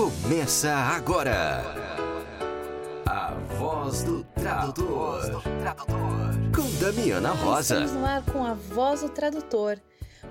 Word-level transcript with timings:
Começa 0.00 0.72
agora. 0.72 1.62
A 3.04 3.34
voz 3.58 4.02
do 4.02 4.24
tradutor. 4.24 5.42
Com 6.56 6.82
Damiana 6.82 7.32
Rosa. 7.32 7.84
Estamos 7.84 7.92
no 7.92 8.06
ar 8.06 8.24
com 8.24 8.42
a 8.42 8.54
Voz 8.54 9.02
do 9.02 9.10
Tradutor, 9.10 9.76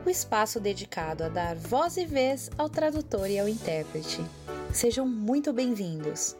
o 0.03 0.09
espaço 0.09 0.59
dedicado 0.59 1.23
a 1.23 1.29
dar 1.29 1.55
voz 1.55 1.97
e 1.97 2.05
vez 2.07 2.49
ao 2.57 2.67
tradutor 2.67 3.29
e 3.29 3.37
ao 3.37 3.47
intérprete. 3.47 4.19
Sejam 4.73 5.07
muito 5.07 5.54
bem-vindos. 5.54 6.36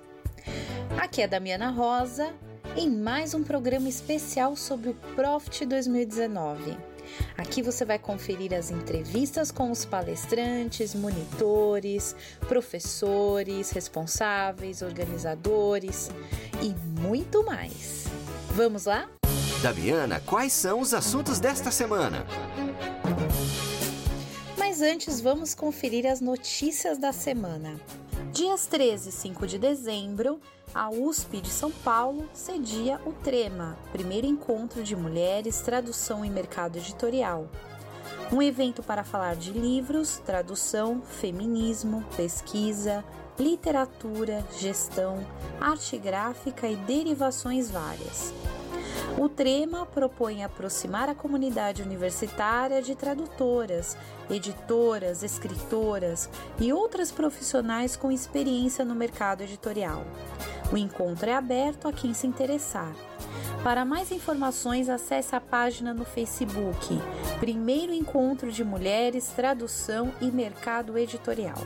Aqui 1.00 1.22
é 1.22 1.26
a 1.26 1.28
Damiana 1.28 1.70
Rosa 1.70 2.34
em 2.76 2.90
mais 2.90 3.36
um 3.36 3.44
programa 3.44 3.88
especial 3.88 4.56
sobre 4.56 4.90
o 4.90 4.96
Profit 5.16 5.68
2019. 5.68 6.89
Aqui 7.38 7.62
você 7.62 7.86
vai 7.86 7.98
conferir 7.98 8.54
as 8.54 8.72
entrevistas 8.72 9.52
com 9.52 9.72
os 9.72 9.86
palestrantes, 9.86 10.94
monitores, 10.94 12.16
professores, 12.48 13.72
responsáveis, 13.72 14.82
organizadores 14.82 16.10
e 16.62 16.74
muito 17.00 17.44
mais. 17.46 18.06
Vamos 18.52 18.86
lá? 18.86 19.08
Damiana, 19.62 20.22
quais 20.26 20.54
são 20.54 20.80
os 20.80 20.94
assuntos 20.94 21.40
desta 21.40 21.72
semana? 21.72 22.26
Mas 24.58 24.82
antes, 24.82 25.20
vamos 25.20 25.54
conferir 25.54 26.06
as 26.06 26.22
notícias 26.22 26.98
da 26.98 27.12
semana. 27.12 27.80
Dias 28.32 28.68
13 28.68 29.10
e 29.10 29.12
5 29.12 29.48
de 29.48 29.58
dezembro, 29.58 30.40
a 30.74 30.90
USP 30.90 31.42
de 31.42 31.50
São 31.50 31.72
Paulo 31.72 32.30
cedia 32.34 33.00
o 33.06 33.12
TREMA, 33.12 33.78
primeiro 33.92 34.28
encontro 34.28 34.84
de 34.84 34.96
mulheres, 34.96 35.62
tradução 35.62 36.24
e 36.24 36.30
mercado 36.30 36.78
editorial. 36.78 37.48
Um 38.32 38.42
evento 38.42 38.84
para 38.84 39.04
falar 39.04 39.36
de 39.36 39.52
livros, 39.52 40.22
tradução, 40.26 41.02
feminismo, 41.02 42.04
pesquisa, 42.16 43.04
literatura, 43.40 44.46
gestão, 44.60 45.26
arte 45.60 45.98
gráfica 45.98 46.68
e 46.68 46.76
derivações 46.76 47.72
várias. 47.72 48.34
O 49.18 49.28
Trema 49.28 49.86
propõe 49.86 50.44
aproximar 50.44 51.10
a 51.10 51.16
comunidade 51.16 51.82
universitária 51.82 52.82
de 52.82 52.96
tradutoras, 52.96 53.98
editoras, 54.30 55.24
escritoras 55.24 56.30
e 56.60 56.72
outras 56.72 57.12
profissionais 57.12 57.96
com 57.96 58.12
experiência 58.12 58.86
no 58.86 58.96
mercado 58.96 59.44
editorial. 59.44 60.06
O 60.72 60.78
encontro 60.78 61.30
é 61.30 61.34
aberto 61.34 61.88
a 61.88 61.94
quem 61.94 62.14
se 62.14 62.28
interessar. 62.28 62.94
Para 63.64 63.84
mais 63.84 64.12
informações, 64.12 64.88
acesse 64.88 65.36
a 65.36 65.42
página 65.42 65.94
no 65.94 66.06
Facebook 66.06 66.98
Primeiro 67.40 67.94
Encontro 67.94 68.52
de 68.52 68.64
Mulheres, 68.64 69.28
Tradução 69.36 70.14
e 70.22 70.32
Mercado 70.32 70.98
Editorial. 70.98 71.58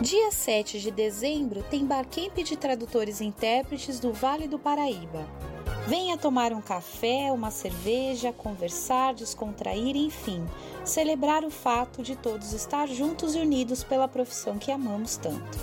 Dia 0.00 0.30
7 0.30 0.78
de 0.78 0.90
dezembro 0.90 1.62
tem 1.70 1.84
Barcamp 1.84 2.36
de 2.36 2.56
Tradutores 2.56 3.20
e 3.20 3.24
Intérpretes 3.24 3.98
do 3.98 4.12
Vale 4.12 4.46
do 4.46 4.58
Paraíba. 4.58 5.26
Venha 5.88 6.18
tomar 6.18 6.52
um 6.52 6.60
café, 6.60 7.32
uma 7.32 7.50
cerveja, 7.50 8.30
conversar, 8.30 9.14
descontrair, 9.14 9.96
enfim, 9.96 10.46
celebrar 10.84 11.44
o 11.44 11.50
fato 11.50 12.02
de 12.02 12.14
todos 12.14 12.52
estar 12.52 12.86
juntos 12.86 13.34
e 13.34 13.38
unidos 13.38 13.82
pela 13.82 14.06
profissão 14.06 14.58
que 14.58 14.70
amamos 14.70 15.16
tanto. 15.16 15.58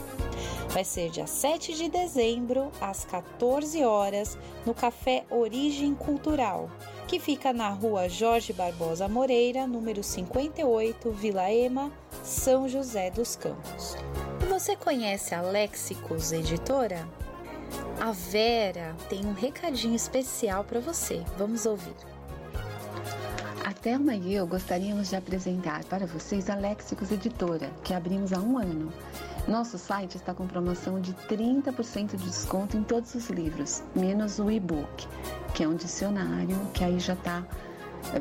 Vai 0.70 0.84
ser 0.84 1.12
dia 1.12 1.28
7 1.28 1.76
de 1.76 1.90
dezembro, 1.90 2.72
às 2.82 3.06
14 3.06 3.84
horas, 3.86 4.36
no 4.66 4.74
Café 4.74 5.26
Origem 5.30 5.94
Cultural, 5.94 6.72
que 7.08 7.20
fica 7.20 7.54
na 7.54 7.70
rua 7.70 8.10
Jorge 8.10 8.52
Barbosa 8.52 9.08
Moreira, 9.08 9.68
número 9.68 10.02
58, 10.02 11.12
Vila 11.12 11.52
Ema, 11.52 11.92
São 12.24 12.68
José 12.68 13.12
dos 13.12 13.36
Campos. 13.36 13.96
Você 14.50 14.76
conhece 14.76 15.36
a 15.36 15.42
Lexicos 15.44 16.32
Editora? 16.32 17.08
A 18.00 18.12
Vera 18.12 18.96
tem 19.10 19.26
um 19.26 19.34
recadinho 19.34 19.96
especial 19.96 20.64
para 20.64 20.80
você. 20.80 21.24
Vamos 21.38 21.66
ouvir. 21.66 21.96
A 23.66 23.74
Thelma 23.74 24.14
e 24.14 24.36
eu 24.36 24.46
gostaríamos 24.46 25.10
de 25.10 25.16
apresentar 25.16 25.84
para 25.86 26.06
vocês 26.06 26.50
a 26.50 26.56
Lexicos 26.56 27.12
Editora, 27.12 27.72
que 27.84 27.94
abrimos 27.94 28.32
há 28.32 28.40
um 28.40 28.60
ano. 28.60 28.94
Nosso 29.48 29.78
site 29.78 30.18
está 30.18 30.34
com 30.34 30.46
promoção 30.46 31.00
de 31.00 31.14
30% 31.14 32.16
de 32.16 32.26
desconto 32.26 32.78
em 32.78 32.84
todos 32.84 33.16
os 33.16 33.30
livros, 33.30 33.84
menos 33.96 34.38
o 34.38 34.52
e-book, 34.52 35.08
que 35.54 35.64
é 35.64 35.68
um 35.68 35.76
dicionário 35.76 36.60
que 36.74 36.84
aí 36.84 37.00
já 37.00 37.14
está 37.14 37.44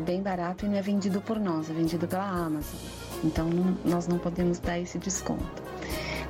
bem 0.04 0.22
barato 0.22 0.64
e 0.64 0.68
não 0.68 0.76
é 0.76 0.82
vendido 0.82 1.20
por 1.20 1.38
nós, 1.38 1.68
é 1.68 1.74
vendido 1.74 2.08
pela 2.08 2.26
Amazon. 2.26 2.78
Então 3.22 3.48
não, 3.48 3.76
nós 3.84 4.06
não 4.06 4.18
podemos 4.18 4.58
dar 4.58 4.78
esse 4.78 4.98
desconto. 4.98 5.62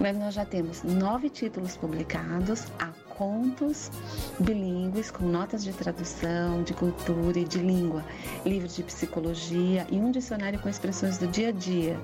Mas 0.00 0.16
nós 0.16 0.34
já 0.34 0.44
temos 0.44 0.82
nove 0.82 1.30
títulos 1.30 1.76
publicados 1.76 2.66
a 2.80 3.03
contos 3.16 3.90
bilíngues 4.38 5.10
com 5.10 5.24
notas 5.24 5.64
de 5.64 5.72
tradução, 5.72 6.62
de 6.62 6.74
cultura 6.74 7.38
e 7.38 7.44
de 7.44 7.58
língua, 7.58 8.04
livros 8.44 8.76
de 8.76 8.82
psicologia 8.82 9.86
e 9.90 9.96
um 9.96 10.10
dicionário 10.10 10.58
com 10.58 10.68
expressões 10.68 11.18
do 11.18 11.26
dia 11.26 11.48
a 11.48 11.52
dia, 11.52 11.98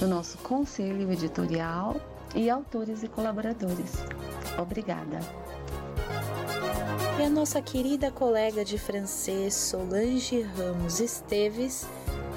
do 0.00 0.08
nosso 0.08 0.38
conselho 0.38 1.12
editorial 1.12 2.00
e 2.34 2.48
autores 2.50 3.02
e 3.02 3.08
colaboradores. 3.08 3.92
Obrigada. 4.58 5.20
E 7.18 7.22
a 7.22 7.28
nossa 7.28 7.60
querida 7.60 8.10
colega 8.10 8.64
de 8.64 8.78
francês 8.78 9.54
Solange 9.54 10.40
Ramos 10.40 11.00
Esteves 11.00 11.86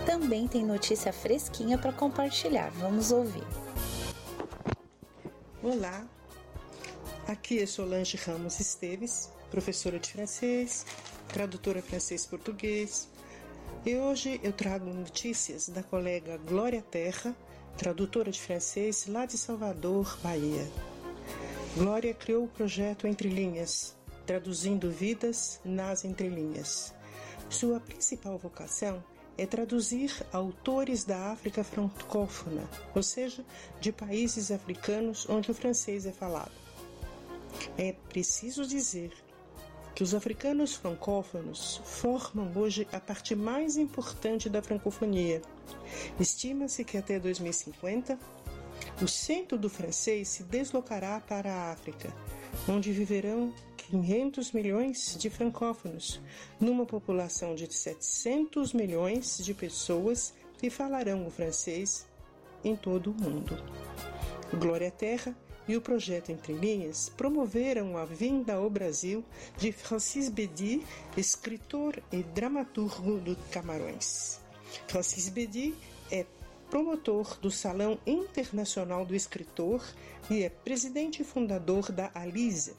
também 0.06 0.48
tem 0.48 0.66
notícia 0.66 1.14
fresquinha 1.14 1.78
para 1.78 1.94
compartilhar. 1.94 2.70
Vamos 2.72 3.12
ouvir. 3.12 3.44
Olá, 5.62 6.06
aqui 7.26 7.62
é 7.62 7.66
Solange 7.66 8.18
Ramos 8.18 8.60
Esteves, 8.60 9.32
professora 9.50 9.98
de 9.98 10.12
francês, 10.12 10.86
tradutora 11.30 11.82
francês-português. 11.82 13.08
E 13.86 13.96
hoje 13.96 14.40
eu 14.44 14.52
trago 14.52 14.86
notícias 14.94 15.70
da 15.70 15.82
colega 15.82 16.38
Glória 16.38 16.82
Terra, 16.82 17.34
tradutora 17.78 18.32
de 18.32 18.40
francês 18.40 19.08
lá 19.08 19.26
de 19.26 19.38
Salvador, 19.38 20.18
Bahia. 20.22 20.68
Glória 21.76 22.14
criou 22.14 22.46
o 22.46 22.48
projeto 22.48 23.08
Entre 23.08 23.30
Linhas, 23.30 23.96
traduzindo 24.26 24.92
vidas 24.92 25.60
nas 25.66 26.06
entrelinhas. 26.06 26.94
Sua 27.50 27.80
principal 27.80 28.38
vocação 28.38 29.04
é 29.38 29.46
traduzir 29.46 30.24
autores 30.32 31.04
da 31.04 31.32
África 31.32 31.64
francófona, 31.64 32.70
ou 32.94 33.02
seja, 33.02 33.44
de 33.82 33.92
países 33.92 34.52
africanos 34.52 35.28
onde 35.28 35.50
o 35.50 35.56
francês 35.56 36.06
é 36.06 36.12
falado. 36.12 36.52
É 37.78 37.94
preciso 38.10 38.66
dizer 38.66 39.12
que 39.96 40.04
os 40.04 40.14
africanos 40.14 40.76
francófonos 40.76 41.82
formam 41.84 42.52
hoje 42.56 42.88
a 42.92 43.00
parte 43.00 43.36
mais 43.36 43.78
importante 43.78 44.50
da 44.50 44.62
francofonia. 44.62 45.42
Estima-se 46.20 46.84
que 46.84 46.98
até 46.98 47.20
2050 47.20 48.18
o 49.02 49.08
centro 49.08 49.58
do 49.58 49.70
francês 49.70 50.28
se 50.28 50.44
deslocará 50.44 51.20
para 51.20 51.52
a 51.52 51.72
África, 51.72 52.14
onde 52.68 52.92
viverão 52.92 53.54
500 53.90 54.52
milhões 54.52 55.18
de 55.20 55.30
francófonos, 55.30 56.22
numa 56.60 56.86
população 56.86 57.56
de 57.56 57.72
700 57.72 58.74
milhões 58.74 59.38
de 59.40 59.54
pessoas 59.54 60.34
que 60.58 60.70
falarão 60.70 61.28
o 61.28 61.32
francês 61.32 62.08
em 62.64 62.76
todo 62.76 63.12
o 63.12 63.14
mundo. 63.14 63.58
Glória 64.58 64.88
à 64.88 64.92
Terra 64.92 65.36
e 65.68 65.76
o 65.76 65.82
projeto 65.82 66.32
Entre 66.32 66.54
Linhas 66.54 67.10
promoveram 67.10 67.98
a 67.98 68.06
vinda 68.06 68.54
ao 68.56 68.70
Brasil 68.70 69.24
de 69.58 69.72
Francis 69.72 70.30
Bedi, 70.30 70.82
escritor 71.18 72.02
e 72.12 72.22
dramaturgo 72.24 73.20
do 73.20 73.36
Camarões. 73.52 74.43
Francis 74.88 75.30
Bedi 75.30 75.74
é 76.12 76.26
promotor 76.70 77.38
do 77.40 77.52
Salão 77.52 78.00
Internacional 78.06 79.06
do 79.06 79.16
Escritor 79.16 79.84
e 80.30 80.44
é 80.44 80.50
presidente 80.50 81.22
e 81.22 81.26
fundador 81.26 81.92
da 81.92 82.10
ALISA, 82.16 82.74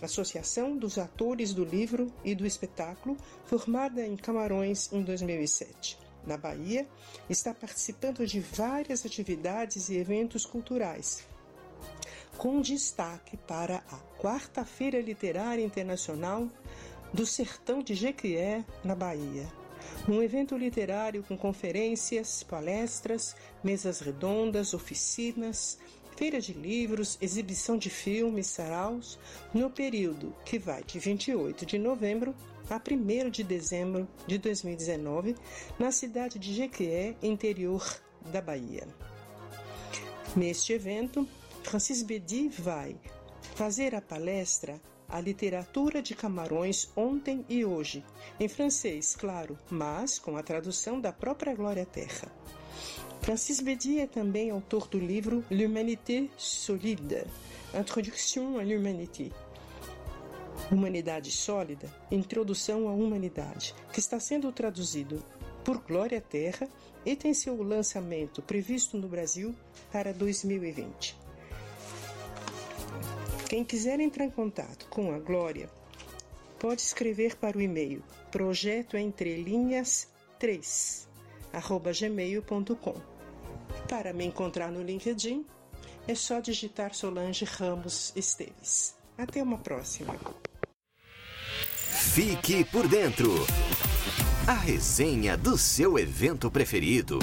Associação 0.00 0.76
dos 0.76 0.98
Atores 0.98 1.52
do 1.52 1.64
Livro 1.64 2.12
e 2.24 2.34
do 2.34 2.46
Espetáculo, 2.46 3.16
formada 3.44 4.06
em 4.06 4.16
Camarões 4.16 4.92
em 4.92 5.02
2007. 5.02 5.98
Na 6.26 6.36
Bahia, 6.36 6.86
está 7.28 7.52
participando 7.52 8.26
de 8.26 8.40
várias 8.40 9.04
atividades 9.04 9.88
e 9.88 9.96
eventos 9.96 10.46
culturais, 10.46 11.26
com 12.38 12.60
destaque 12.60 13.36
para 13.36 13.82
a 13.90 13.98
Quarta-feira 14.20 15.00
Literária 15.00 15.62
Internacional 15.62 16.48
do 17.12 17.26
Sertão 17.26 17.82
de 17.82 17.94
Jequié, 17.94 18.64
na 18.82 18.94
Bahia, 18.94 19.46
Um 20.08 20.22
evento 20.22 20.56
literário 20.56 21.22
com 21.22 21.36
conferências, 21.36 22.42
palestras, 22.42 23.34
mesas 23.62 24.00
redondas, 24.00 24.74
oficinas, 24.74 25.78
feira 26.16 26.40
de 26.40 26.52
livros, 26.52 27.18
exibição 27.20 27.76
de 27.76 27.90
filmes, 27.90 28.46
saraus, 28.46 29.18
no 29.52 29.70
período 29.70 30.34
que 30.44 30.58
vai 30.58 30.84
de 30.84 30.98
28 30.98 31.66
de 31.66 31.78
novembro 31.78 32.34
a 32.70 32.76
1 32.76 33.30
de 33.30 33.42
dezembro 33.42 34.08
de 34.26 34.38
2019, 34.38 35.34
na 35.78 35.90
cidade 35.90 36.38
de 36.38 36.54
Jequié, 36.54 37.14
interior 37.22 38.00
da 38.32 38.40
Bahia. 38.40 38.86
Neste 40.34 40.72
evento, 40.72 41.28
Francis 41.62 42.02
Bedi 42.02 42.48
vai 42.48 42.96
fazer 43.54 43.94
a 43.94 44.00
palestra 44.00 44.80
A 45.14 45.20
Literatura 45.20 46.02
de 46.02 46.12
Camarões 46.12 46.90
Ontem 46.96 47.44
e 47.48 47.64
Hoje, 47.64 48.04
em 48.40 48.48
francês, 48.48 49.14
claro, 49.14 49.56
mas 49.70 50.18
com 50.18 50.36
a 50.36 50.42
tradução 50.42 51.00
da 51.00 51.12
própria 51.12 51.54
Glória 51.54 51.86
Terra. 51.86 52.26
Francis 53.20 53.60
Bedi 53.60 54.00
é 54.00 54.08
também 54.08 54.50
autor 54.50 54.88
do 54.88 54.98
livro 54.98 55.44
L'Humanité 55.48 56.28
Solide, 56.36 57.22
Introduction 57.72 58.58
à 58.58 58.64
l'Humanité, 58.64 59.30
Humanidade 60.68 61.30
Sólida, 61.30 61.88
Introdução 62.10 62.88
à 62.88 62.92
Humanidade, 62.92 63.72
que 63.92 64.00
está 64.00 64.18
sendo 64.18 64.50
traduzido 64.50 65.24
por 65.64 65.78
Glória 65.78 66.20
Terra 66.20 66.68
e 67.06 67.14
tem 67.14 67.32
seu 67.32 67.62
lançamento 67.62 68.42
previsto 68.42 68.98
no 68.98 69.06
Brasil 69.06 69.54
para 69.92 70.12
2020. 70.12 71.22
Quem 73.48 73.64
quiser 73.64 74.00
entrar 74.00 74.24
em 74.24 74.30
contato 74.30 74.86
com 74.88 75.12
a 75.12 75.18
Glória, 75.18 75.70
pode 76.58 76.80
escrever 76.80 77.36
para 77.36 77.58
o 77.58 77.60
e-mail 77.60 78.02
projeto 78.30 78.96
entre 78.96 79.36
linhas 79.36 80.08
3 80.38 81.08
gmail.com. 81.52 82.94
Para 83.88 84.12
me 84.12 84.24
encontrar 84.24 84.72
no 84.72 84.82
LinkedIn, 84.82 85.44
é 86.08 86.14
só 86.14 86.40
digitar 86.40 86.94
Solange 86.94 87.44
Ramos 87.44 88.12
Esteves. 88.16 88.96
Até 89.16 89.42
uma 89.42 89.58
próxima. 89.58 90.14
Fique 92.12 92.64
por 92.64 92.88
dentro. 92.88 93.30
A 94.46 94.54
resenha 94.54 95.36
do 95.36 95.56
seu 95.56 95.98
evento 95.98 96.50
preferido. 96.50 97.18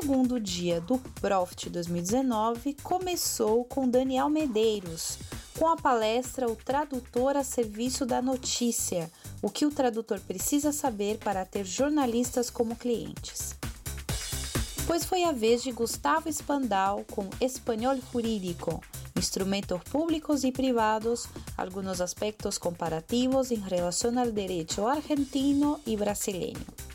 Segundo 0.00 0.38
dia 0.38 0.78
do 0.78 0.98
Profit 1.22 1.70
2019 1.70 2.76
começou 2.82 3.64
com 3.64 3.88
Daniel 3.88 4.28
Medeiros, 4.28 5.18
com 5.58 5.66
a 5.68 5.76
palestra 5.76 6.46
O 6.46 6.54
Tradutor 6.54 7.34
a 7.34 7.42
Serviço 7.42 8.04
da 8.04 8.20
Notícia: 8.20 9.10
O 9.40 9.48
que 9.48 9.64
o 9.64 9.70
tradutor 9.70 10.20
precisa 10.20 10.70
saber 10.70 11.16
para 11.16 11.46
ter 11.46 11.64
jornalistas 11.64 12.50
como 12.50 12.76
clientes. 12.76 13.54
Pois 14.86 15.02
foi 15.02 15.24
a 15.24 15.32
vez 15.32 15.62
de 15.62 15.72
Gustavo 15.72 16.30
Spandau 16.30 17.02
com 17.10 17.30
Espanhol 17.40 17.96
Jurídico, 18.12 18.82
instrumentos 19.16 19.80
públicos 19.84 20.44
y 20.44 20.52
privados, 20.52 21.26
algunos 21.56 22.02
aspectos 22.02 22.58
comparativos 22.58 23.50
em 23.50 23.60
relação 23.60 24.16
ao 24.18 24.30
direito 24.30 24.86
argentino 24.86 25.80
e 25.86 25.96
brasileiro. 25.96 26.85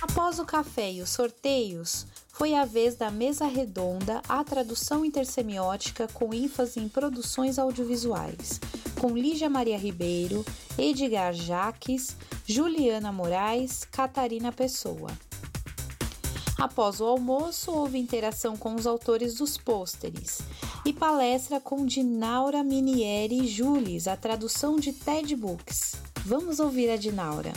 Após 0.00 0.38
o 0.38 0.44
café 0.44 0.92
e 0.92 1.02
os 1.02 1.10
sorteios, 1.10 2.06
foi 2.28 2.54
a 2.54 2.64
vez 2.64 2.94
da 2.94 3.10
mesa 3.10 3.46
redonda 3.46 4.22
a 4.28 4.44
tradução 4.44 5.04
intersemiótica 5.04 6.06
com 6.06 6.32
ênfase 6.32 6.78
em 6.78 6.88
produções 6.88 7.58
audiovisuais, 7.58 8.60
com 9.00 9.16
Lígia 9.16 9.50
Maria 9.50 9.76
Ribeiro, 9.76 10.44
Edgar 10.78 11.32
Jaques, 11.32 12.16
Juliana 12.46 13.10
Moraes, 13.10 13.82
Catarina 13.84 14.52
Pessoa. 14.52 15.10
Após 16.56 17.00
o 17.00 17.04
almoço, 17.04 17.72
houve 17.72 17.98
interação 17.98 18.56
com 18.56 18.76
os 18.76 18.86
autores 18.86 19.34
dos 19.34 19.56
pôsteres 19.56 20.38
e 20.84 20.92
palestra 20.92 21.60
com 21.60 21.84
Dinaura 21.84 22.62
Minieri 22.62 23.48
Jules, 23.48 24.06
a 24.06 24.16
tradução 24.16 24.76
de 24.76 24.92
TED 24.92 25.34
Books. 25.34 25.96
Vamos 26.24 26.60
ouvir 26.60 26.88
a 26.90 26.96
Dinaura. 26.96 27.52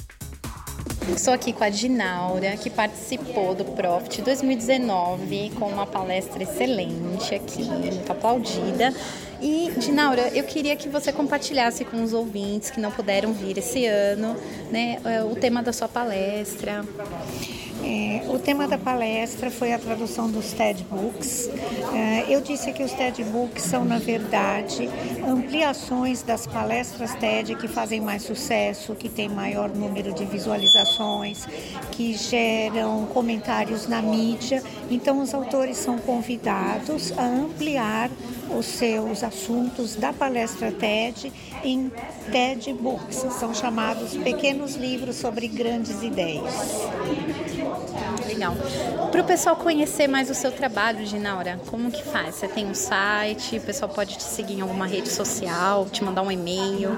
Estou 1.10 1.34
aqui 1.34 1.52
com 1.52 1.64
a 1.64 1.70
Dinaura, 1.70 2.56
que 2.58 2.70
participou 2.70 3.56
do 3.56 3.66
Profit 3.66 4.22
2019 4.22 5.52
com 5.58 5.68
uma 5.68 5.86
palestra 5.86 6.44
excelente 6.44 7.34
aqui, 7.34 7.64
muito 7.64 8.10
aplaudida. 8.12 8.94
E, 9.42 9.72
Dinaura, 9.78 10.30
eu 10.30 10.44
queria 10.44 10.76
que 10.76 10.88
você 10.88 11.12
compartilhasse 11.12 11.84
com 11.84 12.04
os 12.04 12.14
ouvintes 12.14 12.70
que 12.70 12.80
não 12.80 12.92
puderam 12.92 13.34
vir 13.34 13.58
esse 13.58 13.86
ano 13.88 14.38
né, 14.72 15.02
o 15.30 15.36
tema 15.36 15.64
da 15.64 15.74
sua 15.74 15.88
palestra. 15.88 16.86
É, 17.84 18.30
o 18.30 18.38
tema 18.38 18.68
da 18.68 18.78
palestra 18.78 19.50
foi 19.50 19.74
a 19.74 19.80
tradução 19.80 20.30
dos 20.30 20.54
TED 20.54 20.86
Books. 20.90 21.50
É, 21.94 22.26
eu 22.30 22.42
disse 22.42 22.72
que 22.72 22.84
os 22.84 22.92
TED 22.94 23.24
Books 23.26 23.64
são, 23.64 23.84
na 23.84 23.98
verdade, 23.98 24.90
ampliações 25.28 26.22
das 26.22 26.46
palestras 26.46 27.14
TED 27.16 27.56
que 27.56 27.68
fazem 27.68 28.00
mais 28.00 28.24
sucesso, 28.24 28.96
que 28.96 29.10
têm 29.10 29.30
maior 29.30 29.70
número 29.70 30.14
de 30.14 30.26
visualizações, 30.26 31.46
que 31.92 32.14
geram 32.14 33.08
comentários 33.08 33.88
na 33.88 34.02
mídia. 34.02 34.64
Então, 34.90 35.22
os 35.22 35.34
autores 35.34 35.78
são 35.78 35.98
convidados 35.98 37.12
a 37.18 37.26
ampliar 37.26 38.10
os 38.58 38.66
seus 38.66 39.24
assuntos 39.24 39.96
da 39.96 40.14
palestra 40.14 40.72
TED 40.72 41.32
em 41.64 41.92
TED 42.32 42.74
Books. 42.74 43.26
São 43.40 43.54
chamados 43.54 44.16
pequenos 44.18 44.76
livros 44.76 45.16
sobre 45.16 45.48
grandes 45.48 46.02
ideias. 46.04 46.54
Legal. 48.42 48.58
Para 49.12 49.22
o 49.22 49.24
pessoal 49.24 49.56
conhecer 49.56 50.08
mais 50.08 50.28
o 50.32 50.34
seu 50.34 50.52
trabalho, 50.52 51.06
Ginaura, 51.06 51.60
como 51.68 51.92
que 51.92 52.04
faz? 52.04 52.34
Você 52.34 52.48
tem 52.48 52.66
um 52.66 52.74
site, 52.74 53.58
o 53.58 53.62
pessoal 53.62 53.88
pode 53.88 54.18
te 54.18 54.24
seguir 54.24 54.56
em 54.56 54.62
alguma 54.62 54.88
rede 54.88 55.10
social, 55.10 55.86
te 55.86 56.04
mandar 56.04 56.24
um 56.24 56.32
e-mail? 56.32 56.98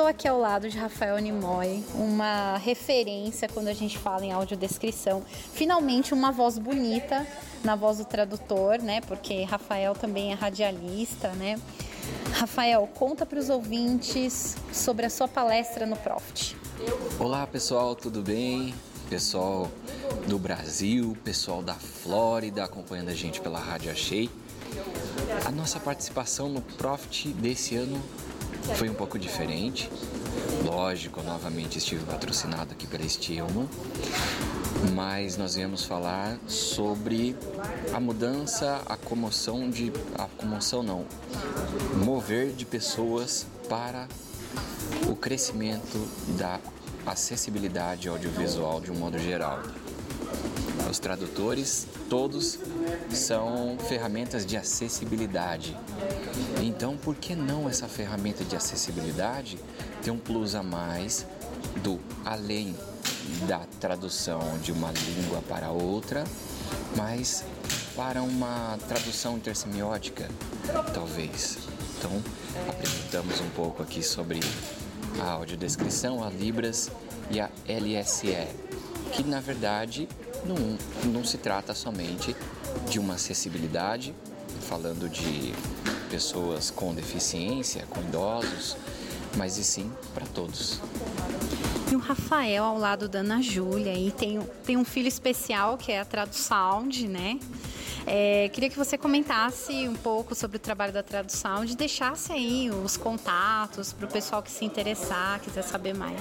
Estou 0.00 0.08
aqui 0.08 0.26
ao 0.26 0.40
lado 0.40 0.66
de 0.66 0.78
Rafael 0.78 1.18
Nimoy, 1.18 1.84
uma 1.94 2.56
referência 2.56 3.46
quando 3.46 3.68
a 3.68 3.74
gente 3.74 3.98
fala 3.98 4.24
em 4.24 4.32
audiodescrição. 4.32 5.22
Finalmente, 5.52 6.14
uma 6.14 6.32
voz 6.32 6.56
bonita 6.56 7.26
na 7.62 7.76
voz 7.76 7.98
do 7.98 8.06
tradutor, 8.06 8.78
né? 8.78 9.02
Porque 9.02 9.42
Rafael 9.42 9.94
também 9.94 10.32
é 10.32 10.34
radialista, 10.34 11.28
né? 11.32 11.60
Rafael, 12.32 12.88
conta 12.94 13.26
para 13.26 13.38
os 13.38 13.50
ouvintes 13.50 14.56
sobre 14.72 15.04
a 15.04 15.10
sua 15.10 15.28
palestra 15.28 15.84
no 15.84 15.96
Profit. 15.96 16.56
Olá 17.18 17.46
pessoal, 17.46 17.94
tudo 17.94 18.22
bem? 18.22 18.74
Pessoal 19.10 19.70
do 20.26 20.38
Brasil, 20.38 21.14
pessoal 21.22 21.62
da 21.62 21.74
Flórida 21.74 22.64
acompanhando 22.64 23.10
a 23.10 23.14
gente 23.14 23.38
pela 23.38 23.58
Rádio 23.58 23.92
Achei. 23.92 24.30
A 25.44 25.50
nossa 25.50 25.78
participação 25.78 26.48
no 26.48 26.62
Profit 26.62 27.28
desse 27.34 27.76
ano 27.76 28.02
foi 28.76 28.88
um 28.88 28.94
pouco 28.94 29.18
diferente. 29.18 29.90
Lógico, 30.64 31.22
novamente 31.22 31.78
estive 31.78 32.04
patrocinado 32.04 32.72
aqui 32.72 32.86
este 33.04 33.38
ano, 33.38 33.68
mas 34.94 35.36
nós 35.36 35.54
viemos 35.54 35.84
falar 35.84 36.38
sobre 36.46 37.36
a 37.92 38.00
mudança, 38.00 38.82
a 38.86 38.96
comoção 38.96 39.70
de. 39.70 39.92
a 40.18 40.26
comoção 40.26 40.82
não, 40.82 41.06
mover 42.04 42.52
de 42.52 42.64
pessoas 42.64 43.46
para 43.68 44.06
o 45.08 45.16
crescimento 45.16 45.98
da 46.38 46.60
acessibilidade 47.06 48.08
audiovisual 48.08 48.80
de 48.80 48.90
um 48.90 48.94
modo 48.94 49.18
geral. 49.18 49.62
Os 50.90 50.98
tradutores, 50.98 51.86
todos 52.08 52.58
são 53.10 53.76
ferramentas 53.88 54.44
de 54.44 54.56
acessibilidade. 54.56 55.76
Então, 56.62 56.96
por 56.96 57.14
que 57.14 57.34
não 57.34 57.68
essa 57.68 57.88
ferramenta 57.88 58.44
de 58.44 58.56
acessibilidade 58.56 59.58
ter 60.02 60.10
um 60.10 60.18
plus 60.18 60.54
a 60.54 60.62
mais 60.62 61.26
do 61.82 61.98
além 62.24 62.74
da 63.46 63.60
tradução 63.80 64.40
de 64.62 64.72
uma 64.72 64.90
língua 64.92 65.42
para 65.48 65.70
outra, 65.70 66.24
mas 66.96 67.44
para 67.94 68.22
uma 68.22 68.78
tradução 68.88 69.36
intersemiótica, 69.36 70.28
talvez. 70.94 71.58
Então, 71.98 72.22
apresentamos 72.68 73.40
um 73.40 73.50
pouco 73.50 73.82
aqui 73.82 74.02
sobre 74.02 74.40
a 75.20 75.32
audiodescrição, 75.32 76.24
a 76.24 76.30
Libras 76.30 76.90
e 77.30 77.40
a 77.40 77.50
LSE, 77.68 78.48
que 79.12 79.22
na 79.22 79.40
verdade 79.40 80.08
não, 80.44 80.78
não 81.12 81.24
se 81.24 81.38
trata 81.38 81.74
somente 81.74 82.34
de 82.88 82.98
uma 82.98 83.14
acessibilidade, 83.14 84.14
falando 84.68 85.08
de 85.08 85.54
pessoas 86.10 86.70
com 86.70 86.92
deficiência, 86.92 87.86
com 87.88 88.00
idosos, 88.00 88.76
mas 89.36 89.56
e 89.56 89.64
sim 89.64 89.90
para 90.12 90.26
todos. 90.26 90.80
E 91.90 91.96
o 91.96 91.98
Rafael 91.98 92.62
ao 92.62 92.78
lado 92.78 93.08
da 93.08 93.18
Ana 93.18 93.42
Júlia, 93.42 93.92
e 93.94 94.12
tem, 94.12 94.38
tem 94.64 94.76
um 94.76 94.84
filho 94.84 95.08
especial 95.08 95.76
que 95.76 95.90
é 95.90 95.98
a 95.98 96.04
Tradusound, 96.04 97.08
né? 97.08 97.40
É, 98.06 98.48
queria 98.50 98.70
que 98.70 98.78
você 98.78 98.96
comentasse 98.96 99.88
um 99.88 99.94
pouco 99.94 100.34
sobre 100.34 100.56
o 100.56 100.60
trabalho 100.60 100.92
da 100.92 101.02
Tradução 101.02 101.64
e 101.64 101.74
deixasse 101.74 102.32
aí 102.32 102.70
os 102.70 102.96
contatos 102.96 103.92
para 103.92 104.06
o 104.06 104.08
pessoal 104.08 104.40
que 104.40 104.50
se 104.50 104.64
interessar, 104.64 105.40
quiser 105.40 105.62
saber 105.62 105.92
mais. 105.92 106.20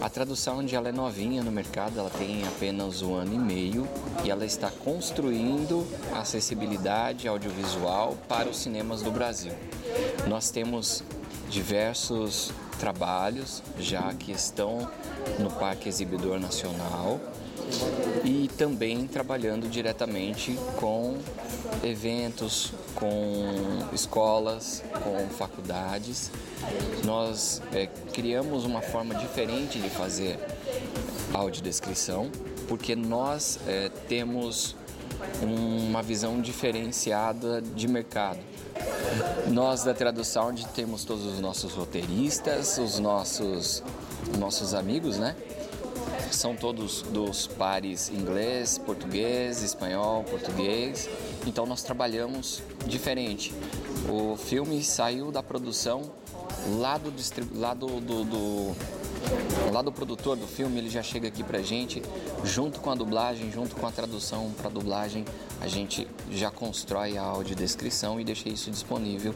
A 0.00 0.10
tradução 0.10 0.64
de 0.64 0.74
ela 0.74 0.88
é 0.88 0.92
novinha 0.92 1.42
no 1.42 1.52
mercado, 1.52 1.98
ela 1.98 2.10
tem 2.10 2.46
apenas 2.46 3.00
um 3.00 3.14
ano 3.14 3.32
e 3.32 3.38
meio 3.38 3.88
e 4.24 4.30
ela 4.30 4.44
está 4.44 4.70
construindo 4.70 5.86
acessibilidade 6.14 7.28
audiovisual 7.28 8.16
para 8.28 8.48
os 8.48 8.56
cinemas 8.56 9.02
do 9.02 9.10
Brasil. 9.10 9.52
Nós 10.26 10.50
temos 10.50 11.02
diversos 11.48 12.52
trabalhos 12.78 13.62
já 13.78 14.12
que 14.14 14.32
estão 14.32 14.88
no 15.38 15.50
Parque 15.50 15.88
Exibidor 15.88 16.38
Nacional 16.38 17.20
e 18.24 18.48
também 18.56 19.06
trabalhando 19.06 19.68
diretamente 19.68 20.56
com 20.76 21.16
eventos, 21.82 22.72
com 22.94 23.44
escolas, 23.92 24.82
com 25.02 25.28
faculdades. 25.30 26.30
Nós 27.04 27.62
é, 27.72 27.86
criamos 28.12 28.64
uma 28.64 28.82
forma 28.82 29.14
diferente 29.14 29.78
de 29.78 29.90
fazer 29.90 30.38
audiodescrição, 31.32 32.30
porque 32.68 32.94
nós 32.94 33.58
é, 33.66 33.90
temos 34.08 34.76
uma 35.42 36.02
visão 36.02 36.40
diferenciada 36.40 37.60
de 37.60 37.88
mercado. 37.88 38.38
Nós 39.48 39.84
da 39.84 39.94
Tradução 39.94 40.54
temos 40.74 41.04
todos 41.04 41.24
os 41.24 41.40
nossos 41.40 41.72
roteiristas, 41.72 42.78
os 42.78 42.98
nossos, 42.98 43.82
nossos 44.38 44.74
amigos, 44.74 45.18
né? 45.18 45.36
São 46.30 46.56
todos 46.56 47.02
dos 47.02 47.46
pares 47.46 48.10
inglês, 48.10 48.78
português, 48.78 49.62
espanhol, 49.62 50.24
português. 50.24 51.08
Então 51.46 51.64
nós 51.64 51.82
trabalhamos 51.82 52.62
diferente. 52.86 53.54
O 54.08 54.36
filme 54.36 54.82
saiu 54.82 55.30
da 55.30 55.42
produção 55.42 56.10
lá 56.78 56.98
do, 56.98 57.12
lá 57.54 57.74
do, 57.74 58.00
do, 58.00 58.24
do 58.24 58.76
lá 59.72 59.82
do 59.82 59.92
produtor 59.92 60.36
do 60.36 60.46
filme, 60.46 60.78
ele 60.78 60.88
já 60.88 61.02
chega 61.02 61.28
aqui 61.28 61.44
pra 61.44 61.60
gente, 61.60 62.02
junto 62.44 62.80
com 62.80 62.90
a 62.90 62.94
dublagem, 62.94 63.50
junto 63.50 63.76
com 63.76 63.86
a 63.86 63.92
tradução 63.92 64.50
para 64.56 64.70
dublagem, 64.70 65.24
a 65.60 65.68
gente 65.68 66.06
já 66.30 66.50
constrói 66.50 67.18
a 67.18 67.22
audiodescrição 67.22 68.20
e 68.20 68.24
deixa 68.24 68.48
isso 68.48 68.70
disponível 68.70 69.34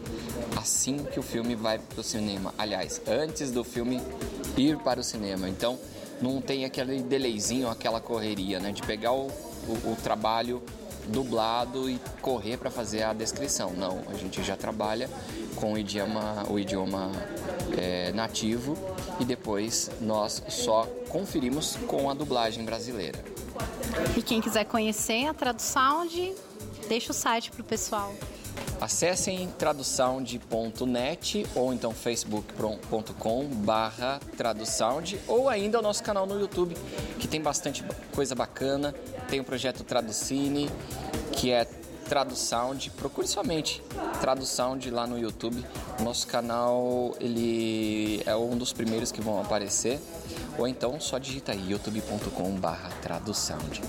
assim 0.57 0.99
que 0.99 1.19
o 1.19 1.23
filme 1.23 1.55
vai 1.55 1.79
para 1.79 2.01
o 2.01 2.05
cinema. 2.05 2.55
Aliás, 2.57 3.01
antes 3.07 3.51
do 3.51 3.65
filme 3.65 4.01
ir 4.57 4.77
para 4.79 5.01
o 5.01 5.05
cinema. 5.05 5.49
Então, 5.49 5.79
não 6.21 6.41
tem 6.41 6.65
aquele 6.65 7.03
delayzinho, 7.03 7.69
aquela 7.69 8.01
correria, 8.01 8.61
né? 8.61 8.73
De 8.73 8.83
pegar 8.83 9.13
o, 9.13 9.27
o, 9.27 9.93
o 9.93 9.97
trabalho 10.03 10.63
dublado 11.09 11.89
e 11.89 11.99
correr 12.21 12.57
para 12.57 12.71
fazer 12.71 13.03
a 13.03 13.13
descrição. 13.13 13.73
Não, 13.73 14.03
a 14.09 14.15
gente 14.15 14.43
já 14.43 14.57
trabalha 14.57 15.09
com 15.57 15.73
o 15.73 15.79
idioma, 15.79 16.45
o 16.49 16.59
idioma 16.59 17.11
é, 17.77 18.13
nativo 18.13 18.77
e 19.19 19.25
depois 19.25 19.91
nós 20.01 20.43
só 20.49 20.87
conferimos 21.09 21.77
com 21.87 22.11
a 22.11 22.15
dublagem 22.15 22.65
brasileira. 22.65 23.23
E 24.17 24.23
quem 24.23 24.41
quiser 24.41 24.65
conhecer 24.65 25.27
a 25.27 25.35
tradução, 25.35 26.07
deixa 26.89 27.13
o 27.13 27.15
site 27.15 27.51
para 27.51 27.61
o 27.61 27.65
pessoal. 27.65 28.15
Acessem 28.81 29.47
tradusound.net 29.59 31.47
ou 31.55 31.73
então 31.73 31.93
facebook.com 31.93 33.45
barra 33.47 34.19
tradusound 34.37 35.21
ou 35.29 35.51
ainda 35.51 35.79
o 35.79 35.83
nosso 35.83 36.03
canal 36.03 36.27
no 36.27 36.41
YouTube, 36.41 36.75
que 37.19 37.29
tem 37.29 37.43
bastante 37.43 37.85
coisa 38.13 38.35
bacana. 38.35 38.95
Tem 39.29 39.39
o 39.39 39.45
projeto 39.45 39.85
Traducine, 39.85 40.71
que 41.33 41.51
é 41.51 41.67
Tradusound. 42.11 42.91
Procure 42.91 43.29
somente 43.29 43.81
Tradusound 44.21 44.91
lá 44.91 45.07
no 45.07 45.17
YouTube. 45.17 45.65
Nosso 46.01 46.27
canal 46.27 47.15
ele 47.21 48.21
é 48.27 48.35
um 48.35 48.59
dos 48.59 48.73
primeiros 48.73 49.13
que 49.13 49.21
vão 49.21 49.41
aparecer. 49.41 50.01
Ou 50.59 50.67
então 50.67 51.01
só 51.01 51.19
digita 51.19 51.53
aí 51.53 51.71
youtube.com 51.71 52.51
barra 52.57 52.91
tradusound. 53.01 53.81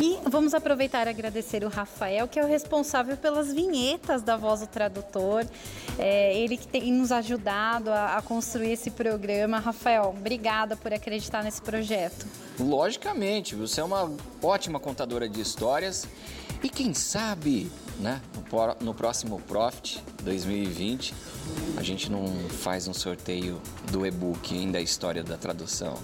E 0.00 0.18
vamos 0.28 0.54
aproveitar 0.54 1.06
e 1.06 1.10
agradecer 1.10 1.62
o 1.62 1.68
Rafael, 1.68 2.26
que 2.26 2.40
é 2.40 2.44
o 2.44 2.48
responsável 2.48 3.16
pelas 3.16 3.52
vinhetas 3.52 4.22
da 4.22 4.36
Voz 4.36 4.60
do 4.60 4.66
Tradutor. 4.66 5.46
É, 6.00 6.36
ele 6.36 6.56
que 6.56 6.66
tem 6.66 6.92
nos 6.92 7.12
ajudado 7.12 7.90
a, 7.90 8.16
a 8.16 8.22
construir 8.22 8.72
esse 8.72 8.90
programa. 8.90 9.60
Rafael, 9.60 10.12
obrigada 10.18 10.76
por 10.76 10.92
acreditar 10.92 11.44
nesse 11.44 11.62
projeto. 11.62 12.26
Logicamente, 12.58 13.54
você 13.54 13.80
é 13.80 13.84
uma 13.84 14.10
ótima 14.42 14.80
contadora 14.80 15.28
de 15.28 15.40
histórias 15.40 16.08
e 16.62 16.68
quem 16.68 16.94
sabe, 16.94 17.70
né, 18.00 18.20
no 18.80 18.94
próximo 18.94 19.40
Profit 19.40 20.02
2020, 20.22 21.14
a 21.76 21.82
gente 21.82 22.10
não 22.10 22.26
faz 22.48 22.88
um 22.88 22.94
sorteio 22.94 23.60
do 23.90 24.06
e-book 24.06 24.54
ainda 24.54 24.78
a 24.78 24.80
história 24.80 25.22
da 25.22 25.36
tradução. 25.36 25.98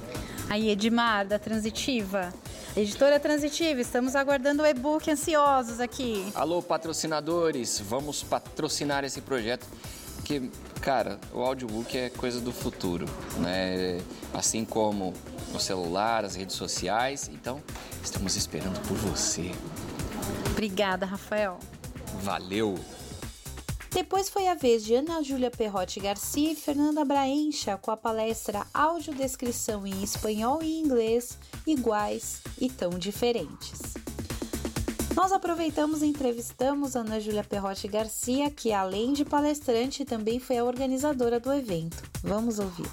Aí, 0.49 0.71
Edmar, 0.71 1.27
da 1.27 1.39
Transitiva. 1.39 2.33
Editora 2.77 3.19
Transitiva, 3.21 3.81
estamos 3.81 4.15
aguardando 4.15 4.63
o 4.63 4.67
e-book 4.67 5.11
ansiosos 5.11 5.81
aqui. 5.81 6.27
Alô, 6.35 6.63
patrocinadores, 6.63 7.81
vamos 7.81 8.23
patrocinar 8.23 9.05
esse 9.05 9.21
projeto. 9.21 9.67
Que, 10.25 10.51
cara, 10.81 11.19
o 11.35 11.41
audiobook 11.41 11.99
é 11.99 12.09
coisa 12.09 12.41
do 12.41 12.53
futuro, 12.53 13.07
né? 13.39 14.01
Assim 14.33 14.65
como 14.65 15.13
o 15.53 15.59
celular, 15.59 16.25
as 16.25 16.37
redes 16.37 16.55
sociais. 16.55 17.29
Então, 17.33 17.61
estamos 18.03 18.37
esperando 18.37 18.81
por 18.87 18.97
você. 18.97 19.51
Obrigada, 20.51 21.07
Rafael. 21.07 21.59
Valeu! 22.23 22.79
Depois 23.91 24.31
foi 24.31 24.49
a 24.49 24.55
vez 24.55 24.85
de 24.85 24.95
Ana 24.95 25.23
Júlia 25.23 25.51
Perrotti 25.51 26.01
Garcia 26.01 26.53
e 26.53 26.57
Fernanda 26.57 27.05
Braencha 27.05 27.77
com 27.77 27.91
a 27.91 27.97
palestra 27.97 28.67
Audiodescrição 28.73 29.87
em 29.87 30.03
Espanhol 30.03 30.63
e 30.63 30.81
Inglês 30.81 31.39
Iguais 31.67 32.41
e 32.59 32.71
Tão 32.71 32.91
Diferentes. 32.91 33.81
Nós 35.15 35.31
aproveitamos 35.31 36.01
e 36.01 36.07
entrevistamos 36.07 36.97
Ana 36.97 37.21
Júlia 37.21 37.45
Perrotti 37.45 37.87
Garcia, 37.87 38.51
que 38.51 38.73
além 38.73 39.13
de 39.13 39.27
palestrante 39.27 40.07
também 40.07 40.41
foi 40.41 40.57
a 40.57 40.65
organizadora 40.65 41.39
do 41.39 41.53
evento. 41.53 42.03
Vamos 42.23 42.59
ouvir. 42.59 42.91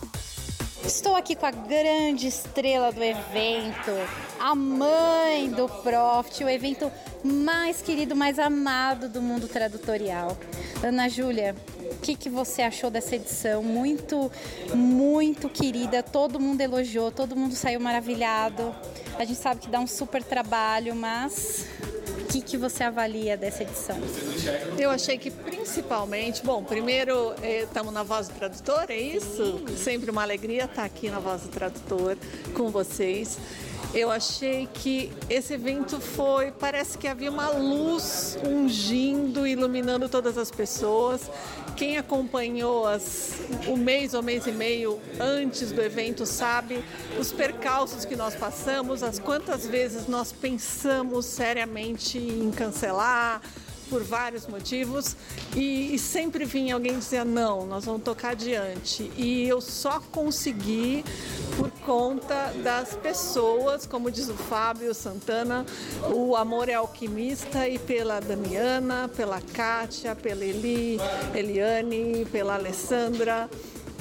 Estou 0.84 1.16
aqui 1.16 1.36
com 1.36 1.46
a 1.46 1.52
grande 1.52 2.28
estrela 2.28 2.92
do 2.92 3.04
evento, 3.04 3.92
a 4.40 4.56
mãe 4.56 5.50
do 5.50 5.68
Profit, 5.68 6.44
o 6.44 6.50
evento 6.50 6.92
mais 7.24 7.82
querido, 7.82 8.16
mais 8.16 8.40
amado 8.40 9.10
do 9.10 9.22
mundo 9.22 9.48
tradutorial. 9.48 10.38
Ana 10.82 11.10
Júlia, 11.10 11.56
o 11.92 11.98
que, 11.98 12.16
que 12.16 12.30
você 12.30 12.62
achou 12.62 12.90
dessa 12.90 13.16
edição? 13.16 13.62
Muito, 13.62 14.32
muito 14.74 15.50
querida, 15.50 16.02
todo 16.02 16.40
mundo 16.40 16.62
elogiou, 16.62 17.12
todo 17.12 17.36
mundo 17.36 17.56
saiu 17.56 17.80
maravilhado. 17.80 18.74
A 19.18 19.26
gente 19.26 19.40
sabe 19.40 19.62
que 19.62 19.70
dá 19.70 19.80
um 19.80 19.88
super 19.88 20.24
trabalho, 20.24 20.96
mas 20.96 21.66
o 22.22 22.26
que, 22.26 22.42
que 22.42 22.58
você 22.58 22.84
avalia 22.84 23.36
dessa 23.36 23.64
edição? 23.64 23.98
Eu 24.78 24.90
achei 24.90 25.18
que 25.18 25.30
principalmente, 25.70 26.44
bom, 26.44 26.64
primeiro 26.64 27.32
estamos 27.44 27.92
eh, 27.92 27.94
na 27.94 28.02
Voz 28.02 28.28
do 28.28 28.34
Tradutor, 28.34 28.86
é 28.90 28.98
isso? 28.98 29.60
Sim. 29.68 29.78
Sempre 29.78 30.10
uma 30.10 30.24
alegria 30.24 30.66
estar 30.66 30.84
aqui 30.84 31.12
na 31.12 31.20
Voz 31.20 31.44
do 31.44 31.50
Tradutor 31.50 32.18
com 32.56 32.72
vocês. 32.72 33.38
Eu 33.94 34.10
achei 34.10 34.68
que 34.74 35.12
esse 35.30 35.54
evento 35.54 36.02
foi, 36.02 36.52
parece 36.52 36.98
que 36.98 37.08
havia 37.08 37.30
uma 37.30 37.50
luz 37.52 38.36
ungindo, 38.44 39.46
iluminando 39.46 40.10
todas 40.10 40.40
as 40.40 40.50
pessoas. 40.50 41.30
Quem 41.76 42.00
acompanhou 42.00 42.88
as, 42.88 43.40
o 43.68 43.78
mês 43.78 44.16
ou 44.16 44.24
mês 44.24 44.48
e 44.48 44.52
meio 44.52 45.00
antes 45.20 45.72
do 45.72 45.84
evento 45.84 46.26
sabe 46.26 46.84
os 47.20 47.32
percalços 47.32 48.06
que 48.06 48.16
nós 48.16 48.34
passamos, 48.34 49.04
as 49.04 49.20
quantas 49.20 49.68
vezes 49.68 50.08
nós 50.08 50.32
pensamos 50.32 51.26
seriamente 51.26 52.18
em 52.18 52.50
cancelar, 52.50 53.42
por 53.90 54.04
vários 54.04 54.48
motivos 54.48 55.16
e, 55.56 55.94
e 55.94 56.00
sempre 56.00 56.46
vinha 56.46 56.76
alguém 56.76 56.98
dizer 56.98 57.26
não, 57.26 57.66
nós 57.66 57.86
vamos 57.86 58.04
tocar 58.04 58.32
adiante. 58.32 59.12
E 59.18 59.48
eu 59.48 59.60
só 59.60 60.00
consegui 60.12 61.04
por 61.58 61.72
conta 61.86 62.54
das 62.64 62.96
pessoas, 62.96 63.86
como 63.86 64.12
diz 64.12 64.30
o 64.30 64.36
Fábio 64.36 64.94
Santana, 64.94 65.66
o 66.14 66.36
amor 66.36 66.70
é 66.70 66.76
alquimista 66.76 67.68
e 67.68 67.80
pela 67.80 68.20
Damiana, 68.20 69.10
pela 69.10 69.42
Kátia, 69.42 70.16
pela 70.16 70.46
Eli, 70.46 70.98
Eliane, 71.34 72.26
pela 72.32 72.56
Alessandra 72.56 73.50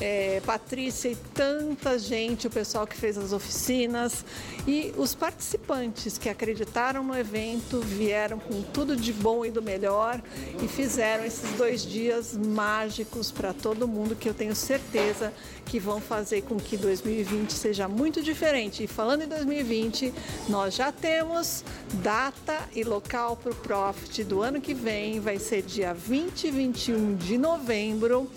é, 0.01 0.41
Patrícia 0.45 1.09
e 1.09 1.17
tanta 1.35 1.99
gente, 1.99 2.47
o 2.47 2.51
pessoal 2.51 2.87
que 2.87 2.97
fez 2.97 3.19
as 3.19 3.33
oficinas 3.33 4.25
e 4.67 4.93
os 4.97 5.15
participantes 5.15 6.19
que 6.19 6.29
acreditaram 6.29 7.03
no 7.03 7.17
evento, 7.17 7.81
vieram 7.81 8.39
com 8.39 8.63
tudo 8.63 8.97
de 8.97 9.13
bom 9.13 9.45
e 9.45 9.51
do 9.51 9.63
melhor 9.63 10.21
e 10.63 10.69
fizeram 10.69 11.25
esses 11.25 11.51
dois 11.53 11.85
dias 11.85 12.37
mágicos 12.37 13.31
para 13.31 13.53
todo 13.53 13.89
mundo 13.89 14.15
que 14.15 14.29
eu 14.29 14.35
tenho 14.35 14.55
certeza 14.55 15.33
que 15.67 15.79
vão 15.79 16.01
fazer 16.01 16.43
com 16.43 16.57
que 16.57 16.77
2020 16.77 17.53
seja 17.53 17.89
muito 17.89 18.23
diferente. 18.23 18.85
E 18.85 18.87
falando 18.87 19.23
em 19.23 19.29
2020, 19.29 20.13
nós 20.49 20.75
já 20.75 20.91
temos 20.91 21.65
data 22.03 22.69
e 22.75 22.85
local 22.85 23.37
para 23.37 23.53
o 23.53 23.55
Profit 23.55 24.25
do 24.25 24.43
ano 24.43 24.61
que 24.61 24.73
vem, 24.73 25.21
vai 25.21 25.39
ser 25.39 25.63
dia 25.63 25.93
20 25.93 26.47
e 26.47 26.51
21 26.51 27.17
de 27.17 27.37
novembro. 27.37 28.31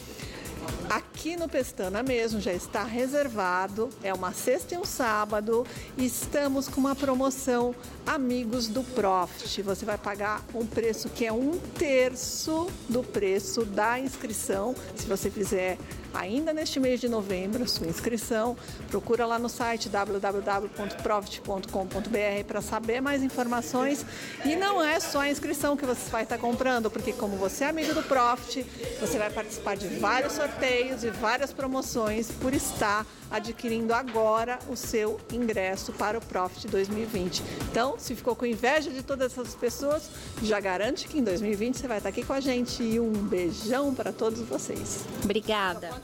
Aqui 0.90 1.38
no 1.38 1.48
Pestana 1.48 2.04
mesmo 2.04 2.42
já 2.42 2.52
está 2.52 2.84
reservado, 2.84 3.90
é 4.04 4.14
uma 4.14 4.34
sexta 4.34 4.76
e 4.76 4.78
um 4.78 4.84
sábado, 4.84 5.66
e 5.98 6.06
estamos 6.06 6.68
com 6.68 6.82
uma 6.82 6.96
promoção 6.96 7.74
Amigos 8.06 8.68
do 8.68 8.84
Profit. 8.84 9.62
Você 9.62 9.86
vai 9.86 9.98
pagar 9.98 10.44
um 10.54 10.66
preço 10.66 11.10
que 11.10 11.26
é 11.26 11.32
um 11.32 11.58
terço 11.78 12.68
do 12.90 13.04
preço 13.04 13.64
da 13.64 14.00
inscrição, 14.00 14.76
se 14.96 15.06
você 15.06 15.30
fizer 15.30 15.78
ainda 16.14 16.54
neste 16.54 16.80
mês 16.80 17.00
de 17.00 17.10
novembro 17.10 17.68
sua 17.68 17.88
inscrição. 17.88 18.56
Procura 18.90 19.26
lá 19.26 19.40
no 19.40 19.50
site 19.50 19.90
www.profit.com.br 19.90 22.46
para 22.48 22.62
saber 22.62 23.02
mais 23.02 23.24
informações. 23.24 24.06
E 24.46 24.56
não 24.56 24.84
é 24.84 25.00
só 25.00 25.22
a 25.22 25.30
inscrição 25.30 25.78
que 25.78 25.86
você 25.86 26.10
vai 26.10 26.24
estar 26.24 26.38
comprando, 26.38 26.90
porque 26.90 27.14
como 27.14 27.38
você 27.38 27.64
é 27.64 27.70
amigo 27.70 27.94
do 27.94 28.04
Profit, 28.04 28.64
você 29.00 29.18
vai 29.18 29.30
participar 29.30 29.76
de 29.76 29.88
vários 29.88 30.34
sorteios 30.34 31.04
e 31.04 31.10
várias 31.10 31.54
promoções 31.54 32.32
por 32.32 32.54
estar 32.54 33.06
adquirindo 33.30 33.94
agora 33.94 34.60
o 34.68 34.76
seu 34.76 35.20
ingresso 35.32 35.94
para 35.94 36.18
o 36.18 36.22
Profit 36.22 36.68
2020. 36.68 37.42
Então, 37.72 37.96
se 37.98 38.14
ficou 38.14 38.36
com 38.36 38.46
inveja 38.46 38.92
de 38.92 39.02
todas 39.02 39.32
essas 39.32 39.56
pessoas, 39.56 40.10
já 40.44 40.60
garante 40.60 41.08
que 41.08 41.18
em 41.18 41.24
2020 41.24 41.78
você 41.78 41.88
vai 41.88 41.98
estar 41.98 42.10
aqui 42.10 42.24
com 42.24 42.34
a 42.34 42.42
gente. 42.42 42.84
E 42.84 43.00
um 43.00 43.12
beijão 43.12 43.94
para 43.94 44.12
todos 44.12 44.42
vocês. 44.42 45.06
Obrigada. 45.24 46.01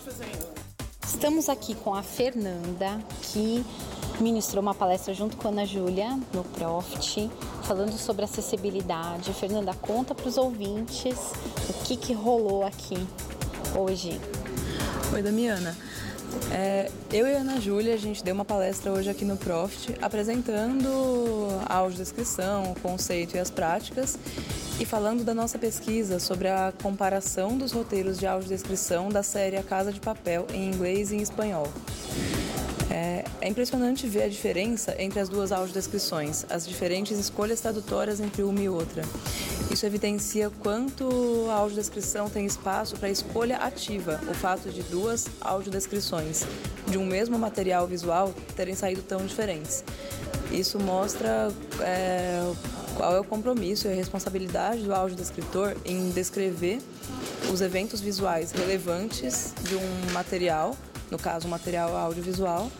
Estamos 1.03 1.49
aqui 1.49 1.73
com 1.73 1.93
a 1.93 2.03
Fernanda, 2.03 2.99
que 3.21 3.65
ministrou 4.19 4.61
uma 4.61 4.75
palestra 4.75 5.13
junto 5.13 5.37
com 5.37 5.47
a 5.47 5.51
Ana 5.51 5.65
Júlia 5.65 6.19
no 6.33 6.43
Profit, 6.43 7.29
falando 7.63 7.97
sobre 7.97 8.25
acessibilidade. 8.25 9.33
Fernanda, 9.33 9.73
conta 9.73 10.13
para 10.13 10.27
os 10.27 10.37
ouvintes 10.37 11.17
o 11.69 11.73
que, 11.85 11.97
que 11.97 12.13
rolou 12.13 12.63
aqui 12.63 12.97
hoje. 13.75 14.19
Oi, 15.13 15.21
Damiana. 15.21 15.75
É, 16.51 16.89
eu 17.11 17.27
e 17.27 17.35
a 17.35 17.39
Ana 17.39 17.59
Júlia, 17.59 17.93
a 17.93 17.97
gente 17.97 18.23
deu 18.23 18.33
uma 18.33 18.45
palestra 18.45 18.91
hoje 18.91 19.09
aqui 19.09 19.25
no 19.25 19.37
Profit, 19.37 19.95
apresentando 20.01 20.87
a 21.65 21.75
audiodescrição, 21.75 22.71
o 22.71 22.79
conceito 22.79 23.35
e 23.35 23.39
as 23.39 23.49
práticas, 23.49 24.17
e 24.79 24.85
falando 24.85 25.23
da 25.23 25.33
nossa 25.33 25.57
pesquisa 25.57 26.19
sobre 26.19 26.47
a 26.47 26.73
comparação 26.81 27.57
dos 27.57 27.71
roteiros 27.71 28.17
de 28.17 28.27
audiodescrição 28.27 29.09
da 29.09 29.23
série 29.23 29.57
A 29.57 29.63
Casa 29.63 29.91
de 29.91 29.99
Papel 29.99 30.45
em 30.53 30.69
inglês 30.69 31.11
e 31.11 31.15
em 31.15 31.21
espanhol. 31.21 31.67
É, 32.89 33.25
é, 33.41 33.49
impressionante 33.49 34.07
ver 34.07 34.23
a 34.23 34.27
diferença 34.29 34.95
entre 34.97 35.19
as 35.19 35.27
duas 35.27 35.51
audiodescrições, 35.51 36.45
as 36.49 36.65
diferentes 36.65 37.19
escolhas 37.19 37.59
tradutórias 37.59 38.19
entre 38.19 38.43
uma 38.43 38.61
e 38.61 38.69
outra. 38.69 39.03
Isso 39.69 39.85
evidencia 39.85 40.49
quanto 40.61 41.47
a 41.49 41.55
audiodescrição 41.55 42.29
tem 42.29 42.45
espaço 42.45 42.95
para 42.95 43.09
escolha 43.09 43.57
ativa, 43.57 44.21
o 44.29 44.33
fato 44.33 44.69
de 44.69 44.81
duas 44.83 45.27
audiodescrições 45.41 46.45
de 46.89 46.97
um 46.97 47.05
mesmo 47.05 47.37
material 47.37 47.85
visual 47.85 48.33
terem 48.55 48.73
saído 48.73 49.01
tão 49.01 49.25
diferentes. 49.25 49.83
Isso 50.49 50.79
mostra 50.79 51.51
é, 51.81 52.41
qual 52.95 53.15
é 53.15 53.19
o 53.19 53.23
compromisso 53.23 53.87
e 53.87 53.91
a 53.91 53.95
responsabilidade 53.95 54.83
do 54.83 54.93
audiodescritor 54.93 55.75
em 55.83 56.09
descrever 56.11 56.79
os 57.51 57.59
eventos 57.59 57.99
visuais 57.99 58.51
relevantes 58.51 59.53
de 59.63 59.75
um 59.75 60.13
material 60.13 60.75
no 61.09 61.17
caso, 61.17 61.47
material 61.47 61.95
audiovisual, 61.95 62.71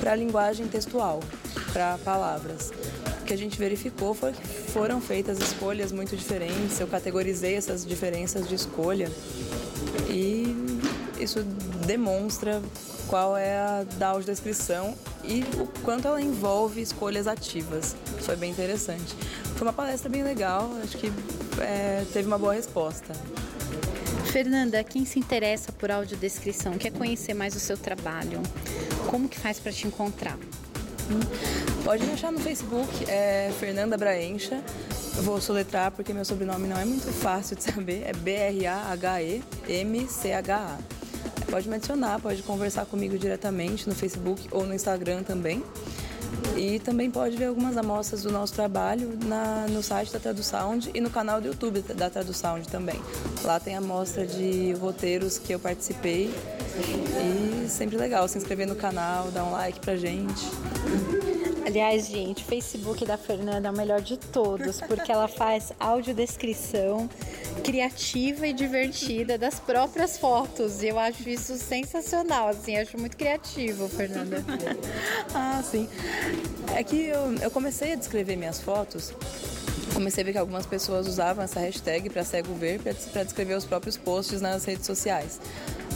para 0.00 0.12
a 0.12 0.16
linguagem 0.16 0.66
textual, 0.66 1.20
para 1.72 1.98
palavras. 1.98 2.72
O 3.20 3.24
que 3.24 3.32
a 3.32 3.38
gente 3.38 3.58
verificou 3.58 4.14
foi 4.14 4.32
que 4.32 4.46
foram 4.46 5.00
feitas 5.00 5.38
escolhas 5.38 5.92
muito 5.92 6.16
diferentes, 6.16 6.78
eu 6.78 6.86
categorizei 6.86 7.54
essas 7.54 7.86
diferenças 7.86 8.48
de 8.48 8.54
escolha 8.54 9.10
e 10.10 10.54
isso 11.18 11.42
demonstra 11.86 12.62
qual 13.06 13.36
é 13.36 13.58
a 13.58 13.84
da 13.96 14.08
audiodescrição 14.08 14.94
e 15.22 15.42
o 15.58 15.66
quanto 15.82 16.06
ela 16.08 16.20
envolve 16.20 16.80
escolhas 16.80 17.26
ativas. 17.26 17.96
Foi 18.20 18.36
bem 18.36 18.50
interessante. 18.50 19.14
Foi 19.56 19.66
uma 19.66 19.72
palestra 19.72 20.10
bem 20.10 20.22
legal, 20.22 20.70
acho 20.82 20.98
que 20.98 21.12
é, 21.60 22.04
teve 22.12 22.26
uma 22.26 22.38
boa 22.38 22.52
resposta. 22.52 23.14
Fernanda, 24.34 24.82
quem 24.82 25.04
se 25.04 25.20
interessa 25.20 25.70
por 25.70 25.92
audiodescrição, 25.92 26.72
quer 26.72 26.90
conhecer 26.90 27.34
mais 27.34 27.54
o 27.54 27.60
seu 27.60 27.76
trabalho, 27.76 28.42
como 29.06 29.28
que 29.28 29.38
faz 29.38 29.60
para 29.60 29.70
te 29.70 29.86
encontrar? 29.86 30.36
Pode 31.84 32.04
me 32.04 32.14
achar 32.14 32.32
no 32.32 32.40
Facebook, 32.40 32.88
é 33.08 33.52
Fernanda 33.60 33.96
Braencha. 33.96 34.60
Vou 35.22 35.40
soletrar 35.40 35.92
porque 35.92 36.12
meu 36.12 36.24
sobrenome 36.24 36.66
não 36.66 36.76
é 36.76 36.84
muito 36.84 37.12
fácil 37.12 37.54
de 37.54 37.62
saber, 37.62 38.02
é 38.04 38.12
B-R-A-H-E-M-C-H-A. 38.12 38.78
Pode 41.48 41.68
me 41.68 41.76
adicionar, 41.76 42.18
pode 42.18 42.42
conversar 42.42 42.86
comigo 42.86 43.16
diretamente 43.16 43.88
no 43.88 43.94
Facebook 43.94 44.48
ou 44.50 44.66
no 44.66 44.74
Instagram 44.74 45.22
também. 45.22 45.62
E 46.56 46.78
também 46.78 47.10
pode 47.10 47.36
ver 47.36 47.46
algumas 47.46 47.76
amostras 47.76 48.22
do 48.22 48.30
nosso 48.30 48.54
trabalho 48.54 49.18
na, 49.24 49.66
no 49.68 49.82
site 49.82 50.12
da 50.12 50.18
Tradusound 50.18 50.90
e 50.94 51.00
no 51.00 51.10
canal 51.10 51.40
do 51.40 51.48
YouTube 51.48 51.80
da 51.80 52.08
Tradusound 52.08 52.66
também. 52.68 53.00
Lá 53.42 53.58
tem 53.58 53.76
amostra 53.76 54.26
de 54.26 54.72
roteiros 54.74 55.38
que 55.38 55.52
eu 55.52 55.58
participei 55.58 56.32
e 56.74 57.68
sempre 57.68 57.96
legal 57.96 58.26
se 58.28 58.38
inscrever 58.38 58.66
no 58.66 58.76
canal, 58.76 59.30
dar 59.30 59.44
um 59.44 59.52
like 59.52 59.80
pra 59.80 59.96
gente. 59.96 60.44
Aliás, 61.66 62.06
gente, 62.06 62.42
o 62.42 62.46
Facebook 62.46 63.06
da 63.06 63.16
Fernanda 63.16 63.68
é 63.68 63.70
o 63.70 63.74
melhor 63.74 64.00
de 64.00 64.18
todos, 64.18 64.80
porque 64.82 65.10
ela 65.10 65.26
faz 65.26 65.72
audiodescrição 65.80 67.08
criativa 67.64 68.46
e 68.46 68.52
divertida 68.52 69.38
das 69.38 69.58
próprias 69.58 70.18
fotos. 70.18 70.82
E 70.82 70.88
eu 70.88 70.98
acho 70.98 71.26
isso 71.28 71.56
sensacional, 71.56 72.48
assim, 72.48 72.76
acho 72.76 72.98
muito 72.98 73.16
criativo, 73.16 73.88
Fernanda. 73.88 74.44
ah, 75.34 75.62
sim. 75.64 75.88
É 76.76 76.84
que 76.84 77.06
eu, 77.06 77.34
eu 77.36 77.50
comecei 77.50 77.92
a 77.92 77.96
descrever 77.96 78.36
minhas 78.36 78.60
fotos 78.60 79.12
comecei 79.92 80.22
a 80.22 80.24
ver 80.24 80.32
que 80.32 80.38
algumas 80.38 80.66
pessoas 80.66 81.06
usavam 81.06 81.44
essa 81.44 81.60
hashtag 81.60 82.10
para 82.10 82.24
cego 82.24 82.52
ver 82.54 82.80
para 82.80 83.22
descrever 83.22 83.54
os 83.54 83.64
próprios 83.64 83.96
posts 83.96 84.40
nas 84.40 84.64
redes 84.64 84.86
sociais. 84.86 85.40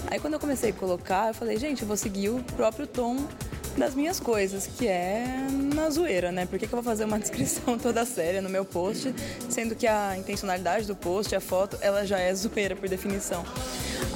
Aí 0.06 0.20
quando 0.20 0.34
eu 0.34 0.40
comecei 0.40 0.70
a 0.70 0.72
colocar, 0.72 1.28
eu 1.28 1.34
falei, 1.34 1.58
gente, 1.58 1.82
eu 1.82 1.88
vou 1.88 1.96
seguir 1.96 2.30
o 2.30 2.42
próprio 2.56 2.86
tom 2.86 3.26
das 3.78 3.94
minhas 3.94 4.18
coisas, 4.18 4.66
que 4.66 4.86
é 4.86 5.46
na 5.74 5.88
zoeira, 5.90 6.32
né? 6.32 6.46
Por 6.46 6.58
que, 6.58 6.66
que 6.66 6.72
eu 6.72 6.76
vou 6.76 6.82
fazer 6.82 7.04
uma 7.04 7.18
descrição 7.20 7.78
toda 7.78 8.04
séria 8.04 8.42
no 8.42 8.48
meu 8.48 8.64
post, 8.64 9.14
sendo 9.48 9.74
que 9.74 9.86
a 9.86 10.16
intencionalidade 10.16 10.86
do 10.86 10.96
post, 10.96 11.34
a 11.34 11.40
foto, 11.40 11.78
ela 11.80 12.04
já 12.04 12.18
é 12.18 12.34
zoeira 12.34 12.74
por 12.74 12.88
definição. 12.88 13.44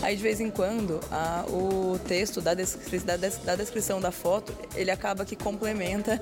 Aí 0.02 0.16
de 0.16 0.22
vez 0.22 0.40
em 0.40 0.50
quando 0.50 1.00
a, 1.10 1.44
o 1.48 1.98
texto 2.06 2.40
da, 2.40 2.54
descri 2.54 2.98
da, 2.98 3.16
da, 3.16 3.54
descrição 3.54 4.00
da 4.00 4.10
foto 4.10 4.52
ele 4.74 4.90
acaba 4.90 5.24
que 5.24 5.36
complementa 5.36 6.20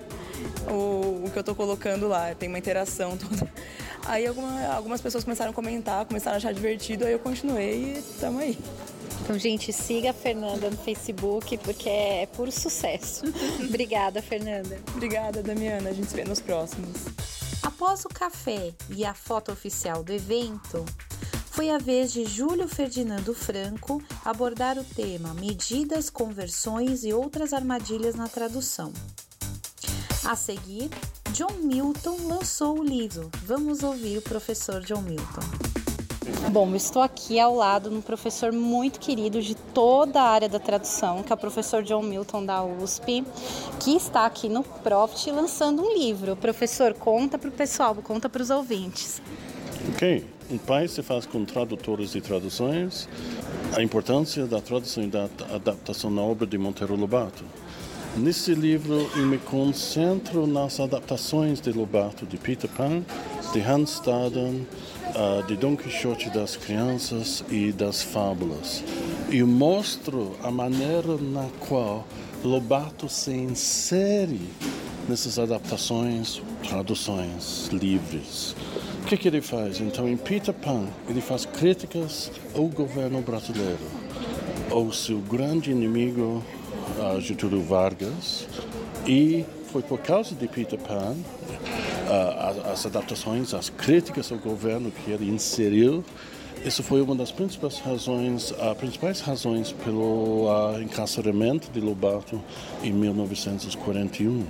o, 0.70 1.24
o 1.24 1.30
que 1.32 1.38
eu 1.38 1.40
estou 1.40 1.54
colocando 1.54 2.06
lá, 2.06 2.34
tem 2.34 2.48
uma 2.48 2.58
interação 2.58 3.16
toda. 3.18 3.50
Aí 4.06 4.26
alguma, 4.26 4.66
algumas 4.66 5.00
pessoas 5.00 5.24
começaram 5.24 5.50
a 5.50 5.54
comentar, 5.54 6.04
começaram 6.04 6.34
a 6.34 6.38
achar 6.38 6.52
divertido, 6.52 7.06
aí 7.06 7.12
eu 7.12 7.18
continuei 7.18 7.94
e 7.94 7.98
estamos 7.98 8.42
aí. 8.42 8.58
Então, 9.30 9.38
gente, 9.38 9.72
siga 9.72 10.10
a 10.10 10.12
Fernanda 10.12 10.68
no 10.68 10.76
Facebook 10.76 11.56
porque 11.58 11.88
é 11.88 12.26
puro 12.26 12.50
sucesso. 12.50 13.22
Obrigada, 13.64 14.20
Fernanda. 14.20 14.76
Obrigada, 14.92 15.40
Damiana. 15.40 15.90
A 15.90 15.92
gente 15.92 16.10
se 16.10 16.16
vê 16.16 16.24
nos 16.24 16.40
próximos. 16.40 16.96
Após 17.62 18.04
o 18.04 18.08
café 18.08 18.74
e 18.88 19.04
a 19.04 19.14
foto 19.14 19.52
oficial 19.52 20.02
do 20.02 20.12
evento, 20.12 20.84
foi 21.48 21.70
a 21.70 21.78
vez 21.78 22.12
de 22.12 22.24
Júlio 22.24 22.66
Ferdinando 22.66 23.32
Franco 23.32 24.02
abordar 24.24 24.76
o 24.76 24.84
tema 24.84 25.32
Medidas, 25.34 26.10
Conversões 26.10 27.04
e 27.04 27.12
outras 27.12 27.52
armadilhas 27.52 28.16
na 28.16 28.26
tradução. 28.26 28.92
A 30.24 30.34
seguir, 30.34 30.90
John 31.32 31.52
Milton 31.62 32.16
lançou 32.26 32.80
o 32.80 32.84
livro. 32.84 33.30
Vamos 33.44 33.84
ouvir 33.84 34.18
o 34.18 34.22
professor 34.22 34.80
John 34.80 35.02
Milton. 35.02 35.79
Bom, 36.50 36.74
estou 36.74 37.00
aqui 37.00 37.38
ao 37.38 37.54
lado 37.54 37.90
de 37.90 37.96
um 37.96 38.00
professor 38.00 38.52
muito 38.52 38.98
querido 38.98 39.40
de 39.40 39.54
toda 39.54 40.20
a 40.20 40.28
área 40.28 40.48
da 40.48 40.58
tradução, 40.58 41.22
que 41.22 41.32
é 41.32 41.34
o 41.34 41.38
professor 41.38 41.82
John 41.82 42.02
Milton 42.02 42.44
da 42.44 42.62
USP, 42.64 43.24
que 43.78 43.94
está 43.94 44.26
aqui 44.26 44.48
no 44.48 44.62
Profit 44.62 45.30
lançando 45.30 45.82
um 45.82 45.96
livro. 45.96 46.34
Professor, 46.36 46.94
conta 46.94 47.38
para 47.38 47.48
o 47.48 47.52
pessoal, 47.52 47.94
conta 47.96 48.28
para 48.28 48.42
os 48.42 48.50
ouvintes. 48.50 49.22
Ok, 49.94 50.26
um 50.50 50.58
país 50.58 50.90
se 50.90 51.02
faz 51.02 51.24
com 51.24 51.44
tradutores 51.44 52.14
e 52.14 52.20
traduções. 52.20 53.08
A 53.76 53.82
importância 53.82 54.46
da 54.46 54.60
tradução 54.60 55.04
e 55.04 55.06
da 55.06 55.28
adaptação 55.54 56.10
na 56.10 56.22
obra 56.22 56.46
de 56.46 56.58
Monteiro 56.58 56.96
Lobato. 56.96 57.44
Nesse 58.16 58.54
livro, 58.54 59.08
eu 59.16 59.24
me 59.24 59.38
concentro 59.38 60.46
nas 60.46 60.80
adaptações 60.80 61.60
de 61.60 61.70
Lobato, 61.70 62.26
de 62.26 62.36
Peter 62.36 62.68
Pan, 62.68 63.02
de 63.52 63.60
Hans 63.60 63.92
Staden, 63.92 64.66
uh, 65.14 65.46
de 65.46 65.56
Dom 65.56 65.76
Quixote 65.76 66.28
das 66.28 66.56
Crianças 66.56 67.44
e 67.48 67.70
das 67.70 68.02
Fábulas. 68.02 68.82
E 69.30 69.42
mostro 69.44 70.36
a 70.42 70.50
maneira 70.50 71.16
na 71.16 71.46
qual 71.60 72.04
Lobato 72.42 73.08
se 73.08 73.30
insere 73.30 74.40
nessas 75.08 75.38
adaptações, 75.38 76.42
traduções 76.68 77.68
livres. 77.68 78.56
O 79.02 79.06
que, 79.06 79.16
que 79.16 79.28
ele 79.28 79.40
faz? 79.40 79.80
Então, 79.80 80.08
em 80.08 80.16
Peter 80.16 80.52
Pan, 80.52 80.86
ele 81.08 81.20
faz 81.20 81.46
críticas 81.46 82.30
ao 82.56 82.66
governo 82.66 83.22
brasileiro, 83.22 83.78
ao 84.68 84.92
seu 84.92 85.18
grande 85.18 85.70
inimigo, 85.70 86.44
uh, 86.98 87.20
Getúlio 87.20 87.62
Vargas, 87.62 88.46
e 89.06 89.44
foi 89.72 89.82
por 89.82 89.98
causa 90.00 90.34
de 90.34 90.48
Peter 90.48 90.78
Pan 90.78 91.14
uh, 91.14 92.72
as 92.72 92.84
adaptações, 92.86 93.54
as 93.54 93.70
críticas 93.70 94.32
ao 94.32 94.38
governo 94.38 94.90
que 94.90 95.10
ele 95.10 95.30
inseriu. 95.30 96.04
Isso 96.64 96.82
foi 96.82 97.00
uma 97.00 97.14
das 97.14 97.32
principais 97.32 97.78
razões, 97.78 98.50
uh, 98.50 98.74
principais 98.76 99.20
razões 99.20 99.72
pelo 99.72 100.46
uh, 100.46 100.82
encarceramento 100.82 101.70
de 101.70 101.80
Lobato 101.80 102.40
em 102.82 102.92
1941. 102.92 104.44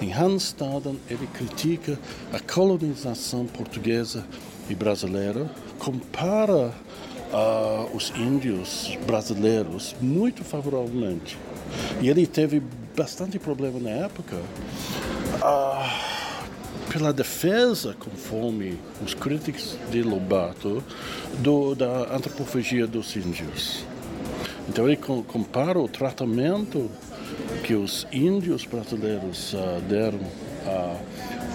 Em 0.00 0.12
Hanstaden, 0.12 0.98
ele 1.10 1.26
critica 1.26 1.98
a 2.32 2.40
colonização 2.40 3.46
portuguesa 3.46 4.24
e 4.70 4.74
brasileira, 4.74 5.50
compara 5.78 6.72
uh, 7.32 7.94
os 7.96 8.10
índios 8.16 8.96
brasileiros 9.06 9.94
muito 10.00 10.42
favoravelmente. 10.42 11.36
E 12.00 12.08
ele 12.08 12.26
teve 12.26 12.62
bastante 12.96 13.38
problema 13.38 13.78
na 13.78 13.90
época. 13.90 14.36
Uh, 15.40 16.12
pela 16.90 17.12
defesa, 17.12 17.94
conforme 17.98 18.78
os 19.04 19.14
críticos 19.14 19.78
de 19.90 20.02
Lobato, 20.02 20.82
do, 21.38 21.74
da 21.74 22.14
antropofagia 22.14 22.86
dos 22.86 23.16
índios. 23.16 23.84
Então 24.68 24.86
ele 24.86 24.96
compara 24.96 25.78
o 25.78 25.88
tratamento 25.88 26.90
que 27.64 27.74
os 27.74 28.06
índios 28.12 28.66
brasileiros 28.66 29.54
uh, 29.54 29.80
deram 29.88 30.20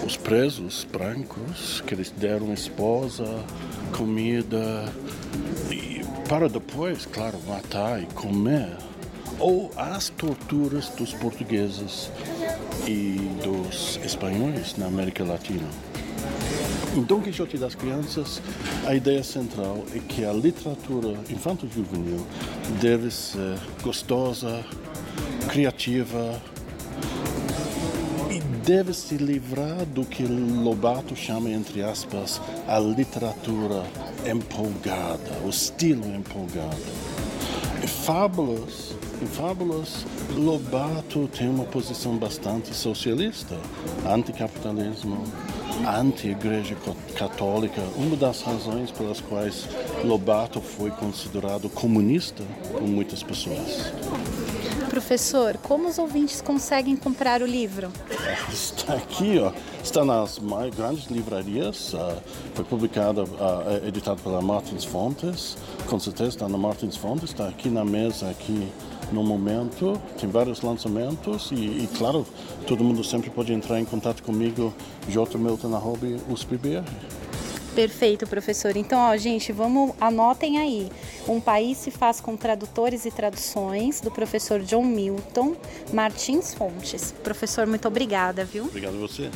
aos 0.02 0.16
presos 0.16 0.86
brancos, 0.90 1.82
que 1.86 1.94
eles 1.94 2.10
deram 2.10 2.52
esposa, 2.52 3.24
comida, 3.96 4.84
e 5.70 6.02
para 6.28 6.48
depois, 6.48 7.06
claro, 7.06 7.38
matar 7.46 8.02
e 8.02 8.06
comer, 8.06 8.76
ou 9.38 9.70
as 9.76 10.08
torturas 10.08 10.88
dos 10.90 11.14
portugueses 11.14 12.10
e 12.86 13.16
dos 13.42 13.98
espanhóis 14.04 14.76
na 14.76 14.86
América 14.86 15.24
Latina. 15.24 15.68
Em 16.96 17.02
Dom 17.02 17.20
Quixote 17.20 17.58
das 17.58 17.74
Crianças, 17.74 18.40
a 18.86 18.94
ideia 18.94 19.22
central 19.22 19.84
é 19.94 19.98
que 19.98 20.24
a 20.24 20.32
literatura 20.32 21.14
infanto-juvenil 21.30 22.26
deve 22.80 23.10
ser 23.10 23.58
gostosa, 23.82 24.64
criativa 25.48 26.40
e 28.30 28.40
deve 28.66 28.92
se 28.92 29.16
livrar 29.16 29.84
do 29.86 30.04
que 30.04 30.24
Lobato 30.24 31.14
chama, 31.14 31.50
entre 31.50 31.82
aspas, 31.82 32.40
a 32.66 32.78
literatura 32.78 33.84
empolgada, 34.26 35.38
o 35.44 35.50
estilo 35.50 36.06
empolgado. 36.14 36.76
Fábulas 38.04 38.94
Fábulas, 39.26 40.04
Lobato 40.36 41.28
tem 41.28 41.48
uma 41.48 41.64
posição 41.64 42.16
bastante 42.16 42.74
socialista, 42.74 43.56
anticapitalismo, 44.06 45.24
anti-igreja 45.86 46.76
católica. 47.16 47.80
Uma 47.96 48.16
das 48.16 48.42
razões 48.42 48.90
pelas 48.90 49.20
quais 49.20 49.68
Lobato 50.04 50.60
foi 50.60 50.90
considerado 50.90 51.68
comunista 51.68 52.44
por 52.72 52.82
muitas 52.82 53.22
pessoas. 53.22 53.92
Professor, 54.88 55.56
como 55.58 55.88
os 55.88 55.98
ouvintes 55.98 56.40
conseguem 56.40 56.96
comprar 56.96 57.42
o 57.42 57.46
livro? 57.46 57.92
Está 58.50 58.94
aqui, 58.94 59.38
ó. 59.38 59.52
está 59.82 60.04
nas 60.04 60.38
mais 60.38 60.74
grandes 60.74 61.06
livrarias. 61.06 61.92
Uh, 61.92 62.20
foi 62.54 62.64
publicado, 62.64 63.22
uh, 63.22 63.86
editado 63.86 64.20
pela 64.22 64.40
Martins 64.40 64.84
Fontes. 64.84 65.56
Com 65.88 66.00
certeza 66.00 66.30
está 66.30 66.48
na 66.48 66.58
Martins 66.58 66.96
Fontes. 66.96 67.30
Está 67.30 67.48
aqui 67.48 67.68
na 67.68 67.84
mesa 67.84 68.30
aqui 68.30 68.68
no 69.12 69.22
momento. 69.22 70.00
Tem 70.18 70.28
vários 70.28 70.62
lançamentos 70.62 71.50
e, 71.50 71.54
e, 71.54 71.88
claro, 71.96 72.26
todo 72.66 72.84
mundo 72.84 73.02
sempre 73.04 73.30
pode 73.30 73.52
entrar 73.52 73.80
em 73.80 73.84
contato 73.84 74.22
comigo, 74.22 74.72
jmilton.usbbr. 75.08 76.84
Perfeito, 77.74 78.26
professor. 78.26 78.76
Então, 78.76 78.98
ó, 78.98 79.16
gente, 79.16 79.52
vamos 79.52 79.94
anotem 80.00 80.58
aí. 80.58 80.90
Um 81.28 81.40
país 81.40 81.78
se 81.78 81.92
faz 81.92 82.20
com 82.20 82.36
tradutores 82.36 83.04
e 83.04 83.10
traduções 83.10 84.00
do 84.00 84.10
professor 84.10 84.60
John 84.60 84.84
Milton 84.84 85.54
Martins 85.92 86.54
Fontes. 86.54 87.12
Professor, 87.22 87.66
muito 87.66 87.86
obrigada, 87.86 88.44
viu? 88.44 88.64
Obrigado 88.64 88.96
a 88.96 88.98
você. 88.98 89.30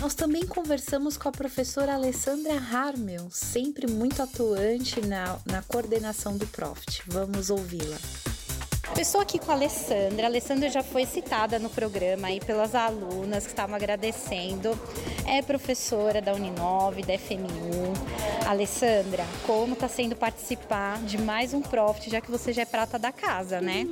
Nós 0.00 0.14
também 0.14 0.44
conversamos 0.44 1.16
com 1.16 1.28
a 1.28 1.32
professora 1.32 1.94
Alessandra 1.94 2.54
Harmel, 2.54 3.28
sempre 3.30 3.86
muito 3.86 4.20
atuante 4.20 5.00
na, 5.00 5.38
na 5.46 5.62
coordenação 5.62 6.36
do 6.36 6.46
Profit. 6.48 7.02
Vamos 7.06 7.48
ouvi-la. 7.48 7.96
Estou 8.98 9.20
aqui 9.20 9.38
com 9.38 9.50
a 9.50 9.54
Alessandra. 9.54 10.24
A 10.24 10.26
Alessandra 10.26 10.68
já 10.70 10.82
foi 10.82 11.04
citada 11.04 11.58
no 11.58 11.68
programa 11.68 12.28
aí 12.28 12.38
pelas 12.38 12.74
alunas 12.74 13.44
que 13.44 13.50
estavam 13.50 13.74
agradecendo. 13.74 14.78
É 15.26 15.42
professora 15.42 16.22
da 16.22 16.32
Uninove, 16.32 17.02
da 17.02 17.18
FMU. 17.18 17.92
Alessandra, 18.46 19.24
como 19.46 19.72
está 19.72 19.88
sendo 19.88 20.14
participar 20.14 20.98
de 21.02 21.16
mais 21.16 21.54
um 21.54 21.62
Profit, 21.62 22.10
já 22.10 22.20
que 22.20 22.30
você 22.30 22.52
já 22.52 22.62
é 22.62 22.66
prata 22.66 22.98
da 22.98 23.10
casa, 23.10 23.60
né? 23.60 23.86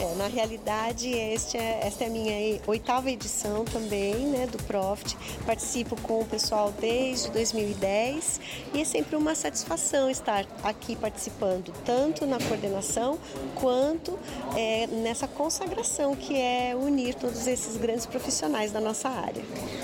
É, 0.00 0.14
na 0.14 0.26
realidade, 0.26 1.10
este 1.10 1.58
é, 1.58 1.80
esta 1.82 2.04
é 2.04 2.06
a 2.06 2.10
minha 2.10 2.60
oitava 2.66 3.10
edição 3.10 3.64
também, 3.66 4.14
né, 4.14 4.46
do 4.46 4.56
Profit. 4.64 5.16
Participo 5.44 6.00
com 6.00 6.20
o 6.20 6.24
pessoal 6.24 6.72
desde 6.80 7.30
2010 7.30 8.40
e 8.72 8.80
é 8.80 8.84
sempre 8.84 9.16
uma 9.16 9.34
satisfação 9.34 10.10
estar 10.10 10.46
aqui 10.64 10.96
participando, 10.96 11.70
tanto 11.84 12.24
na 12.24 12.38
coordenação 12.38 13.18
quanto 13.54 14.18
é, 14.56 14.86
nessa 14.86 15.28
consagração 15.28 16.14
que 16.14 16.36
é 16.36 16.74
unir 16.74 17.14
todos 17.14 17.46
esses 17.46 17.76
grandes 17.76 18.06
profissionais 18.06 18.72
da 18.72 18.80
nossa 18.80 19.08
área. 19.08 19.42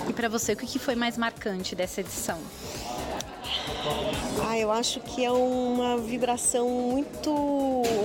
E 0.09 0.12
para 0.12 0.28
você, 0.28 0.52
o 0.52 0.56
que 0.56 0.78
foi 0.78 0.94
mais 0.94 1.16
marcante 1.16 1.74
dessa 1.74 2.00
edição? 2.00 2.38
Ah, 4.48 4.59
eu 4.59 4.70
acho 4.70 5.00
que 5.00 5.24
é 5.24 5.30
uma 5.30 5.96
vibração 5.96 6.68
muito 6.68 7.32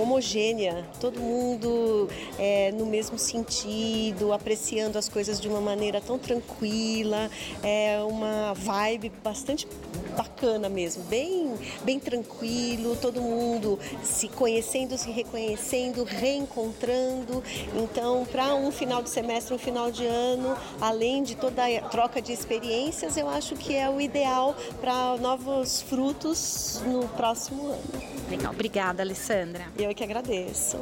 homogênea, 0.00 0.84
todo 1.00 1.20
mundo 1.20 2.08
é, 2.38 2.72
no 2.72 2.84
mesmo 2.86 3.18
sentido, 3.18 4.32
apreciando 4.32 4.98
as 4.98 5.08
coisas 5.08 5.40
de 5.40 5.48
uma 5.48 5.60
maneira 5.60 6.00
tão 6.00 6.18
tranquila, 6.18 7.30
é 7.62 8.00
uma 8.02 8.54
vibe 8.54 9.12
bastante 9.22 9.66
bacana 10.12 10.68
mesmo, 10.68 11.04
bem, 11.04 11.54
bem 11.84 11.98
tranquilo, 11.98 12.96
todo 12.96 13.20
mundo 13.20 13.78
se 14.02 14.28
conhecendo, 14.28 14.96
se 14.96 15.10
reconhecendo, 15.10 16.04
reencontrando. 16.04 17.42
Então, 17.74 18.24
para 18.30 18.54
um 18.54 18.70
final 18.70 19.02
de 19.02 19.10
semestre, 19.10 19.54
um 19.54 19.58
final 19.58 19.90
de 19.90 20.06
ano, 20.06 20.56
além 20.80 21.22
de 21.22 21.36
toda 21.36 21.64
a 21.64 21.80
troca 21.88 22.20
de 22.20 22.32
experiências, 22.32 23.16
eu 23.16 23.28
acho 23.28 23.54
que 23.54 23.74
é 23.74 23.88
o 23.88 24.00
ideal 24.00 24.56
para 24.80 25.16
novos 25.18 25.82
frutos 25.82 26.82
no 26.86 27.08
próximo 27.08 27.66
ano. 27.66 27.82
Legal, 28.30 28.52
obrigada, 28.52 29.02
Alessandra. 29.02 29.66
Eu 29.78 29.90
é 29.90 29.94
que 29.94 30.04
agradeço. 30.04 30.78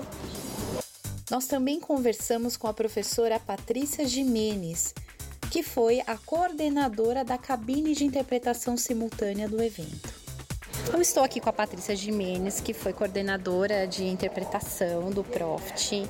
Nós 1.31 1.47
também 1.47 1.79
conversamos 1.79 2.57
com 2.57 2.67
a 2.67 2.75
professora 2.75 3.39
Patrícia 3.39 4.05
Jimenez, 4.05 4.93
que 5.51 5.63
foi 5.63 6.01
a 6.07 6.17
coordenadora 6.17 7.25
da 7.25 7.39
cabine 7.39 7.95
de 7.95 8.05
interpretação 8.05 8.77
simultânea 8.77 9.49
do 9.49 9.63
evento. 9.63 10.21
Eu 10.93 11.01
estou 11.01 11.23
aqui 11.23 11.41
com 11.41 11.49
a 11.49 11.53
Patrícia 11.53 11.95
Jimenez, 11.95 12.61
que 12.61 12.75
foi 12.75 12.93
coordenadora 12.93 13.87
de 13.87 14.05
interpretação 14.05 15.11
do 15.11 15.23
Profit. 15.23 16.05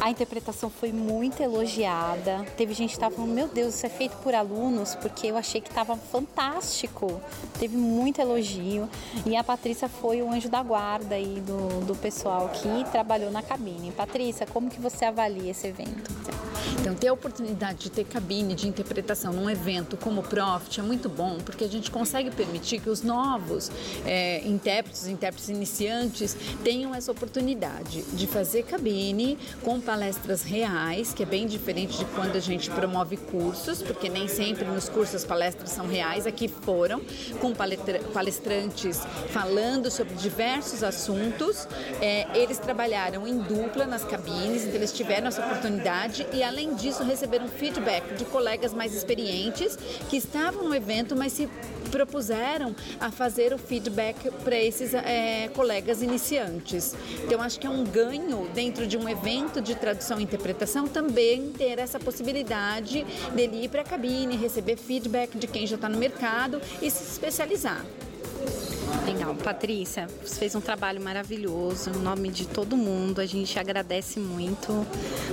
A 0.00 0.10
interpretação 0.10 0.68
foi 0.68 0.92
muito 0.92 1.40
elogiada. 1.40 2.44
Teve 2.56 2.74
gente 2.74 2.90
que 2.90 2.96
estava 2.96 3.14
falando, 3.14 3.32
meu 3.32 3.46
Deus, 3.46 3.74
isso 3.74 3.86
é 3.86 3.88
feito 3.88 4.16
por 4.16 4.34
alunos, 4.34 4.96
porque 4.96 5.28
eu 5.28 5.36
achei 5.36 5.60
que 5.60 5.68
estava 5.68 5.96
fantástico. 5.96 7.20
Teve 7.58 7.76
muito 7.76 8.20
elogio. 8.20 8.88
E 9.24 9.36
a 9.36 9.44
Patrícia 9.44 9.88
foi 9.88 10.22
o 10.22 10.30
anjo 10.30 10.48
da 10.48 10.62
guarda 10.62 11.14
aí 11.14 11.40
do, 11.40 11.86
do 11.86 11.94
pessoal 11.94 12.48
que 12.48 12.90
trabalhou 12.90 13.30
na 13.30 13.42
cabine. 13.42 13.92
Patrícia, 13.92 14.44
como 14.44 14.68
que 14.68 14.80
você 14.80 15.04
avalia 15.04 15.52
esse 15.52 15.68
evento? 15.68 16.49
Então, 16.80 16.94
ter 16.94 17.08
a 17.08 17.12
oportunidade 17.12 17.78
de 17.78 17.90
ter 17.90 18.04
cabine 18.04 18.54
de 18.54 18.68
interpretação 18.68 19.32
num 19.32 19.48
evento 19.48 19.96
como 19.96 20.20
o 20.20 20.24
Profit 20.24 20.80
é 20.80 20.82
muito 20.82 21.08
bom, 21.08 21.38
porque 21.44 21.64
a 21.64 21.68
gente 21.68 21.90
consegue 21.90 22.30
permitir 22.30 22.80
que 22.80 22.90
os 22.90 23.02
novos 23.02 23.70
é, 24.04 24.46
intérpretes, 24.46 25.06
intérpretes 25.06 25.48
iniciantes, 25.48 26.36
tenham 26.62 26.94
essa 26.94 27.12
oportunidade 27.12 28.02
de 28.02 28.26
fazer 28.26 28.64
cabine 28.64 29.38
com 29.62 29.80
palestras 29.80 30.42
reais, 30.42 31.12
que 31.12 31.22
é 31.22 31.26
bem 31.26 31.46
diferente 31.46 31.98
de 31.98 32.04
quando 32.06 32.36
a 32.36 32.40
gente 32.40 32.70
promove 32.70 33.16
cursos, 33.16 33.82
porque 33.82 34.08
nem 34.08 34.28
sempre 34.28 34.64
nos 34.64 34.88
cursos 34.88 35.16
as 35.16 35.24
palestras 35.24 35.70
são 35.70 35.86
reais, 35.86 36.26
aqui 36.26 36.48
foram, 36.48 37.00
com 37.40 37.52
palestrantes 38.12 39.00
falando 39.30 39.90
sobre 39.90 40.14
diversos 40.14 40.82
assuntos. 40.82 41.66
É, 42.00 42.26
eles 42.38 42.58
trabalharam 42.58 43.26
em 43.26 43.38
dupla 43.38 43.86
nas 43.86 44.04
cabines, 44.04 44.62
então 44.62 44.76
eles 44.76 44.92
tiveram 44.92 45.28
essa 45.28 45.44
oportunidade 45.44 46.26
e, 46.32 46.42
além 46.50 46.74
disso, 46.74 47.04
receberam 47.04 47.48
feedback 47.48 48.14
de 48.14 48.24
colegas 48.24 48.74
mais 48.74 48.92
experientes 48.92 49.78
que 50.08 50.16
estavam 50.16 50.64
no 50.64 50.74
evento, 50.74 51.14
mas 51.16 51.32
se 51.32 51.48
propuseram 51.92 52.74
a 53.00 53.10
fazer 53.10 53.52
o 53.52 53.58
feedback 53.58 54.30
para 54.44 54.58
esses 54.58 54.92
é, 54.92 55.48
colegas 55.54 56.02
iniciantes. 56.02 56.94
Então, 57.24 57.40
acho 57.40 57.58
que 57.58 57.66
é 57.66 57.70
um 57.70 57.84
ganho 57.84 58.48
dentro 58.52 58.86
de 58.86 58.96
um 58.96 59.08
evento 59.08 59.60
de 59.60 59.74
tradução 59.76 60.20
e 60.20 60.24
interpretação 60.24 60.86
também 60.88 61.52
ter 61.52 61.78
essa 61.78 61.98
possibilidade 61.98 63.04
dele 63.34 63.64
ir 63.64 63.68
para 63.68 63.82
a 63.82 63.84
cabine, 63.84 64.36
receber 64.36 64.76
feedback 64.76 65.38
de 65.38 65.46
quem 65.46 65.66
já 65.66 65.76
está 65.76 65.88
no 65.88 65.98
mercado 65.98 66.60
e 66.82 66.90
se 66.90 67.04
especializar. 67.04 67.84
Legal. 69.06 69.34
Patrícia, 69.34 70.06
você 70.24 70.38
fez 70.38 70.54
um 70.54 70.60
trabalho 70.60 71.02
maravilhoso. 71.02 71.90
Em 71.90 71.98
nome 71.98 72.28
de 72.28 72.46
todo 72.46 72.76
mundo, 72.76 73.20
a 73.20 73.26
gente 73.26 73.58
agradece 73.58 74.20
muito 74.20 74.86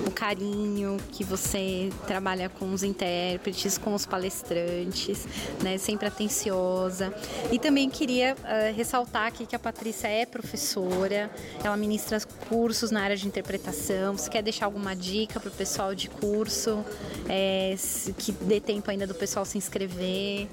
o 0.05 0.11
carinho 0.11 0.97
que 1.11 1.23
você 1.23 1.89
trabalha 2.05 2.49
com 2.49 2.71
os 2.73 2.83
intérpretes, 2.83 3.77
com 3.77 3.93
os 3.93 4.05
palestrantes, 4.05 5.27
né? 5.61 5.77
Sempre 5.77 6.07
atenciosa. 6.07 7.13
E 7.51 7.59
também 7.59 7.89
queria 7.89 8.35
uh, 8.35 8.75
ressaltar 8.75 9.27
aqui 9.27 9.45
que 9.45 9.55
a 9.55 9.59
Patrícia 9.59 10.07
é 10.07 10.25
professora, 10.25 11.29
ela 11.63 11.77
ministra 11.77 12.19
cursos 12.49 12.91
na 12.91 13.01
área 13.01 13.17
de 13.17 13.27
interpretação. 13.27 14.17
Você 14.17 14.29
quer 14.29 14.41
deixar 14.41 14.65
alguma 14.65 14.95
dica 14.95 15.39
para 15.39 15.49
o 15.49 15.53
pessoal 15.53 15.93
de 15.93 16.09
curso? 16.09 16.83
É, 17.27 17.75
que 18.17 18.31
dê 18.31 18.59
tempo 18.59 18.89
ainda 18.89 19.05
do 19.05 19.13
pessoal 19.13 19.45
se 19.45 19.57
inscrever? 19.57 20.47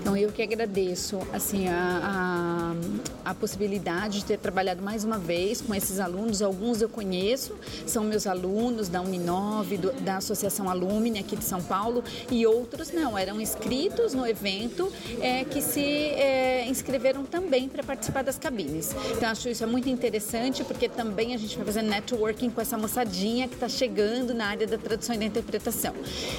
Então 0.00 0.16
eu 0.16 0.30
que 0.30 0.42
agradeço 0.42 1.18
assim 1.32 1.68
a, 1.68 2.74
a, 3.24 3.30
a, 3.30 3.34
possibilidade 3.34 4.20
de 4.20 4.24
ter 4.24 4.38
trabalhado 4.38 4.82
mais 4.82 5.04
uma 5.04 5.18
vez 5.18 5.60
com 5.60 5.74
esses 5.74 5.98
alunos. 5.98 6.42
Alguns 6.42 6.80
eu 6.80 6.88
conheço, 6.88 7.54
são 7.86 8.04
meus 8.04 8.26
alunos 8.26 8.88
da 8.88 9.00
Uninove, 9.00 9.76
do, 9.76 9.92
da 10.02 10.16
Associação 10.18 10.68
Alumni 10.68 11.18
aqui 11.18 11.36
de 11.36 11.44
São 11.44 11.62
Paulo, 11.62 12.02
e 12.30 12.46
outros 12.46 12.92
não, 12.92 13.16
eram 13.16 13.40
inscritos 13.40 14.14
no 14.14 14.26
evento 14.26 14.92
é, 15.20 15.44
que 15.44 15.60
se 15.60 15.80
é, 15.80 16.66
inscreveram 16.68 17.24
também 17.24 17.68
para 17.68 17.82
participar 17.82 18.22
das 18.22 18.38
cabines. 18.38 18.94
Então 19.16 19.28
acho 19.28 19.48
isso 19.48 19.64
é 19.64 19.66
muito 19.66 19.88
interessante 19.88 20.62
porque 20.64 20.88
também 20.88 21.34
a 21.34 21.38
gente 21.38 21.56
vai 21.56 21.66
fazer 21.66 21.82
networking 21.82 22.50
com 22.50 22.60
essa 22.60 22.76
moçadinha 22.76 23.48
que 23.48 23.54
está 23.54 23.68
chegando 23.68 24.34
na 24.34 24.46
área 24.46 24.66
da 24.66 24.78
tradução 24.78 25.14
e 25.14 25.18
da 25.18 25.24
interpretação. 25.24 25.94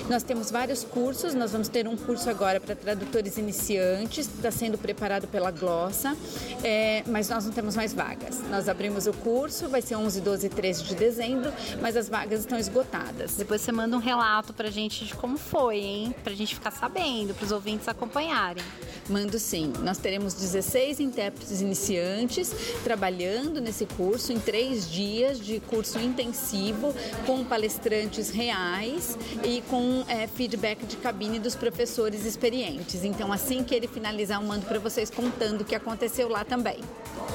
Nós 0.10 0.24
temos 0.24 0.52
vários 0.52 0.84
cursos, 0.84 1.34
nós 1.34 1.52
vamos 1.52 1.68
ter 1.68 1.88
um 1.88 1.96
curso 1.96 2.30
agora 2.30 2.60
para 2.60 2.76
tradutores 2.76 3.38
iniciantes, 3.48 4.28
está 4.28 4.52
sendo 4.52 4.78
preparado 4.78 5.28
pela 5.28 5.52
Glossa, 5.52 6.18
é, 6.64 7.02
mas 7.08 7.30
nós 7.30 7.46
não 7.46 7.54
temos 7.54 7.76
mais 7.76 7.94
vagas. 7.94 8.42
Nós 8.50 8.68
abrimos 8.68 9.08
o 9.08 9.14
curso, 9.14 9.70
vai 9.70 9.82
ser 9.82 9.96
11, 9.96 10.20
12 10.20 10.48
e 10.48 10.50
13 10.50 10.84
de 10.84 10.96
dezembro, 10.96 11.54
mas 11.82 11.96
as 11.96 12.10
vagas 12.10 12.42
estão 12.42 12.60
esgotadas. 12.60 13.36
Depois 13.36 13.62
você 13.62 13.72
manda 13.72 13.96
um 13.96 14.00
relato 14.00 14.54
para 14.54 14.68
a 14.68 14.72
gente 14.72 15.06
de 15.06 15.16
como 15.16 15.38
foi, 15.38 15.78
hein? 15.78 16.16
Para 16.24 16.34
a 16.34 16.36
gente 16.36 16.56
ficar 16.56 16.72
sabendo, 16.72 17.34
para 17.34 17.46
os 17.46 17.52
ouvintes 17.52 17.88
acompanharem. 17.88 18.64
Mando 19.10 19.40
sim. 19.40 19.72
Nós 19.82 19.98
teremos 19.98 20.34
16 20.34 21.00
intérpretes 21.00 21.62
iniciantes 21.62 22.52
trabalhando 22.84 23.62
nesse 23.62 23.86
curso 23.86 24.34
em 24.34 24.40
três 24.40 24.90
dias 24.92 25.40
de 25.40 25.62
curso 25.62 26.00
intensivo 26.00 26.94
com 27.26 27.44
palestrantes 27.46 28.30
reais 28.30 29.18
e 29.44 29.62
com 29.70 30.04
é, 30.10 30.28
feedback 30.28 30.86
de 30.86 30.98
cabine 30.98 31.40
dos 31.40 31.56
professores 31.56 32.26
experientes. 32.26 33.04
Então, 33.04 33.32
assim 33.38 33.64
que 33.64 33.74
ele 33.74 33.88
finalizar, 33.88 34.42
eu 34.42 34.48
mando 34.48 34.66
para 34.66 34.80
vocês 34.80 35.10
contando 35.12 35.62
o 35.62 35.66
que 35.66 35.76
aconteceu 35.76 36.28
lá 36.28 36.44
também. 36.44 36.80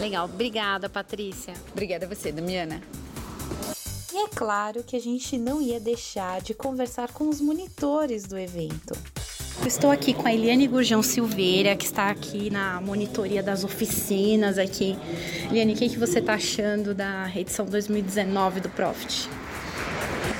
Legal. 0.01 0.27
Obrigada, 0.27 0.88
Patrícia. 0.88 1.55
Obrigada 1.71 2.07
a 2.07 2.09
você, 2.09 2.33
Damiana. 2.33 2.83
E 4.12 4.17
é 4.25 4.29
claro 4.29 4.83
que 4.83 4.97
a 4.97 5.01
gente 5.01 5.38
não 5.38 5.62
ia 5.62 5.81
deixar 5.81 6.41
de 6.43 6.53
conversar 6.53 7.12
com 7.12 7.29
os 7.29 7.41
monitores 7.41 8.25
do 8.25 8.37
evento. 8.37 8.95
Estou 9.65 9.93
aqui 9.93 10.12
com 10.12 10.27
a 10.27 10.35
Eliane 10.35 10.67
Gurjão 10.67 11.03
Silveira, 11.03 11.77
que 11.77 11.85
está 11.85 12.11
aqui 12.11 12.51
na 12.51 12.81
monitoria 12.81 13.43
das 13.43 13.62
oficinas 13.62 14.59
aqui. 14.59 14.99
Eliane, 15.51 15.73
o 15.73 15.77
que, 15.77 15.88
que 15.88 15.99
você 15.99 16.19
está 16.19 16.35
achando 16.35 16.95
da 16.95 17.31
edição 17.35 17.65
2019 17.65 18.61
do 18.61 18.69
Profit? 18.71 19.31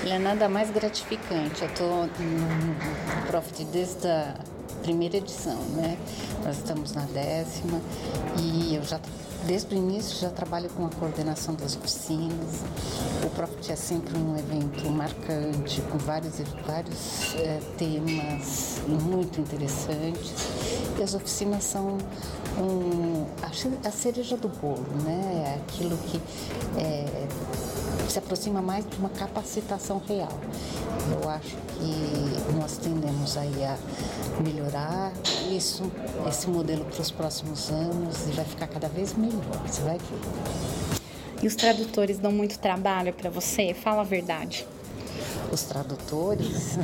Ele 0.03 0.11
é 0.11 0.19
nada 0.19 0.49
mais 0.49 0.71
gratificante. 0.71 1.63
Eu 1.63 1.69
estou 1.69 2.07
no 2.07 3.27
Profit 3.29 3.65
desde 3.67 4.09
a 4.09 4.35
primeira 4.83 5.17
edição, 5.17 5.59
né? 5.77 5.97
Nós 6.45 6.59
estamos 6.59 6.93
na 6.93 7.05
décima 7.07 7.81
e 8.39 8.75
eu 8.75 8.83
já 8.83 9.01
desde 9.47 9.75
o 9.75 9.79
início 9.79 10.19
já 10.19 10.31
trabalho 10.31 10.69
com 10.71 10.87
a 10.87 10.89
coordenação 10.89 11.55
das 11.55 11.77
oficinas. 11.77 12.63
O 13.25 13.31
Profit 13.31 13.73
é 13.73 13.77
sempre 13.77 14.17
um 14.17 14.37
evento 14.37 14.89
marcante, 14.91 15.81
com 15.83 15.99
vários, 15.99 16.35
vários 16.67 17.35
é, 17.37 17.61
temas 17.77 18.81
muito 18.89 19.41
interessantes. 19.41 20.33
E 20.99 21.03
as 21.03 21.15
oficinas 21.15 21.65
são 21.65 21.99
um, 22.59 23.27
a, 23.43 23.91
cereja 23.91 24.37
do 24.37 24.49
bolo, 24.49 24.87
né? 25.05 25.45
É 25.47 25.61
aquilo 25.61 25.97
que 25.99 26.21
é, 26.79 27.27
se 28.11 28.19
aproxima 28.19 28.61
mais 28.63 28.89
de 28.89 28.97
uma 28.97 29.09
capacitação 29.09 30.01
real. 30.07 30.33
Eu 31.11 31.29
acho 31.29 31.57
que 31.57 32.53
nós 32.55 32.77
tendemos 32.77 33.37
aí 33.37 33.65
a 33.65 33.77
melhorar 34.43 35.13
isso, 35.51 35.91
esse 36.29 36.49
modelo 36.49 36.85
para 36.85 37.01
os 37.01 37.11
próximos 37.11 37.71
anos 37.71 38.27
e 38.29 38.33
vai 38.33 38.45
ficar 38.45 38.67
cada 38.67 38.89
vez 38.89 39.15
melhor, 39.15 39.43
você 39.67 39.83
vai 39.83 39.99
ver. 39.99 41.43
E 41.43 41.47
os 41.47 41.55
tradutores 41.57 42.19
dão 42.19 42.31
muito 42.31 42.59
trabalho 42.59 43.13
para 43.13 43.29
você? 43.29 43.75
Fala 43.75 44.03
a 44.03 44.05
verdade 44.05 44.67
os 45.55 45.63
tradutores. 45.63 46.79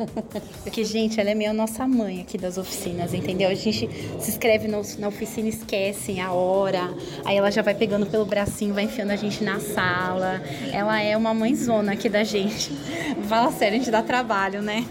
Porque, 0.62 0.84
gente, 0.84 1.20
ela 1.20 1.30
é 1.30 1.34
meio 1.34 1.52
nossa 1.52 1.86
mãe 1.86 2.20
aqui 2.20 2.38
das 2.38 2.56
oficinas, 2.56 3.12
entendeu? 3.12 3.48
A 3.48 3.54
gente 3.54 3.88
se 4.20 4.30
inscreve 4.30 4.68
no, 4.68 4.82
na 4.98 5.08
oficina, 5.08 5.48
esquece 5.48 6.20
a 6.20 6.32
hora, 6.32 6.94
aí 7.24 7.36
ela 7.36 7.50
já 7.50 7.62
vai 7.62 7.74
pegando 7.74 8.06
pelo 8.06 8.24
bracinho, 8.24 8.74
vai 8.74 8.84
enfiando 8.84 9.10
a 9.10 9.16
gente 9.16 9.42
na 9.42 9.60
sala. 9.60 10.42
Ela 10.72 11.00
é 11.00 11.16
uma 11.16 11.34
mãezona 11.34 11.92
aqui 11.92 12.08
da 12.08 12.24
gente. 12.24 12.72
Fala 13.28 13.50
sério, 13.52 13.76
a 13.76 13.78
gente 13.78 13.90
dá 13.90 14.02
trabalho, 14.02 14.62
né? 14.62 14.84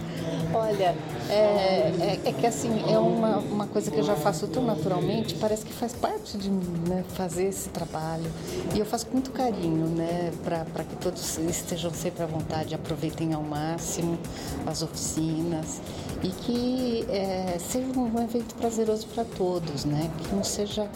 Olha, 0.53 0.95
é, 1.33 2.19
é, 2.25 2.29
é, 2.29 2.33
que 2.33 2.45
assim, 2.45 2.69
é 2.91 2.97
uma, 2.99 3.37
uma 3.37 3.67
coisa 3.67 3.89
que 3.89 3.97
eu 3.97 4.03
já 4.03 4.15
faço 4.15 4.47
tão 4.47 4.63
naturalmente, 4.63 5.35
parece 5.35 5.65
que 5.65 5.71
faz 5.71 5.93
parte 5.93 6.37
de 6.37 6.49
mim, 6.49 6.83
né, 6.87 7.05
fazer 7.15 7.45
esse 7.45 7.69
trabalho. 7.69 8.29
E 8.75 8.79
eu 8.79 8.85
faço 8.85 9.05
com 9.07 9.13
muito 9.13 9.31
carinho, 9.31 9.87
né, 9.87 10.31
para 10.43 10.83
que 10.83 10.95
todos 10.97 11.37
estejam 11.37 11.91
sempre 11.93 12.23
à 12.23 12.25
vontade, 12.25 12.75
aproveitem 12.75 13.33
ao 13.33 13.41
máximo 13.41 14.17
as 14.65 14.81
oficinas 14.81 15.81
e 16.21 16.27
que 16.27 17.05
é, 17.09 17.57
seja 17.59 17.87
um 17.97 18.21
evento 18.21 18.53
prazeroso 18.55 19.07
para 19.07 19.23
todos, 19.23 19.85
né, 19.85 20.11
que 20.19 20.35
não 20.35 20.43
seja 20.43 20.87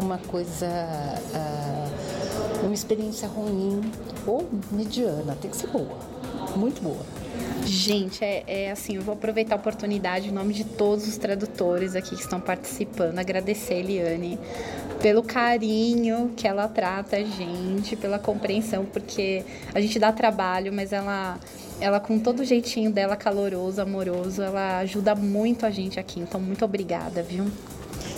uma 0.00 0.18
coisa, 0.18 0.66
uh, 0.66 2.64
uma 2.64 2.74
experiência 2.74 3.28
ruim 3.28 3.80
ou 4.26 4.48
mediana, 4.70 5.36
tem 5.40 5.50
que 5.50 5.56
ser 5.56 5.68
boa, 5.68 5.96
muito 6.56 6.82
boa. 6.82 7.21
Gente, 7.64 8.24
é, 8.24 8.44
é, 8.46 8.70
assim, 8.70 8.96
eu 8.96 9.02
vou 9.02 9.14
aproveitar 9.14 9.54
a 9.54 9.58
oportunidade 9.58 10.28
em 10.28 10.32
nome 10.32 10.54
de 10.54 10.64
todos 10.64 11.06
os 11.06 11.16
tradutores 11.16 11.94
aqui 11.94 12.16
que 12.16 12.22
estão 12.22 12.40
participando, 12.40 13.18
agradecer 13.18 13.74
a 13.74 13.78
Eliane 13.78 14.38
pelo 15.00 15.22
carinho 15.22 16.32
que 16.36 16.46
ela 16.46 16.68
trata 16.68 17.16
a 17.16 17.24
gente, 17.24 17.96
pela 17.96 18.18
compreensão, 18.18 18.84
porque 18.84 19.44
a 19.74 19.80
gente 19.80 19.98
dá 19.98 20.12
trabalho, 20.12 20.72
mas 20.72 20.92
ela 20.92 21.38
ela 21.80 21.98
com 21.98 22.16
todo 22.18 22.40
o 22.40 22.44
jeitinho 22.44 22.92
dela 22.92 23.16
caloroso, 23.16 23.82
amoroso, 23.82 24.40
ela 24.40 24.78
ajuda 24.78 25.16
muito 25.16 25.66
a 25.66 25.70
gente 25.70 25.98
aqui. 25.98 26.20
Então, 26.20 26.40
muito 26.40 26.64
obrigada, 26.64 27.24
viu? 27.24 27.44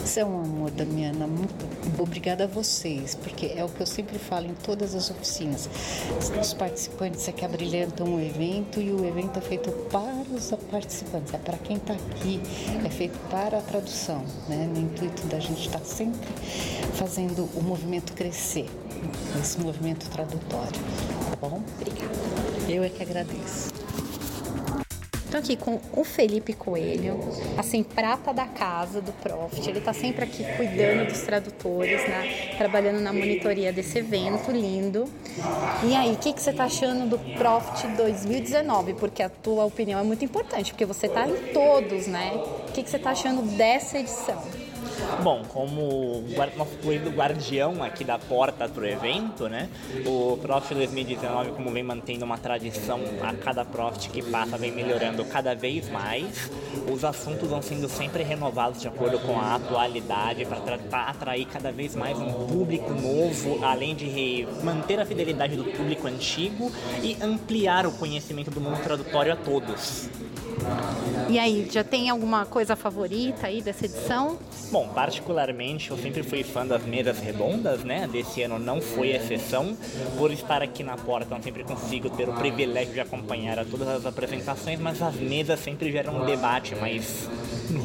Você 0.04 0.20
é 0.20 0.24
um 0.24 0.38
amor, 0.38 0.70
Damiana. 0.70 1.26
Muito 1.26 1.54
obrigada 1.98 2.44
a 2.44 2.46
vocês, 2.46 3.14
porque 3.14 3.46
é 3.56 3.64
o 3.64 3.70
que 3.70 3.80
eu 3.80 3.86
sempre 3.86 4.18
falo 4.18 4.46
em 4.46 4.54
todas 4.54 4.94
as 4.94 5.10
oficinas. 5.10 5.66
Os 6.38 6.52
participantes 6.52 7.26
é 7.26 7.32
que 7.32 7.42
abrilhantam 7.42 8.14
o 8.14 8.20
evento 8.20 8.82
e 8.82 8.92
o 8.92 9.02
evento 9.02 9.38
é 9.38 9.40
feito 9.40 9.72
para 9.90 10.26
os 10.30 10.50
participantes, 10.70 11.32
é 11.32 11.38
para 11.38 11.56
quem 11.56 11.78
está 11.78 11.94
aqui, 11.94 12.38
é 12.84 12.90
feito 12.90 13.18
para 13.30 13.58
a 13.58 13.62
tradução, 13.62 14.22
né? 14.46 14.70
no 14.70 14.78
intuito 14.78 15.26
da 15.26 15.38
gente 15.38 15.66
estar 15.66 15.78
tá 15.78 15.84
sempre 15.86 16.28
fazendo 16.96 17.48
o 17.56 17.62
movimento 17.62 18.12
crescer, 18.12 18.68
esse 19.40 19.58
movimento 19.58 20.06
tradutório. 20.10 20.80
Tá 21.30 21.48
bom? 21.48 21.62
Obrigada. 21.80 22.12
Eu 22.68 22.84
é 22.84 22.90
que 22.90 23.02
agradeço. 23.02 23.83
Estou 25.34 25.52
aqui 25.52 25.56
com 25.56 25.80
o 26.00 26.04
Felipe 26.04 26.52
Coelho, 26.52 27.18
assim, 27.58 27.82
prata 27.82 28.32
da 28.32 28.46
casa 28.46 29.00
do 29.00 29.10
Profit. 29.10 29.68
Ele 29.68 29.80
está 29.80 29.92
sempre 29.92 30.22
aqui 30.22 30.44
cuidando 30.56 31.08
dos 31.08 31.22
tradutores, 31.22 32.08
né? 32.08 32.54
Trabalhando 32.56 33.00
na 33.00 33.12
monitoria 33.12 33.72
desse 33.72 33.98
evento 33.98 34.52
lindo. 34.52 35.06
E 35.82 35.92
aí, 35.96 36.12
o 36.12 36.18
que, 36.18 36.32
que 36.32 36.40
você 36.40 36.50
está 36.50 36.66
achando 36.66 37.10
do 37.10 37.18
Profit 37.36 37.88
2019? 37.96 38.94
Porque 38.94 39.24
a 39.24 39.28
tua 39.28 39.64
opinião 39.64 39.98
é 39.98 40.04
muito 40.04 40.24
importante, 40.24 40.70
porque 40.70 40.84
você 40.84 41.08
está 41.08 41.26
em 41.28 41.52
todos, 41.52 42.06
né? 42.06 42.30
O 42.68 42.72
que, 42.72 42.84
que 42.84 42.88
você 42.88 42.96
está 42.96 43.10
achando 43.10 43.42
dessa 43.56 43.98
edição? 43.98 44.40
Bom, 45.22 45.42
como 45.48 46.24
guardião 47.14 47.82
aqui 47.82 48.04
da 48.04 48.18
porta 48.18 48.68
para 48.68 48.82
o 48.82 48.86
evento, 48.86 49.48
né? 49.48 49.68
O 50.04 50.36
Profit 50.36 50.74
2019, 50.74 51.52
como 51.52 51.70
vem 51.70 51.82
mantendo 51.82 52.24
uma 52.24 52.36
tradição 52.36 53.00
a 53.22 53.32
cada 53.32 53.64
Profit 53.64 54.10
que 54.10 54.22
passa, 54.22 54.58
vem 54.58 54.72
melhorando 54.72 55.24
cada 55.24 55.54
vez 55.54 55.88
mais. 55.88 56.50
Os 56.92 57.04
assuntos 57.04 57.48
vão 57.48 57.62
sendo 57.62 57.88
sempre 57.88 58.22
renovados 58.22 58.80
de 58.80 58.88
acordo 58.88 59.18
com 59.20 59.38
a 59.38 59.54
atualidade 59.54 60.44
para 60.44 61.08
atrair 61.08 61.46
cada 61.46 61.72
vez 61.72 61.94
mais 61.94 62.18
um 62.18 62.32
público 62.46 62.92
novo, 62.92 63.64
além 63.64 63.94
de 63.94 64.46
manter 64.62 65.00
a 65.00 65.06
fidelidade 65.06 65.56
do 65.56 65.64
público 65.64 66.06
antigo 66.06 66.70
e 67.02 67.16
ampliar 67.22 67.86
o 67.86 67.92
conhecimento 67.92 68.50
do 68.50 68.60
mundo 68.60 68.82
tradutório 68.82 69.32
a 69.32 69.36
todos. 69.36 70.08
E 71.28 71.38
aí, 71.38 71.68
já 71.70 71.82
tem 71.82 72.10
alguma 72.10 72.44
coisa 72.44 72.76
favorita 72.76 73.46
aí 73.46 73.62
dessa 73.62 73.86
edição? 73.86 74.38
Bom, 74.70 74.88
particularmente 74.88 75.90
eu 75.90 75.96
sempre 75.96 76.22
fui 76.22 76.42
fã 76.42 76.66
das 76.66 76.84
mesas 76.84 77.18
redondas, 77.18 77.82
né? 77.82 78.06
Desse 78.06 78.42
ano 78.42 78.58
não 78.58 78.80
foi 78.80 79.10
exceção. 79.10 79.76
Por 80.18 80.30
estar 80.30 80.62
aqui 80.62 80.82
na 80.82 80.96
porta, 80.96 81.34
eu 81.34 81.42
sempre 81.42 81.64
consigo 81.64 82.10
ter 82.10 82.28
o 82.28 82.32
privilégio 82.32 82.92
de 82.92 83.00
acompanhar 83.00 83.58
a 83.58 83.64
todas 83.64 83.88
as 83.88 84.06
apresentações, 84.06 84.78
mas 84.78 85.00
as 85.00 85.14
mesas 85.16 85.60
sempre 85.60 85.90
geram 85.90 86.20
um 86.20 86.26
debate 86.26 86.74
mais 86.74 87.28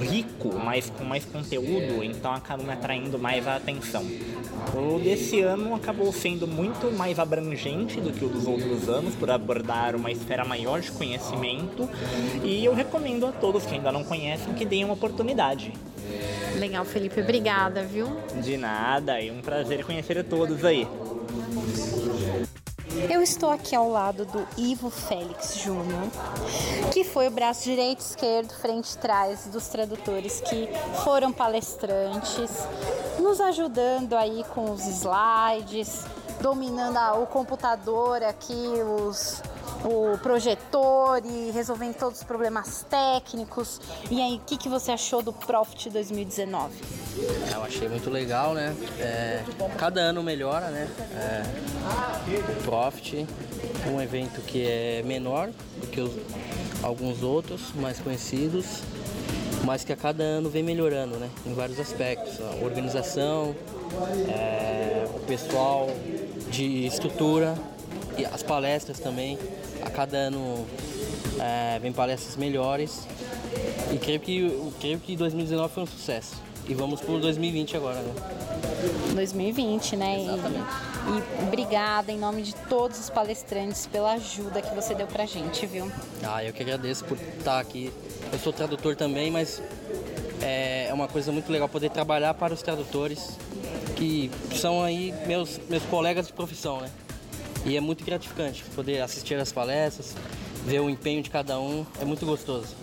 rico, 0.01 0.53
mais, 0.55 0.89
com 0.89 1.03
mais 1.03 1.25
conteúdo, 1.25 2.03
então 2.03 2.33
acabam 2.33 2.65
me 2.65 2.73
atraindo 2.73 3.17
mais 3.17 3.47
a 3.47 3.55
atenção. 3.55 4.05
O 4.75 4.99
desse 4.99 5.41
ano 5.41 5.73
acabou 5.73 6.11
sendo 6.11 6.45
muito 6.47 6.91
mais 6.95 7.17
abrangente 7.19 7.99
do 8.01 8.11
que 8.11 8.25
o 8.25 8.29
dos 8.29 8.45
outros 8.45 8.89
anos, 8.89 9.15
por 9.15 9.31
abordar 9.31 9.95
uma 9.95 10.11
esfera 10.11 10.43
maior 10.43 10.81
de 10.81 10.91
conhecimento, 10.91 11.89
e 12.43 12.63
eu 12.63 12.73
recomendo 12.73 13.25
a 13.25 13.31
todos 13.31 13.65
que 13.65 13.75
ainda 13.75 13.91
não 13.91 14.03
conhecem 14.03 14.53
que 14.53 14.65
deem 14.65 14.85
uma 14.85 14.93
oportunidade. 14.93 15.73
Legal, 16.57 16.83
Felipe, 16.83 17.21
obrigada, 17.21 17.83
viu? 17.83 18.07
De 18.41 18.57
nada, 18.57 19.21
e 19.21 19.31
um 19.31 19.41
prazer 19.41 19.85
conhecer 19.85 20.17
a 20.17 20.23
todos 20.23 20.65
aí. 20.65 20.85
Eu 23.07 23.21
estou 23.21 23.51
aqui 23.51 23.75
ao 23.75 23.89
lado 23.89 24.25
do 24.25 24.45
Ivo 24.57 24.89
Félix 24.89 25.55
Júnior, 25.57 26.09
que 26.91 27.03
foi 27.03 27.27
o 27.27 27.31
braço 27.31 27.63
direito, 27.63 27.99
esquerdo, 27.99 28.51
frente 28.53 28.91
e 28.91 28.97
trás 28.97 29.45
dos 29.45 29.67
tradutores 29.67 30.41
que 30.41 30.67
foram 31.03 31.31
palestrantes, 31.31 32.51
nos 33.19 33.39
ajudando 33.39 34.15
aí 34.15 34.43
com 34.55 34.71
os 34.71 34.85
slides, 34.85 36.03
dominando 36.41 36.97
o 37.21 37.27
computador 37.27 38.23
aqui, 38.23 38.67
os, 38.99 39.41
o 39.83 40.17
projetor 40.17 41.21
e 41.25 41.51
resolvendo 41.51 41.95
todos 41.95 42.19
os 42.19 42.23
problemas 42.23 42.85
técnicos. 42.89 43.79
E 44.09 44.21
aí, 44.21 44.35
o 44.35 44.41
que, 44.41 44.57
que 44.57 44.69
você 44.69 44.91
achou 44.91 45.21
do 45.21 45.31
Profit 45.31 45.89
2019? 45.89 46.73
Eu 47.51 47.63
achei 47.63 47.87
muito 47.87 48.09
legal, 48.09 48.53
né? 48.53 48.75
É, 48.99 49.43
cada 49.77 50.01
ano 50.01 50.21
melhora, 50.21 50.69
né? 50.69 50.87
É, 51.13 51.43
o 52.51 52.63
Profit, 52.63 53.25
um 53.91 54.01
evento 54.01 54.41
que 54.41 54.65
é 54.65 55.01
menor 55.03 55.49
do 55.79 55.87
que 55.87 56.01
os, 56.01 56.11
alguns 56.83 57.23
outros, 57.23 57.73
mais 57.75 57.99
conhecidos, 57.99 58.81
mas 59.65 59.83
que 59.83 59.91
a 59.91 59.97
cada 59.97 60.23
ano 60.23 60.49
vem 60.49 60.63
melhorando, 60.63 61.17
né? 61.17 61.29
Em 61.45 61.53
vários 61.53 61.79
aspectos. 61.79 62.39
A 62.41 62.63
organização, 62.63 63.55
é, 64.29 65.05
o 65.15 65.19
pessoal 65.21 65.87
de 66.49 66.85
estrutura 66.85 67.55
e 68.19 68.25
as 68.25 68.43
palestras 68.43 68.99
também. 68.99 69.37
A 69.81 69.89
cada 69.89 70.17
ano 70.17 70.65
é, 71.39 71.79
vem 71.79 71.91
palestras 71.91 72.35
melhores. 72.35 73.07
E 73.91 73.97
creio 73.97 74.19
que, 74.19 74.71
creio 74.79 74.99
que 74.99 75.15
2019 75.15 75.73
foi 75.73 75.83
um 75.83 75.87
sucesso. 75.87 76.35
E 76.67 76.73
vamos 76.73 77.01
por 77.01 77.19
2020 77.19 77.77
agora, 77.77 77.99
né? 77.99 78.13
2020, 79.15 79.95
né? 79.95 80.21
Exatamente. 80.21 80.89
E, 81.07 81.41
e 81.41 81.47
obrigada 81.47 82.11
em 82.11 82.19
nome 82.19 82.43
de 82.43 82.53
todos 82.53 82.99
os 82.99 83.09
palestrantes 83.09 83.87
pela 83.87 84.13
ajuda 84.13 84.61
que 84.61 84.73
você 84.75 84.93
deu 84.93 85.07
pra 85.07 85.25
gente, 85.25 85.65
viu? 85.65 85.91
Ah, 86.23 86.43
eu 86.43 86.53
que 86.53 86.61
agradeço 86.61 87.05
por 87.05 87.17
estar 87.17 87.59
aqui. 87.59 87.91
Eu 88.31 88.37
sou 88.37 88.53
tradutor 88.53 88.95
também, 88.95 89.31
mas 89.31 89.61
é, 90.41 90.87
é 90.87 90.93
uma 90.93 91.07
coisa 91.07 91.31
muito 91.31 91.51
legal 91.51 91.67
poder 91.67 91.89
trabalhar 91.89 92.35
para 92.35 92.53
os 92.53 92.61
tradutores, 92.61 93.37
que 93.95 94.29
são 94.55 94.83
aí 94.83 95.13
meus, 95.25 95.59
meus 95.67 95.83
colegas 95.83 96.27
de 96.27 96.33
profissão, 96.33 96.81
né? 96.81 96.89
E 97.65 97.75
é 97.75 97.81
muito 97.81 98.03
gratificante 98.03 98.63
poder 98.75 99.01
assistir 99.01 99.35
às 99.35 99.51
palestras, 99.51 100.15
ver 100.65 100.79
o 100.79 100.89
empenho 100.89 101.21
de 101.21 101.29
cada 101.29 101.59
um, 101.59 101.85
é 102.01 102.05
muito 102.05 102.25
gostoso. 102.25 102.75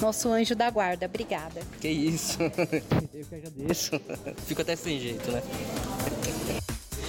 Nosso 0.00 0.28
anjo 0.28 0.54
da 0.54 0.68
guarda, 0.70 1.06
obrigada. 1.06 1.60
Que 1.80 1.88
isso, 1.88 2.38
eu 3.14 3.24
que 3.24 3.34
agradeço. 3.34 4.00
Fico 4.46 4.62
até 4.62 4.76
sem 4.76 5.00
jeito, 5.00 5.30
né? 5.30 5.42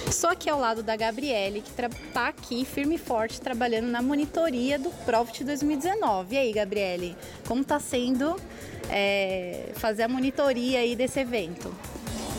Estou 0.08 0.30
aqui 0.30 0.48
ao 0.48 0.58
lado 0.58 0.82
da 0.82 0.96
Gabriele, 0.96 1.60
que 1.60 1.70
está 1.70 2.28
aqui 2.28 2.64
firme 2.64 2.94
e 2.94 2.98
forte 2.98 3.40
trabalhando 3.40 3.88
na 3.88 4.00
monitoria 4.00 4.78
do 4.78 4.90
Profit 5.04 5.44
2019. 5.44 6.34
E 6.34 6.38
aí, 6.38 6.52
Gabriele, 6.52 7.14
como 7.46 7.60
está 7.60 7.78
sendo 7.78 8.40
é, 8.88 9.70
fazer 9.74 10.04
a 10.04 10.08
monitoria 10.08 10.80
aí 10.80 10.96
desse 10.96 11.20
evento? 11.20 11.72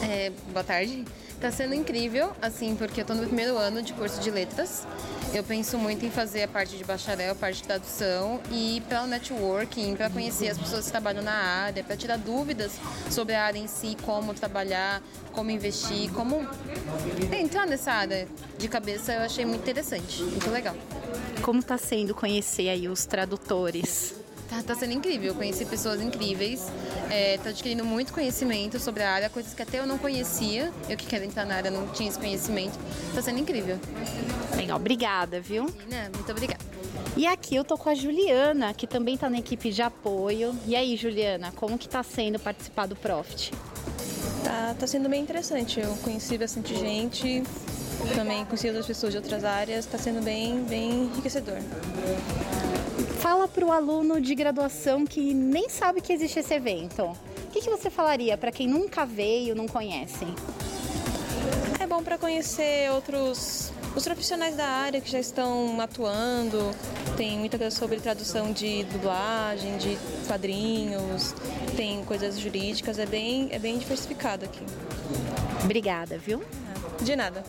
É, 0.04 0.32
boa 0.52 0.64
tarde. 0.64 1.06
Está 1.40 1.52
sendo 1.52 1.74
incrível, 1.74 2.34
assim, 2.42 2.76
porque 2.76 3.00
eu 3.00 3.04
estou 3.04 3.16
no 3.16 3.26
primeiro 3.26 3.58
ano 3.58 3.82
de 3.82 3.94
curso 3.94 4.20
de 4.20 4.30
letras. 4.30 4.86
Eu 5.34 5.42
penso 5.42 5.78
muito 5.78 6.06
em 6.06 6.12
fazer 6.12 6.44
a 6.44 6.50
parte 6.50 6.76
de 6.76 6.84
bacharel, 6.84 7.32
a 7.32 7.36
parte 7.36 7.62
de 7.62 7.64
tradução 7.64 8.42
e 8.52 8.84
pelo 8.90 9.08
networking, 9.08 9.96
para 9.96 10.10
conhecer 10.10 10.50
as 10.50 10.58
pessoas 10.58 10.88
que 10.88 10.92
trabalham 10.92 11.24
na 11.24 11.32
área, 11.32 11.82
para 11.82 11.96
tirar 11.96 12.18
dúvidas 12.18 12.74
sobre 13.10 13.36
a 13.36 13.46
área 13.46 13.58
em 13.58 13.68
si, 13.68 13.96
como 14.06 14.34
trabalhar, 14.34 15.02
como 15.32 15.50
investir, 15.50 16.12
como 16.12 16.46
entrar 17.32 17.66
nessa 17.66 17.94
área 17.94 18.28
de 18.58 18.68
cabeça, 18.68 19.14
eu 19.14 19.22
achei 19.22 19.46
muito 19.46 19.62
interessante, 19.62 20.22
muito 20.22 20.50
legal. 20.50 20.76
Como 21.42 21.62
está 21.62 21.78
sendo 21.78 22.14
conhecer 22.14 22.68
aí 22.68 22.90
os 22.90 23.06
tradutores? 23.06 24.19
Tá, 24.50 24.64
tá 24.64 24.76
sendo 24.76 24.94
incrível, 24.94 25.30
eu 25.30 25.36
conheci 25.36 25.64
pessoas 25.64 26.02
incríveis, 26.02 26.72
é, 27.12 27.38
tô 27.38 27.50
adquirindo 27.50 27.86
muito 27.86 28.12
conhecimento 28.12 28.80
sobre 28.80 29.04
a 29.04 29.12
área, 29.12 29.30
coisas 29.30 29.54
que 29.54 29.62
até 29.62 29.80
eu 29.80 29.86
não 29.86 30.00
conhecia, 30.00 30.74
eu 30.90 30.98
que 30.98 31.06
quero 31.06 31.24
entrar 31.24 31.46
na 31.46 31.56
área 31.56 31.70
não 31.70 31.88
tinha 31.90 32.10
esse 32.10 32.18
conhecimento, 32.18 32.78
tá 33.14 33.22
sendo 33.22 33.38
incrível. 33.38 33.80
Legal, 34.56 34.78
obrigada, 34.78 35.40
viu? 35.40 35.66
Né, 35.88 36.10
muito 36.16 36.32
obrigada. 36.32 36.64
E 37.16 37.28
aqui 37.28 37.56
eu 37.56 37.64
tô 37.64 37.78
com 37.78 37.90
a 37.90 37.96
Juliana, 37.96 38.74
que 38.74 38.88
também 38.88 39.18
tá 39.18 39.30
na 39.30 39.40
equipe 39.40 39.72
de 39.72 39.82
apoio. 39.82 40.56
E 40.66 40.76
aí, 40.76 40.96
Juliana, 40.96 41.52
como 41.52 41.78
que 41.78 41.88
tá 41.88 42.02
sendo 42.02 42.40
participar 42.40 42.88
do 42.88 42.96
Profit? 42.96 43.52
Tá, 44.44 44.76
tá 44.80 44.88
sendo 44.88 45.10
bem 45.10 45.22
interessante, 45.22 45.80
eu 45.80 45.96
conheci 45.98 46.38
bastante 46.38 46.76
gente, 46.76 47.44
também 48.16 48.46
conheci 48.46 48.68
outras 48.68 48.88
pessoas 48.88 49.12
de 49.12 49.18
outras 49.18 49.44
áreas, 49.44 49.86
tá 49.86 49.98
sendo 49.98 50.24
bem, 50.24 50.64
bem 50.64 51.04
enriquecedor. 51.04 51.58
Fala 53.20 53.50
para 53.50 53.66
o 53.66 53.72
aluno 53.72 54.22
de 54.22 54.34
graduação 54.34 55.06
que 55.06 55.34
nem 55.34 55.68
sabe 55.68 56.00
que 56.00 56.14
existe 56.14 56.40
esse 56.40 56.54
evento. 56.54 57.04
O 57.04 57.52
que, 57.52 57.60
que 57.60 57.70
você 57.70 57.90
falaria 57.90 58.38
para 58.38 58.50
quem 58.50 58.66
nunca 58.66 59.06
veio, 59.06 59.54
não 59.54 59.68
conhece? 59.68 60.26
É 61.80 61.86
bom 61.86 62.02
para 62.02 62.18
conhecer 62.18 62.90
outros 62.92 63.74
os 63.94 64.04
profissionais 64.06 64.56
da 64.56 64.66
área 64.66 65.02
que 65.02 65.12
já 65.12 65.20
estão 65.20 65.82
atuando. 65.82 66.72
Tem 67.18 67.38
muita 67.38 67.58
coisa 67.58 67.76
sobre 67.76 68.00
tradução 68.00 68.54
de 68.54 68.86
dublagem, 68.86 69.78
de 69.78 69.98
quadrinhos, 70.26 71.36
tem 71.76 72.04
coisas 72.06 72.40
jurídicas, 72.40 73.00
é 73.00 73.06
bem, 73.06 73.50
é 73.52 73.60
bem 73.60 73.78
diversificado 73.78 74.46
aqui. 74.46 74.64
Obrigada, 75.64 76.18
viu? 76.18 76.42
De 77.02 77.18
nada. 77.18 77.44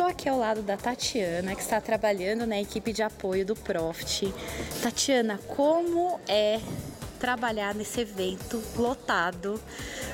Estou 0.00 0.10
aqui 0.10 0.30
ao 0.30 0.38
lado 0.38 0.62
da 0.62 0.78
Tatiana, 0.78 1.54
que 1.54 1.60
está 1.60 1.78
trabalhando 1.78 2.46
na 2.46 2.58
equipe 2.58 2.90
de 2.90 3.02
apoio 3.02 3.44
do 3.44 3.54
Profit. 3.54 4.32
Tatiana, 4.82 5.38
como 5.46 6.18
é 6.26 6.58
trabalhar 7.18 7.74
nesse 7.74 8.00
evento 8.00 8.62
lotado, 8.78 9.60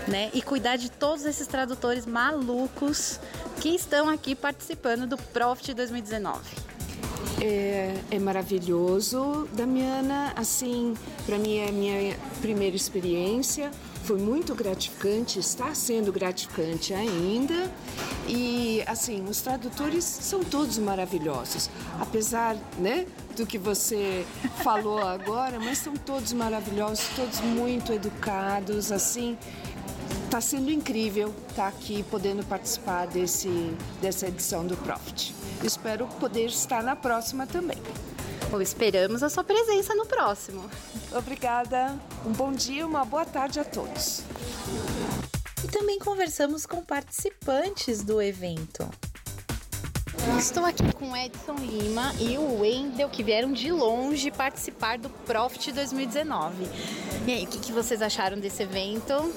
né? 0.09 0.28
E 0.34 0.43
cuidar 0.43 0.74
de 0.74 0.91
todos 0.91 1.24
esses 1.24 1.47
tradutores 1.47 2.05
malucos 2.05 3.20
que 3.61 3.68
estão 3.68 4.09
aqui 4.09 4.34
participando 4.34 5.07
do 5.07 5.16
Profit 5.16 5.72
2019. 5.72 6.41
É, 7.41 7.95
é, 8.11 8.18
maravilhoso, 8.18 9.49
Damiana. 9.53 10.32
Assim, 10.34 10.95
para 11.24 11.39
mim 11.39 11.59
é 11.59 11.68
a 11.68 11.72
minha 11.72 12.16
primeira 12.41 12.74
experiência. 12.74 13.70
Foi 14.07 14.19
muito 14.19 14.55
gratificante, 14.55 15.41
está 15.41 15.75
sendo 15.75 16.13
gratificante 16.13 16.95
ainda. 16.95 17.69
E 18.29 18.81
assim, 18.87 19.25
os 19.29 19.41
tradutores 19.41 20.05
são 20.05 20.45
todos 20.45 20.79
maravilhosos, 20.79 21.69
apesar, 21.99 22.57
né, 22.79 23.05
do 23.37 23.45
que 23.45 23.59
você 23.59 24.25
falou 24.63 25.01
agora, 25.01 25.59
mas 25.59 25.79
são 25.79 25.97
todos 25.97 26.33
maravilhosos, 26.33 27.05
todos 27.17 27.41
muito 27.41 27.93
educados, 27.93 28.93
assim. 28.93 29.37
Está 30.25 30.41
sendo 30.41 30.71
incrível 30.71 31.35
estar 31.49 31.63
tá 31.65 31.67
aqui 31.67 32.05
podendo 32.09 32.45
participar 32.45 33.09
desse, 33.09 33.75
dessa 34.01 34.29
edição 34.29 34.65
do 34.65 34.77
Profit. 34.77 35.35
Espero 35.65 36.07
poder 36.21 36.47
estar 36.47 36.81
na 36.81 36.95
próxima 36.95 37.45
também. 37.45 37.79
Bom, 38.51 38.61
esperamos 38.61 39.22
a 39.24 39.28
sua 39.28 39.42
presença 39.42 39.94
no 39.94 40.07
próximo. 40.07 40.70
Obrigada. 41.12 41.99
Um 42.24 42.32
bom 42.32 42.53
dia, 42.53 42.86
uma 42.86 43.05
boa 43.05 43.24
tarde 43.24 43.59
a 43.59 43.64
todos. 43.64 44.22
E 45.64 45.68
também 45.68 45.99
conversamos 45.99 46.64
com 46.64 46.82
participantes 46.84 48.05
do 48.05 48.22
evento. 48.22 48.88
Estou 50.39 50.64
aqui 50.64 50.93
com 50.93 51.17
Edson 51.17 51.55
Lima 51.55 52.12
e 52.19 52.37
o 52.37 52.61
Wendel, 52.61 53.09
que 53.09 53.23
vieram 53.23 53.53
de 53.53 53.71
longe 53.71 54.31
participar 54.31 54.99
do 54.99 55.09
Profit 55.09 55.73
2019. 55.73 56.69
E 57.27 57.33
aí, 57.33 57.45
o 57.45 57.47
que, 57.47 57.59
que 57.59 57.73
vocês 57.73 58.03
acharam 58.03 58.39
desse 58.39 58.62
evento? 58.62 59.33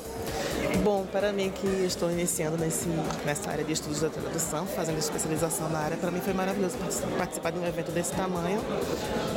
Bom, 0.84 1.06
para 1.06 1.32
mim 1.32 1.52
que 1.52 1.68
estou 1.86 2.12
iniciando 2.12 2.58
nesse, 2.58 2.88
nessa 3.26 3.50
área 3.50 3.64
de 3.64 3.74
estudos 3.74 4.02
da 4.02 4.10
tradução, 4.10 4.66
fazendo 4.66 4.98
especialização 4.98 5.70
na 5.70 5.80
área, 5.80 5.98
para 5.98 6.12
mim 6.12 6.20
foi 6.22 6.34
maravilhoso 6.34 6.78
participar 7.18 7.52
de 7.52 7.60
um 7.60 7.66
evento 7.66 7.92
desse 7.92 8.14
tamanho, 8.14 8.62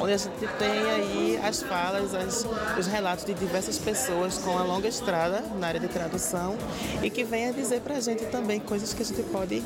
onde 0.01 0.12
a 0.12 0.16
gente 0.16 0.47
tem 0.59 0.90
aí 0.90 1.40
as 1.43 1.62
falas, 1.62 2.14
as, 2.14 2.47
os 2.78 2.86
relatos 2.86 3.24
de 3.24 3.34
diversas 3.34 3.78
pessoas 3.78 4.38
com 4.38 4.51
uma 4.51 4.62
longa 4.62 4.88
estrada 4.88 5.43
na 5.59 5.68
área 5.68 5.80
de 5.80 5.88
tradução 5.88 6.57
e 7.03 7.11
que 7.11 7.24
venha 7.24 7.53
dizer 7.53 7.80
para 7.80 7.97
a 7.97 8.01
gente 8.01 8.26
também 8.26 8.61
coisas 8.61 8.93
que 8.93 9.03
a 9.03 9.07
gente 9.07 9.22
pode 9.24 9.62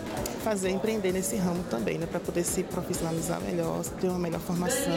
fazer, 0.46 0.70
empreender 0.70 1.10
nesse 1.10 1.34
ramo 1.34 1.64
também, 1.64 1.98
né, 1.98 2.06
para 2.06 2.20
poder 2.20 2.44
se 2.44 2.62
profissionalizar 2.62 3.40
melhor, 3.40 3.82
ter 4.00 4.06
uma 4.06 4.18
melhor 4.20 4.40
formação, 4.40 4.92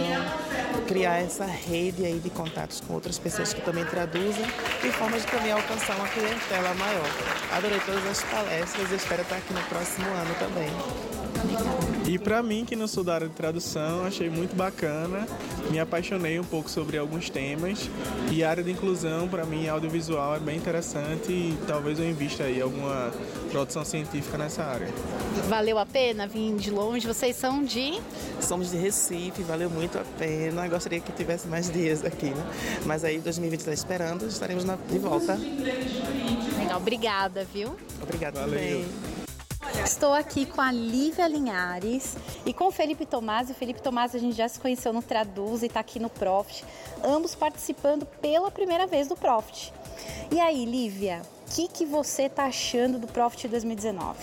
criar 0.87 1.17
essa 1.17 1.43
rede 1.43 2.05
aí 2.05 2.19
de 2.19 2.29
contatos 2.29 2.79
com 2.81 2.93
outras 2.93 3.17
pessoas 3.17 3.51
que 3.51 3.59
também 3.59 3.83
traduzem 3.83 4.45
e 4.83 4.91
formas 4.91 5.23
de 5.23 5.31
também 5.31 5.51
alcançar 5.51 5.95
uma 5.95 6.07
clientela 6.07 6.71
maior. 6.75 7.09
Adorei 7.51 7.79
todas 7.79 8.05
as 8.05 8.21
palestras 8.25 8.91
e 8.91 8.95
espero 8.95 9.23
estar 9.23 9.37
aqui 9.37 9.51
no 9.51 9.61
próximo 9.63 10.05
ano 10.05 10.35
também. 10.35 11.88
E 12.09 12.17
para 12.17 12.41
mim, 12.41 12.65
que 12.65 12.75
não 12.75 12.87
sou 12.87 13.03
da 13.03 13.13
área 13.13 13.27
de 13.27 13.35
tradução, 13.35 14.03
achei 14.03 14.31
muito 14.31 14.55
bacana. 14.55 15.27
Me 15.69 15.79
apaixonei 15.79 16.39
um 16.39 16.43
pouco 16.43 16.67
sobre 16.67 16.97
alguns 16.97 17.29
temas. 17.29 17.87
E 18.31 18.43
a 18.43 18.49
área 18.49 18.63
de 18.63 18.71
inclusão, 18.71 19.27
para 19.27 19.45
mim, 19.45 19.67
audiovisual 19.67 20.35
é 20.35 20.39
bem 20.39 20.57
interessante 20.57 21.31
e 21.31 21.55
talvez 21.67 21.99
eu 21.99 22.09
invista 22.09 22.45
aí 22.45 22.59
alguma 22.59 23.11
produção 23.51 23.85
científica 23.85 24.39
nessa 24.39 24.63
área. 24.63 24.87
Valeu 25.47 25.77
a 25.77 25.85
pena 25.85 26.25
vir 26.25 26.55
de 26.55 26.71
longe? 26.71 27.05
Vocês 27.05 27.35
são 27.35 27.63
de? 27.63 28.01
Somos 28.41 28.71
de 28.71 28.77
Recife, 28.77 29.43
valeu 29.43 29.69
muito 29.69 29.99
a 29.99 30.03
pena. 30.17 30.65
Eu 30.65 30.71
gostaria 30.71 30.99
que 30.99 31.11
tivesse 31.11 31.47
mais 31.47 31.69
dias 31.69 32.03
aqui, 32.03 32.31
né? 32.31 32.43
Mas 32.87 33.03
aí 33.03 33.19
2020 33.19 33.59
está 33.59 33.73
esperando, 33.73 34.25
estaremos 34.25 34.63
de 34.63 34.97
volta. 34.97 35.35
Legal, 36.57 36.77
obrigada, 36.77 37.47
viu? 37.53 37.75
Obrigado 38.01 38.33
Valeu. 38.33 38.57
também. 38.57 39.18
Estou 39.77 40.13
aqui 40.13 40.45
com 40.45 40.61
a 40.61 40.71
Lívia 40.71 41.27
Linhares 41.27 42.15
e 42.45 42.53
com 42.53 42.67
o 42.67 42.71
Felipe 42.71 43.05
Tomás. 43.05 43.49
O 43.49 43.53
Felipe 43.53 43.81
Tomás 43.81 44.15
a 44.15 44.17
gente 44.17 44.35
já 44.35 44.47
se 44.47 44.59
conheceu 44.59 44.91
no 44.91 45.01
Traduz 45.01 45.61
e 45.61 45.67
está 45.67 45.79
aqui 45.79 45.99
no 45.99 46.09
Profit, 46.09 46.65
ambos 47.03 47.35
participando 47.35 48.05
pela 48.05 48.49
primeira 48.51 48.87
vez 48.87 49.07
do 49.07 49.15
Profit. 49.15 49.73
E 50.31 50.39
aí, 50.39 50.65
Lívia, 50.65 51.21
o 51.47 51.55
que, 51.55 51.67
que 51.67 51.85
você 51.85 52.23
está 52.23 52.45
achando 52.45 52.99
do 52.99 53.07
Profit 53.07 53.47
2019? 53.47 54.17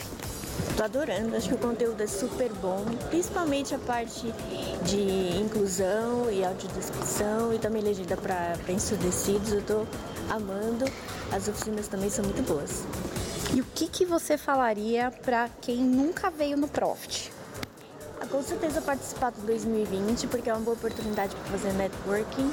Tô 0.77 0.85
adorando, 0.85 1.35
acho 1.35 1.49
que 1.49 1.55
o 1.55 1.59
conteúdo 1.59 2.03
é 2.03 2.07
super 2.07 2.53
bom, 2.55 2.85
principalmente 3.09 3.75
a 3.75 3.79
parte 3.79 4.33
de 4.85 5.39
inclusão 5.41 6.31
e 6.31 6.45
audiodescrição 6.45 7.53
e 7.55 7.59
também 7.59 7.81
legenda 7.83 8.17
para 8.17 8.59
ensurdecidos. 8.69 9.53
Eu 9.53 9.63
tô 9.63 9.87
amando, 10.31 10.85
as 11.33 11.49
oficinas 11.49 11.89
também 11.89 12.11
são 12.11 12.25
muito 12.25 12.43
boas. 12.43 12.85
E 13.55 13.61
o 13.61 13.65
que, 13.75 13.89
que 13.89 14.05
você 14.05 14.37
falaria 14.37 15.11
para 15.25 15.49
quem 15.63 15.79
nunca 15.79 16.31
veio 16.31 16.57
no 16.59 16.69
Profit? 16.69 17.33
Ah, 18.21 18.27
Com 18.27 18.43
certeza 18.43 18.83
participar 18.83 19.31
do 19.31 19.41
2020, 19.47 20.27
porque 20.27 20.51
é 20.51 20.53
uma 20.53 20.63
boa 20.63 20.77
oportunidade 20.77 21.35
para 21.37 21.59
fazer 21.59 21.73
networking, 21.73 22.53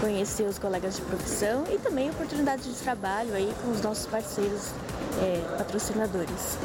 conhecer 0.00 0.42
os 0.44 0.58
colegas 0.58 0.96
de 0.96 1.02
profissão 1.02 1.64
e 1.70 1.78
também 1.78 2.10
oportunidade 2.10 2.62
de 2.62 2.74
trabalho 2.80 3.34
aí 3.34 3.54
com 3.62 3.70
os 3.70 3.80
nossos 3.80 4.06
parceiros 4.06 4.72
é, 5.20 5.56
patrocinadores. 5.58 6.58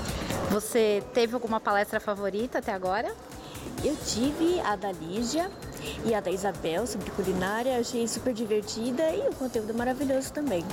Você 0.49 1.03
teve 1.13 1.33
alguma 1.33 1.59
palestra 1.59 1.99
favorita 1.99 2.59
até 2.59 2.73
agora? 2.73 3.13
Eu 3.83 3.95
tive 3.95 4.59
a 4.61 4.75
da 4.75 4.91
Lígia 4.91 5.51
e 6.05 6.13
a 6.13 6.19
da 6.19 6.31
Isabel 6.31 6.87
sobre 6.87 7.11
culinária, 7.11 7.79
achei 7.79 8.07
super 8.07 8.33
divertida 8.33 9.11
e 9.11 9.27
o 9.27 9.35
conteúdo 9.35 9.73
maravilhoso 9.73 10.31
também. 10.33 10.63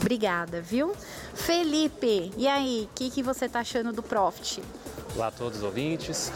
Obrigada, 0.00 0.60
viu? 0.60 0.94
Felipe, 1.34 2.32
e 2.36 2.46
aí, 2.46 2.88
o 2.90 2.94
que, 2.94 3.10
que 3.10 3.22
você 3.22 3.48
tá 3.48 3.60
achando 3.60 3.92
do 3.92 4.02
Profit? 4.02 4.62
Olá 5.16 5.28
a 5.28 5.30
todos 5.30 5.58
os 5.58 5.64
ouvintes, 5.64 6.30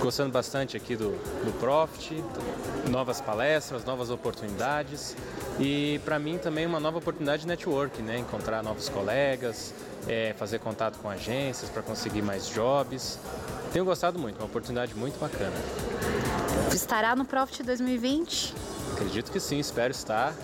gostando 0.00 0.32
bastante 0.32 0.76
aqui 0.76 0.96
do, 0.96 1.10
do 1.44 1.52
Profit, 1.60 2.24
novas 2.90 3.20
palestras, 3.20 3.84
novas 3.84 4.10
oportunidades 4.10 5.16
e 5.60 6.00
para 6.04 6.18
mim 6.18 6.38
também 6.38 6.66
uma 6.66 6.80
nova 6.80 6.98
oportunidade 6.98 7.42
de 7.42 7.48
network, 7.48 8.00
né? 8.02 8.18
encontrar 8.18 8.62
novos 8.62 8.88
colegas, 8.88 9.74
é, 10.08 10.34
fazer 10.38 10.58
contato 10.58 10.98
com 10.98 11.08
agências 11.08 11.70
para 11.70 11.82
conseguir 11.82 12.22
mais 12.22 12.48
jobs. 12.48 13.18
Tenho 13.72 13.84
gostado 13.84 14.18
muito, 14.18 14.38
uma 14.38 14.46
oportunidade 14.46 14.94
muito 14.94 15.18
bacana. 15.18 15.56
Estará 16.72 17.14
no 17.14 17.24
Profit 17.24 17.62
2020? 17.62 18.54
Acredito 18.92 19.30
que 19.30 19.40
sim, 19.40 19.58
espero 19.58 19.90
estar 19.90 20.34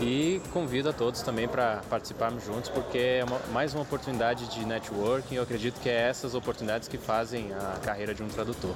e 0.00 0.40
convido 0.52 0.88
a 0.88 0.92
todos 0.92 1.22
também 1.22 1.46
para 1.46 1.82
participarmos 1.88 2.44
juntos, 2.44 2.68
porque 2.70 2.98
é 2.98 3.24
uma, 3.24 3.38
mais 3.52 3.74
uma 3.74 3.82
oportunidade 3.82 4.46
de 4.46 4.64
networking. 4.64 5.36
Eu 5.36 5.42
acredito 5.42 5.80
que 5.80 5.88
é 5.88 6.08
essas 6.08 6.34
oportunidades 6.34 6.88
que 6.88 6.98
fazem 6.98 7.52
a 7.52 7.78
carreira 7.84 8.14
de 8.14 8.22
um 8.22 8.28
tradutor. 8.28 8.74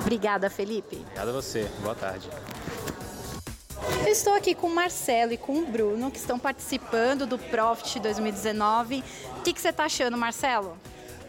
Obrigada, 0.00 0.50
Felipe. 0.50 0.96
Obrigado 0.96 1.28
a 1.28 1.32
você. 1.32 1.68
Boa 1.82 1.94
tarde. 1.94 2.28
Eu 4.04 4.12
estou 4.12 4.34
aqui 4.34 4.54
com 4.54 4.66
o 4.66 4.74
Marcelo 4.74 5.32
e 5.32 5.36
com 5.36 5.58
o 5.58 5.66
Bruno, 5.66 6.10
que 6.10 6.18
estão 6.18 6.38
participando 6.38 7.26
do 7.26 7.38
Profit 7.38 8.00
2019. 8.00 9.04
O 9.38 9.42
que, 9.42 9.52
que 9.52 9.60
você 9.60 9.68
está 9.68 9.84
achando, 9.84 10.16
Marcelo? 10.16 10.76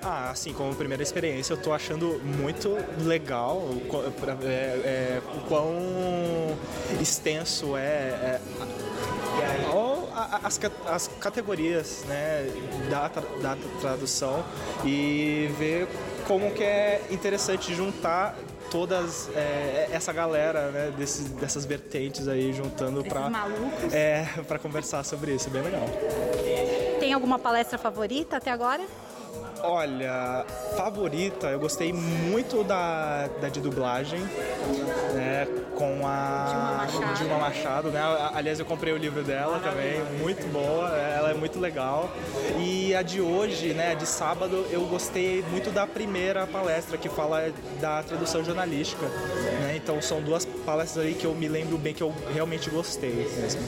Ah, 0.03 0.31
assim, 0.31 0.51
como 0.51 0.73
primeira 0.73 1.03
experiência, 1.03 1.53
eu 1.53 1.57
tô 1.57 1.71
achando 1.71 2.19
muito 2.23 2.75
legal 3.03 3.57
o, 3.57 3.81
é, 4.43 4.49
é, 4.49 5.21
o 5.35 5.41
quão 5.41 5.77
extenso 6.99 7.77
é, 7.77 7.81
é 7.81 8.41
as, 10.43 10.59
as 10.87 11.07
categorias 11.19 12.03
né, 12.07 12.47
da, 12.89 13.07
da 13.07 13.57
tradução 13.79 14.43
e 14.83 15.49
ver 15.57 15.87
como 16.21 16.51
que 16.51 16.63
é 16.63 17.01
interessante 17.09 17.73
juntar 17.73 18.35
todas 18.69 19.29
é, 19.35 19.89
essa 19.91 20.13
galera 20.13 20.71
né, 20.71 20.93
dessas 21.39 21.65
vertentes 21.65 22.27
aí 22.27 22.53
juntando 22.53 23.03
para 23.03 23.29
é, 23.91 24.25
para 24.47 24.57
conversar 24.57 25.03
sobre 25.03 25.33
isso, 25.35 25.47
é 25.49 25.51
bem 25.51 25.61
legal. 25.61 25.85
Tem 26.99 27.13
alguma 27.13 27.37
palestra 27.37 27.77
favorita 27.77 28.37
até 28.37 28.51
agora? 28.51 28.83
Olha, 29.63 30.43
favorita, 30.75 31.47
eu 31.47 31.59
gostei 31.59 31.93
muito 31.93 32.63
da, 32.63 33.27
da 33.39 33.47
de 33.47 33.61
dublagem, 33.61 34.19
né? 35.13 35.47
Com 35.75 36.01
a 36.05 36.85
Dilma 36.89 37.07
Machado. 37.07 37.17
Dilma 37.17 37.37
Machado, 37.37 37.89
né? 37.89 38.01
Aliás, 38.33 38.59
eu 38.59 38.65
comprei 38.65 38.91
o 38.91 38.97
livro 38.97 39.23
dela 39.23 39.59
também, 39.59 40.01
muito 40.19 40.47
boa, 40.51 40.89
ela 40.89 41.29
é 41.31 41.33
muito 41.33 41.59
legal. 41.59 42.09
E 42.59 42.95
a 42.95 43.01
de 43.03 43.21
hoje, 43.21 43.73
né, 43.73 43.93
de 43.93 44.07
sábado, 44.07 44.65
eu 44.71 44.81
gostei 44.85 45.43
muito 45.51 45.69
da 45.69 45.85
primeira 45.85 46.47
palestra 46.47 46.97
que 46.97 47.09
fala 47.09 47.51
da 47.79 48.01
tradução 48.01 48.43
jornalística? 48.43 49.05
Então 49.83 50.01
são 50.01 50.21
duas 50.21 50.45
palestras 50.45 51.05
aí 51.05 51.13
que 51.13 51.25
eu 51.25 51.33
me 51.33 51.47
lembro 51.47 51.77
bem 51.77 51.93
que 51.93 52.03
eu 52.03 52.13
realmente 52.33 52.69
gostei 52.69 53.11
mesmo. 53.13 53.61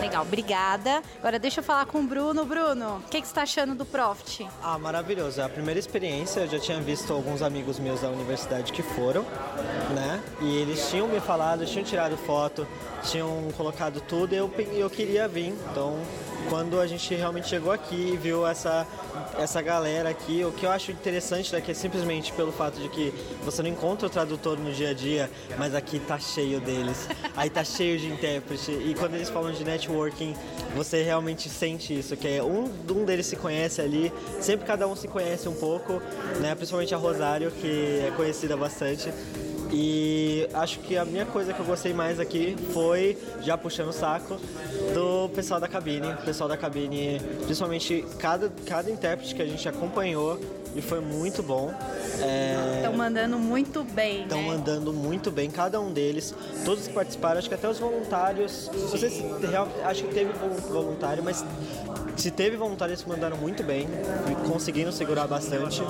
Legal, 0.00 0.22
obrigada. 0.22 1.02
Agora 1.18 1.38
deixa 1.38 1.60
eu 1.60 1.64
falar 1.64 1.86
com 1.86 2.00
o 2.00 2.02
Bruno. 2.02 2.44
Bruno, 2.44 3.02
o 3.04 3.08
que, 3.08 3.20
que 3.20 3.26
você 3.26 3.30
está 3.30 3.42
achando 3.42 3.74
do 3.74 3.84
Profit? 3.84 4.46
Ah, 4.62 4.78
maravilhoso. 4.78 5.40
É 5.40 5.44
a 5.44 5.48
primeira 5.48 5.78
experiência, 5.78 6.40
eu 6.40 6.48
já 6.48 6.58
tinha 6.58 6.80
visto 6.80 7.12
alguns 7.12 7.42
amigos 7.42 7.78
meus 7.78 8.00
da 8.00 8.08
universidade 8.08 8.72
que 8.72 8.82
foram, 8.82 9.22
né? 9.94 10.22
E 10.40 10.56
eles 10.56 10.88
tinham 10.88 11.06
me 11.08 11.20
falado, 11.20 11.66
tinham 11.66 11.84
tirado 11.84 12.16
foto, 12.16 12.66
tinham 13.02 13.48
colocado 13.56 14.00
tudo 14.00 14.34
e 14.34 14.38
eu, 14.38 14.50
eu 14.72 14.90
queria 14.90 15.28
vir. 15.28 15.54
Então, 15.70 15.98
quando 16.48 16.80
a 16.80 16.86
gente 16.86 17.14
realmente 17.14 17.48
chegou 17.48 17.72
aqui 17.72 18.12
e 18.14 18.16
viu 18.16 18.46
essa, 18.46 18.86
essa 19.38 19.60
galera 19.62 20.08
aqui, 20.08 20.44
o 20.44 20.52
que 20.52 20.66
eu 20.66 20.70
acho 20.70 20.90
interessante 20.90 21.52
daqui 21.52 21.70
é 21.70 21.74
simplesmente 21.74 22.32
pelo 22.32 22.52
fato 22.52 22.80
de 22.80 22.88
que 22.88 23.12
você 23.44 23.62
não 23.62 23.70
encontra 23.70 24.06
o 24.06 24.10
tradutor 24.10 24.58
no 24.58 24.72
dia 24.72 24.90
a 24.90 24.94
dia, 24.94 25.30
mas 25.58 25.74
aqui 25.74 25.98
tá 25.98 26.18
cheio 26.18 26.60
deles. 26.60 27.08
Aí 27.36 27.50
tá 27.50 27.64
cheio 27.64 27.98
de 27.98 28.06
intérprete. 28.06 28.70
E 28.70 28.94
quando 28.98 29.14
eles 29.14 29.28
falam 29.28 29.52
de 29.52 29.64
networking, 29.64 30.34
você 30.74 31.02
realmente 31.02 31.48
sente 31.48 31.98
isso, 31.98 32.16
que 32.16 32.28
é 32.28 32.42
um, 32.42 32.70
um 32.90 33.04
deles 33.04 33.26
se 33.26 33.36
conhece 33.36 33.80
ali, 33.80 34.12
sempre 34.40 34.66
cada 34.66 34.86
um 34.86 34.96
se 34.96 35.08
conhece 35.08 35.48
um 35.48 35.54
pouco, 35.54 36.00
né? 36.40 36.54
Principalmente 36.54 36.94
a 36.94 36.98
Rosário, 36.98 37.50
que 37.50 38.02
é 38.06 38.12
conhecida 38.16 38.56
bastante. 38.56 39.12
E 39.70 40.48
acho 40.52 40.78
que 40.80 40.96
a 40.96 41.04
minha 41.04 41.26
coisa 41.26 41.52
que 41.52 41.60
eu 41.60 41.66
gostei 41.66 41.92
mais 41.92 42.20
aqui 42.20 42.56
foi, 42.72 43.18
já 43.40 43.56
puxando 43.56 43.88
o 43.88 43.92
saco, 43.92 44.38
do 44.92 45.28
pessoal 45.30 45.60
da 45.60 45.68
cabine. 45.68 46.12
O 46.12 46.24
pessoal 46.24 46.48
da 46.48 46.56
cabine, 46.56 47.20
principalmente 47.44 48.04
cada, 48.18 48.50
cada 48.66 48.90
intérprete 48.90 49.34
que 49.34 49.42
a 49.42 49.46
gente 49.46 49.68
acompanhou, 49.68 50.38
e 50.74 50.82
foi 50.82 51.00
muito 51.00 51.42
bom. 51.42 51.72
Estão 52.14 52.92
é... 52.92 52.96
mandando 52.96 53.38
muito 53.38 53.84
bem. 53.84 54.22
Estão 54.22 54.42
né? 54.42 54.48
mandando 54.48 54.92
muito 54.92 55.30
bem, 55.30 55.50
cada 55.50 55.80
um 55.80 55.92
deles. 55.92 56.34
Todos 56.64 56.88
que 56.88 56.92
participaram, 56.92 57.38
acho 57.38 57.48
que 57.48 57.54
até 57.54 57.68
os 57.68 57.78
voluntários. 57.78 58.70
Não 58.72 58.98
sei 58.98 59.10
se 59.10 59.24
acho 59.84 60.04
que 60.04 60.14
teve 60.14 60.32
voluntário, 60.68 61.22
mas 61.22 61.44
se 62.16 62.30
teve 62.30 62.56
voluntários 62.56 63.02
que 63.02 63.08
mandaram 63.08 63.36
muito 63.36 63.62
bem, 63.62 63.88
conseguiram 64.48 64.90
segurar 64.90 65.26
bastante. 65.28 65.82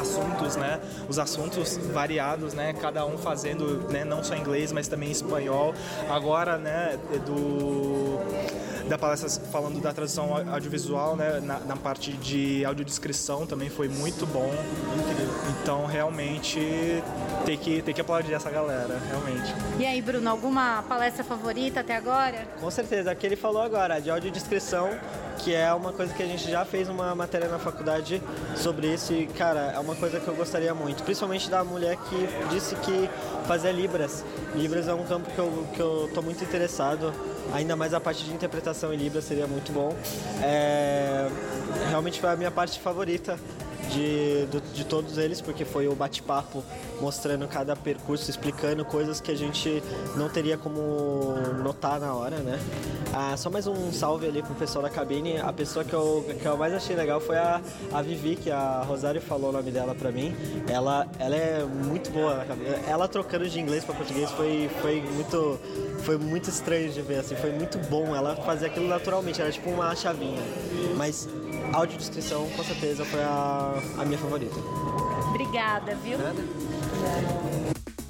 Assuntos, 0.00 0.56
né? 0.56 0.80
Os 1.08 1.18
assuntos 1.18 1.76
variados, 1.92 2.54
né? 2.54 2.72
Cada 2.80 3.04
um 3.04 3.17
fazendo, 3.18 3.88
né? 3.90 4.04
Não 4.04 4.22
só 4.22 4.34
inglês, 4.34 4.72
mas 4.72 4.88
também 4.88 5.10
espanhol. 5.10 5.74
Agora, 6.08 6.56
né? 6.56 6.98
Do 7.26 8.18
da 8.88 8.96
palestra 8.96 9.28
falando 9.28 9.80
da 9.80 9.92
tradução 9.92 10.34
audiovisual, 10.50 11.14
né, 11.14 11.40
na, 11.40 11.60
na, 11.60 11.76
parte 11.76 12.12
de 12.12 12.64
audiodescrição 12.64 13.46
também 13.46 13.68
foi 13.68 13.86
muito 13.86 14.26
bom. 14.26 14.50
Então, 15.48 15.86
realmente, 15.86 17.02
tem 17.44 17.56
que, 17.56 17.82
tem 17.82 17.94
que 17.94 18.00
aplaudir 18.00 18.34
essa 18.34 18.50
galera, 18.50 19.00
realmente. 19.08 19.54
E 19.78 19.86
aí, 19.86 20.00
Bruno, 20.02 20.28
alguma 20.28 20.82
palestra 20.88 21.24
favorita 21.24 21.80
até 21.80 21.96
agora? 21.96 22.46
Com 22.60 22.70
certeza, 22.70 23.10
a 23.10 23.14
que 23.14 23.26
ele 23.26 23.36
falou 23.36 23.62
agora, 23.62 24.00
de 24.00 24.10
audiodescrição, 24.10 24.90
que 25.38 25.54
é 25.54 25.72
uma 25.72 25.92
coisa 25.92 26.12
que 26.12 26.22
a 26.22 26.26
gente 26.26 26.50
já 26.50 26.64
fez 26.64 26.88
uma 26.88 27.14
matéria 27.14 27.48
na 27.48 27.58
faculdade 27.58 28.20
sobre 28.56 28.92
isso 28.92 29.12
e, 29.12 29.26
cara, 29.26 29.72
é 29.74 29.78
uma 29.78 29.94
coisa 29.94 30.20
que 30.20 30.28
eu 30.28 30.34
gostaria 30.34 30.74
muito, 30.74 31.02
principalmente 31.02 31.48
da 31.48 31.64
mulher 31.64 31.96
que 31.96 32.28
disse 32.50 32.74
que 32.76 33.08
fazia 33.46 33.70
Libras. 33.70 34.24
Libras 34.54 34.88
é 34.88 34.94
um 34.94 35.04
campo 35.04 35.30
que 35.30 35.38
eu, 35.38 35.66
que 35.74 35.80
eu 35.80 36.10
tô 36.12 36.20
muito 36.20 36.42
interessado, 36.42 37.12
ainda 37.52 37.76
mais 37.76 37.94
a 37.94 38.00
parte 38.00 38.24
de 38.24 38.32
interpretação 38.32 38.92
em 38.92 38.96
Libras 38.96 39.24
seria 39.24 39.46
muito 39.46 39.72
bom. 39.72 39.94
É, 40.42 41.28
realmente 41.88 42.20
foi 42.20 42.30
a 42.30 42.36
minha 42.36 42.50
parte 42.50 42.78
favorita 42.80 43.38
de, 43.90 44.46
de, 44.46 44.60
de 44.74 44.84
todos 44.84 45.18
eles, 45.18 45.40
porque 45.40 45.64
foi 45.64 45.88
o 45.88 45.94
bate-papo 45.94 46.62
mostrando 47.00 47.46
cada 47.46 47.76
percurso, 47.76 48.30
explicando 48.30 48.84
coisas 48.84 49.20
que 49.20 49.30
a 49.30 49.36
gente 49.36 49.82
não 50.16 50.28
teria 50.28 50.58
como 50.58 51.36
notar 51.62 52.00
na 52.00 52.14
hora, 52.14 52.38
né? 52.38 52.58
Ah, 53.12 53.36
só 53.36 53.48
mais 53.48 53.66
um 53.66 53.92
salve 53.92 54.26
ali 54.26 54.42
pro 54.42 54.54
pessoal 54.54 54.82
da 54.82 54.90
cabine. 54.90 55.38
A 55.38 55.52
pessoa 55.52 55.84
que 55.84 55.94
eu, 55.94 56.24
que 56.40 56.46
eu 56.46 56.56
mais 56.56 56.74
achei 56.74 56.94
legal 56.94 57.20
foi 57.20 57.36
a, 57.36 57.60
a 57.92 58.02
Vivi, 58.02 58.36
que 58.36 58.50
a 58.50 58.82
Rosário 58.86 59.20
falou 59.20 59.50
o 59.50 59.52
nome 59.52 59.70
dela 59.70 59.94
pra 59.94 60.12
mim. 60.12 60.34
Ela, 60.68 61.06
ela 61.18 61.34
é 61.34 61.64
muito 61.64 62.10
boa. 62.10 62.44
Ela 62.86 63.08
trocando 63.08 63.48
de 63.48 63.58
inglês 63.58 63.84
para 63.84 63.94
português 63.94 64.30
foi, 64.32 64.70
foi 64.82 65.00
muito 65.00 65.58
foi 66.02 66.16
muito 66.16 66.48
estranho 66.48 66.90
de 66.90 67.02
ver, 67.02 67.18
assim, 67.18 67.36
foi 67.36 67.52
muito 67.52 67.78
bom. 67.90 68.14
Ela 68.14 68.36
fazia 68.36 68.66
aquilo 68.68 68.88
naturalmente, 68.88 69.40
era 69.40 69.50
tipo 69.50 69.70
uma 69.70 69.94
chavinha. 69.94 70.40
Mas 70.96 71.28
audiodescrição, 71.72 72.48
com 72.50 72.64
certeza, 72.64 73.04
foi 73.04 73.22
a, 73.22 73.74
a 73.98 74.04
minha 74.04 74.18
favorita. 74.18 74.56
Obrigada, 75.28 75.94
viu? 75.96 76.18
Nada. 76.18 76.42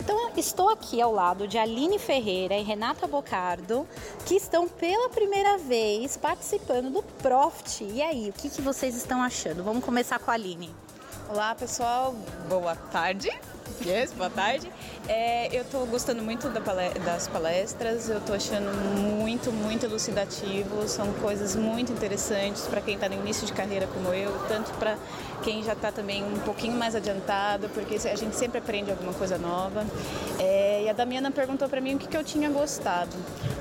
Então, 0.03 0.31
estou 0.37 0.71
aqui 0.71 1.01
ao 1.01 1.13
lado 1.13 1.47
de 1.47 1.59
Aline 1.59 1.99
Ferreira 1.99 2.55
e 2.57 2.63
Renata 2.63 3.07
Bocardo, 3.07 3.87
que 4.25 4.35
estão 4.35 4.69
pela 4.69 5.09
primeira 5.11 5.59
vez 5.59 6.17
participando 6.17 6.91
do 6.91 7.03
Profit. 7.03 7.85
E 7.85 8.01
aí, 8.01 8.31
o 8.31 8.33
que, 8.33 8.49
que 8.49 8.63
vocês 8.63 8.97
estão 8.97 9.23
achando? 9.23 9.63
Vamos 9.63 9.85
começar 9.85 10.19
com 10.19 10.31
a 10.31 10.35
Aline. 10.35 10.75
Olá, 11.29 11.55
pessoal. 11.55 12.15
Boa 12.49 12.75
tarde. 12.75 13.31
Yes, 13.85 14.13
boa 14.13 14.29
tarde. 14.29 14.71
É, 15.09 15.49
eu 15.57 15.63
estou 15.63 15.87
gostando 15.87 16.23
muito 16.23 16.49
das 16.49 17.29
palestras, 17.29 18.09
eu 18.09 18.19
estou 18.19 18.35
achando 18.35 18.71
muito, 18.99 19.53
muito 19.53 19.87
elucidativo, 19.87 20.87
são 20.89 21.13
coisas 21.15 21.55
muito 21.55 21.93
interessantes 21.93 22.67
para 22.67 22.81
quem 22.81 22.95
está 22.95 23.09
no 23.09 23.15
início 23.15 23.47
de 23.47 23.53
carreira 23.53 23.87
como 23.87 24.13
eu, 24.13 24.33
tanto 24.49 24.71
para 24.73 24.97
quem 25.43 25.63
já 25.63 25.73
está 25.73 25.93
também 25.93 26.25
um 26.25 26.39
pouquinho 26.41 26.75
mais 26.75 26.95
adiantado, 26.95 27.69
porque 27.71 27.95
a 27.95 28.17
gente 28.17 28.35
sempre 28.35 28.59
aprende 28.59 28.91
alguma 28.91 29.13
coisa 29.13 29.39
nova. 29.39 29.87
É, 30.39 30.83
e 30.85 30.89
a 30.89 30.93
Damiana 30.93 31.31
perguntou 31.31 31.69
para 31.69 31.81
mim 31.81 31.95
o 31.95 31.99
que, 31.99 32.09
que 32.09 32.17
eu 32.17 32.25
tinha 32.25 32.51
gostado. 32.51 33.17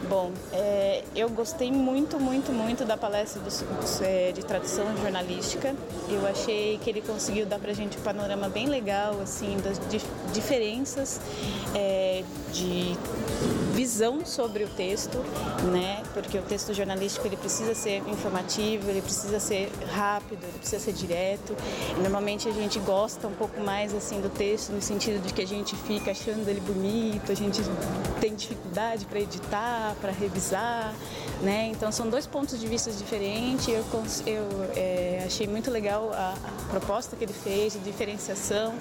Bom, 0.10 0.32
é, 0.54 1.04
eu 1.14 1.30
gostei 1.30 1.70
muito, 1.70 2.18
muito, 2.18 2.54
muito 2.54 2.86
da 2.86 2.96
palestra 2.96 3.42
do, 3.42 3.50
é, 4.06 4.32
de 4.32 4.46
tradução 4.46 4.86
jornalística. 5.02 5.76
Eu 6.10 6.26
achei 6.26 6.78
que 6.78 6.90
ele 6.90 7.02
conseguiu 7.02 7.46
dar 7.46 7.60
para 7.60 7.72
a 7.72 7.74
gente 7.74 7.98
um 7.98 8.02
panorama 8.02 8.48
bem 8.48 8.68
legal, 8.68 9.20
assim, 9.22 9.58
das 9.58 9.78
dif 9.90 10.06
diferenças 10.34 11.20
é, 11.76 12.24
de 12.54 12.96
visão 13.78 14.26
sobre 14.26 14.64
o 14.64 14.68
texto, 14.70 15.20
né? 15.72 16.02
Porque 16.12 16.36
o 16.40 16.42
texto 16.42 16.74
jornalístico 16.74 17.28
ele 17.28 17.38
precisa 17.38 17.76
ser 17.76 17.98
informativo, 18.10 18.90
ele 18.90 19.04
precisa 19.04 19.40
ser 19.40 19.72
rápido, 19.92 20.44
ele 20.44 20.58
precisa 20.58 20.80
ser 20.82 20.94
direto. 20.94 21.56
Normalmente 22.02 22.50
a 22.50 22.52
gente 22.52 22.80
gosta 22.80 23.28
um 23.28 23.34
pouco 23.34 23.62
mais 23.62 23.94
assim 23.94 24.20
do 24.20 24.30
texto 24.30 24.72
no 24.72 24.82
sentido 24.82 25.22
de 25.22 25.32
que 25.32 25.44
a 25.44 25.46
gente 25.46 25.76
fica 25.76 26.10
achando 26.10 26.50
ele 26.50 26.60
bonito, 26.60 27.32
a 27.32 27.36
gente 27.36 27.62
tem 28.20 28.34
dificuldade 28.34 29.06
para 29.06 29.20
editar, 29.20 29.96
para 30.02 30.12
revisar, 30.12 30.96
né? 31.44 31.68
Então 31.68 31.92
são 31.92 32.10
dois 32.10 32.26
pontos 32.26 32.60
de 32.60 32.66
vista 32.66 32.90
diferentes. 32.92 33.68
Eu, 33.68 33.86
eu 34.26 34.74
é, 34.76 35.24
achei 35.24 35.46
muito 35.46 35.70
legal 35.70 36.12
a, 36.14 36.34
a, 36.34 36.70
proposta 36.72 37.16
que 37.16 37.24
ele 37.24 37.34
fez 37.34 37.74
de 37.74 37.80
diferenciação 37.80 38.74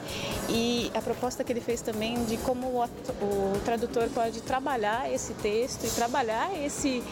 e 0.49 0.91
a 0.95 1.03
proposta 1.03 1.45
que 1.45 1.53
ele 1.53 1.61
fez 1.61 1.83
também 1.83 2.25
de 2.25 2.39
como 2.39 2.67
o, 2.69 2.83
o 2.83 3.61
tradutor 3.63 4.09
pode 4.09 4.41
trabalhar 4.41 4.86
esse 5.11 5.35
texto 5.35 5.85
e 5.85 5.91
trabalhar 5.91 6.51
esse 6.65 7.03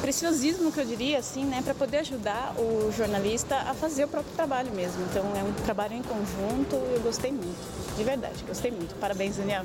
preciosismo 0.00 0.72
que 0.72 0.80
eu 0.80 0.84
diria 0.84 1.18
assim, 1.18 1.44
né, 1.44 1.60
para 1.62 1.74
poder 1.74 1.98
ajudar 1.98 2.54
o 2.58 2.90
jornalista 2.92 3.56
a 3.56 3.74
fazer 3.74 4.04
o 4.04 4.08
próprio 4.08 4.34
trabalho 4.34 4.72
mesmo. 4.72 5.02
Então 5.10 5.24
é 5.36 5.42
um 5.42 5.52
trabalho 5.64 5.94
em 5.94 6.02
conjunto. 6.02 6.76
Eu 6.76 7.00
gostei 7.02 7.30
muito, 7.30 7.96
de 7.96 8.04
verdade, 8.04 8.42
gostei 8.46 8.70
muito. 8.70 8.94
Parabéns, 8.96 9.36
Daniel. 9.36 9.64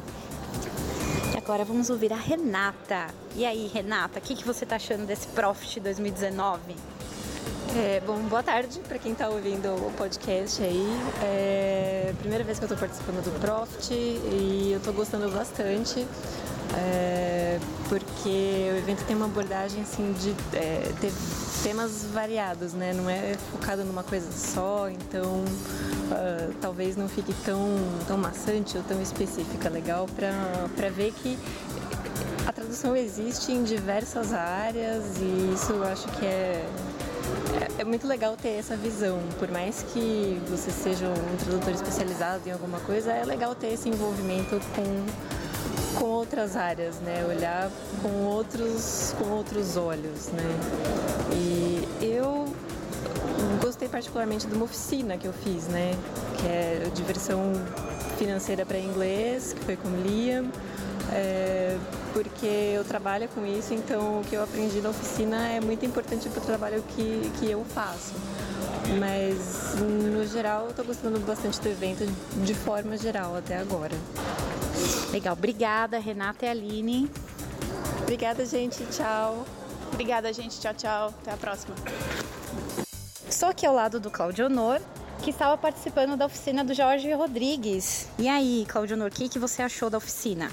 Agora 1.38 1.64
vamos 1.64 1.90
ouvir 1.90 2.12
a 2.12 2.18
Renata. 2.18 3.08
E 3.36 3.46
aí, 3.46 3.70
Renata, 3.74 4.20
o 4.20 4.22
que, 4.22 4.36
que 4.36 4.46
você 4.46 4.64
está 4.64 4.78
achando 4.78 5.06
desse 5.06 5.28
Profit 5.28 5.80
2019? 5.80 6.76
É, 7.78 8.02
bom, 8.06 8.18
boa 8.24 8.42
tarde 8.42 8.80
para 8.88 8.98
quem 8.98 9.12
está 9.12 9.30
ouvindo 9.30 9.68
o 9.76 9.92
podcast 9.98 10.64
aí. 10.64 10.88
É 11.22 11.86
primeira 12.26 12.44
vez 12.44 12.58
que 12.58 12.66
eu 12.66 12.68
estou 12.68 12.78
participando 12.78 13.24
do 13.24 13.40
Profit 13.40 13.94
e 13.94 14.72
eu 14.72 14.78
estou 14.78 14.94
gostando 14.94 15.30
bastante. 15.30 16.08
É, 16.74 17.60
porque 17.88 18.70
o 18.74 18.78
evento 18.78 19.06
tem 19.06 19.16
uma 19.16 19.26
abordagem 19.26 19.82
assim 19.82 20.14
de 20.14 20.32
é, 20.56 20.92
ter 21.00 21.12
temas 21.64 22.06
variados, 22.14 22.74
né? 22.74 22.94
Não 22.94 23.10
é 23.10 23.36
focado 23.52 23.84
numa 23.84 24.04
coisa 24.04 24.32
só, 24.32 24.90
então 24.90 25.44
uh, 26.12 26.54
talvez 26.62 26.96
não 26.96 27.08
fique 27.08 27.34
tão, 27.44 27.60
tão 28.08 28.18
maçante 28.18 28.78
ou 28.78 28.84
tão 28.84 29.02
específica. 29.02 29.70
Legal 29.70 30.08
para 30.16 30.90
ver 30.90 31.12
que 31.14 31.38
a 32.46 32.52
tradução 32.52 32.96
existe 32.96 33.52
em 33.52 33.64
diversas 33.64 34.32
áreas 34.32 35.04
e 35.20 35.54
isso 35.56 35.74
eu 35.74 35.84
acho 35.84 36.08
que 36.10 36.26
é, 36.26 36.64
é, 37.60 37.82
é 37.82 37.84
muito 37.84 38.06
legal 38.08 38.38
ter 38.38 38.50
essa 38.50 38.76
visão. 38.78 39.20
Por 39.40 39.50
mais 39.50 39.84
que 39.92 40.40
você 40.48 40.70
seja 40.70 41.08
um 41.08 41.38
tradutor 41.38 41.74
especializado 41.74 42.48
em 42.48 42.52
alguma 42.52 42.80
coisa, 42.82 43.12
é 43.12 43.26
legal 43.26 43.56
ter 43.56 43.74
esse 43.74 43.90
envolvimento 43.90 44.60
com 44.76 45.35
com 46.06 46.12
outras 46.12 46.56
áreas, 46.56 47.00
né? 47.00 47.26
Olhar 47.28 47.72
com 48.04 48.26
outros, 48.26 49.16
com 49.18 49.26
outros 49.32 49.76
olhos, 49.76 50.28
né? 50.28 50.44
E 51.34 51.84
eu 52.00 52.46
gostei 53.60 53.90
particularmente 53.90 54.46
de 54.46 54.54
uma 54.54 54.66
oficina 54.66 55.18
que 55.18 55.26
eu 55.28 55.34
fiz, 55.34 55.68
né? 55.68 55.96
Que 56.38 56.48
é 56.48 56.92
diversão 56.94 57.54
financeira 58.20 58.64
para 58.68 58.78
inglês, 58.78 59.54
que 59.54 59.66
foi 59.66 59.76
com 59.76 59.90
Liam. 60.04 60.52
É, 61.12 61.76
porque 62.14 62.46
eu 62.46 62.84
trabalho 62.84 63.28
com 63.30 63.44
isso, 63.44 63.74
então 63.74 64.20
o 64.20 64.24
que 64.24 64.36
eu 64.36 64.44
aprendi 64.44 64.82
na 64.82 64.90
oficina 64.90 65.48
é 65.48 65.60
muito 65.60 65.88
importante 65.88 66.30
para 66.30 66.42
o 66.42 66.46
trabalho 66.46 66.84
que, 66.96 67.32
que 67.40 67.50
eu 67.50 67.66
faço. 67.66 68.14
Mas 69.00 69.76
no 69.82 70.24
geral 70.28 70.68
eu 70.68 70.74
tô 70.74 70.84
gostando 70.84 71.20
bastante 71.22 71.60
do 71.60 71.68
evento 71.68 72.06
de 72.44 72.54
forma 72.54 72.96
geral 72.96 73.36
até 73.36 73.58
agora. 73.58 73.96
Legal, 75.12 75.34
obrigada 75.34 75.98
Renata 76.00 76.46
e 76.46 76.50
Aline. 76.50 77.12
Obrigada, 78.02 78.46
gente. 78.46 78.86
Tchau. 78.88 79.46
Obrigada, 79.92 80.32
gente. 80.32 80.60
Tchau, 80.60 80.74
tchau. 80.74 81.14
Até 81.22 81.32
a 81.32 81.38
próxima. 81.38 81.76
Estou 83.28 83.50
aqui 83.50 83.66
ao 83.66 83.74
lado 83.74 84.00
do 84.00 84.12
Claudio 84.12 84.46
Honor, 84.46 84.80
que 85.24 85.32
estava 85.32 85.58
participando 85.58 86.16
da 86.16 86.28
oficina 86.28 86.64
do 86.64 86.74
Jorge 86.74 87.12
Rodrigues. 87.14 88.08
E 88.20 88.28
aí, 88.28 88.66
Claudio 88.68 88.96
Honor, 88.96 89.08
o 89.08 89.12
que, 89.12 89.28
que 89.28 89.40
você 89.40 89.62
achou 89.62 89.90
da 89.90 89.98
oficina? 89.98 90.52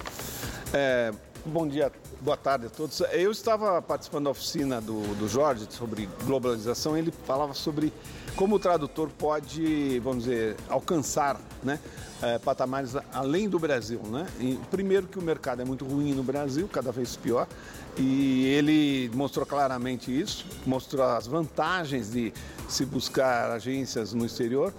É, 0.72 1.12
bom 1.44 1.68
dia, 1.68 1.92
boa 2.20 2.36
tarde 2.36 2.66
a 2.66 2.70
todos. 2.70 3.00
Eu 3.12 3.30
estava 3.30 3.82
participando 3.82 4.24
da 4.24 4.30
oficina 4.30 4.80
do, 4.80 5.02
do 5.16 5.28
Jorge 5.28 5.66
sobre 5.68 6.08
globalização. 6.24 6.96
Ele 6.96 7.12
falava 7.26 7.52
sobre 7.52 7.92
como 8.36 8.56
o 8.56 8.58
tradutor 8.58 9.08
pode, 9.10 10.00
vamos 10.00 10.24
dizer, 10.24 10.56
alcançar 10.68 11.40
né, 11.62 11.78
é, 12.22 12.38
patamares 12.38 12.94
além 13.12 13.48
do 13.48 13.58
Brasil. 13.58 14.00
Né? 14.04 14.26
E, 14.40 14.58
primeiro 14.70 15.06
que 15.06 15.18
o 15.18 15.22
mercado 15.22 15.62
é 15.62 15.64
muito 15.64 15.84
ruim 15.84 16.14
no 16.14 16.22
Brasil, 16.22 16.68
cada 16.68 16.92
vez 16.92 17.16
pior, 17.16 17.48
e 17.96 18.46
ele 18.46 19.10
mostrou 19.14 19.44
claramente 19.44 20.16
isso, 20.16 20.46
mostrou 20.64 21.04
as 21.04 21.26
vantagens 21.26 22.10
de 22.10 22.32
se 22.68 22.86
buscar 22.86 23.50
agências 23.50 24.14
no 24.14 24.24
exterior 24.24 24.72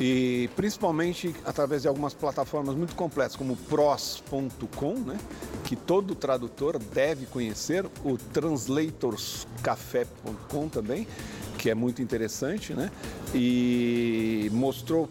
e 0.00 0.48
principalmente 0.54 1.34
através 1.44 1.82
de 1.82 1.88
algumas 1.88 2.14
plataformas 2.14 2.76
muito 2.76 2.94
complexas 2.94 3.34
como 3.36 3.56
pros.com, 3.56 4.94
né, 4.94 5.18
que 5.64 5.74
todo 5.74 6.14
tradutor 6.14 6.78
deve 6.78 7.26
conhecer, 7.26 7.84
o 8.04 8.16
translatorscafé.com 8.16 10.68
também, 10.68 11.08
que 11.58 11.68
é 11.68 11.74
muito 11.74 12.00
interessante, 12.00 12.72
né, 12.72 12.90
e 13.34 14.48
mostrou 14.52 15.08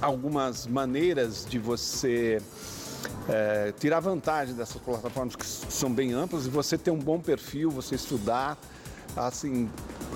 algumas 0.00 0.66
maneiras 0.66 1.46
de 1.48 1.58
você 1.58 2.42
é, 3.28 3.72
tirar 3.78 4.00
vantagem 4.00 4.54
dessas 4.54 4.80
plataformas 4.80 5.36
que 5.36 5.46
são 5.46 5.92
bem 5.92 6.12
amplas 6.12 6.46
e 6.46 6.50
você 6.50 6.76
ter 6.76 6.90
um 6.90 6.98
bom 6.98 7.20
perfil, 7.20 7.70
você 7.70 7.94
estudar, 7.94 8.58
assim, 9.16 9.70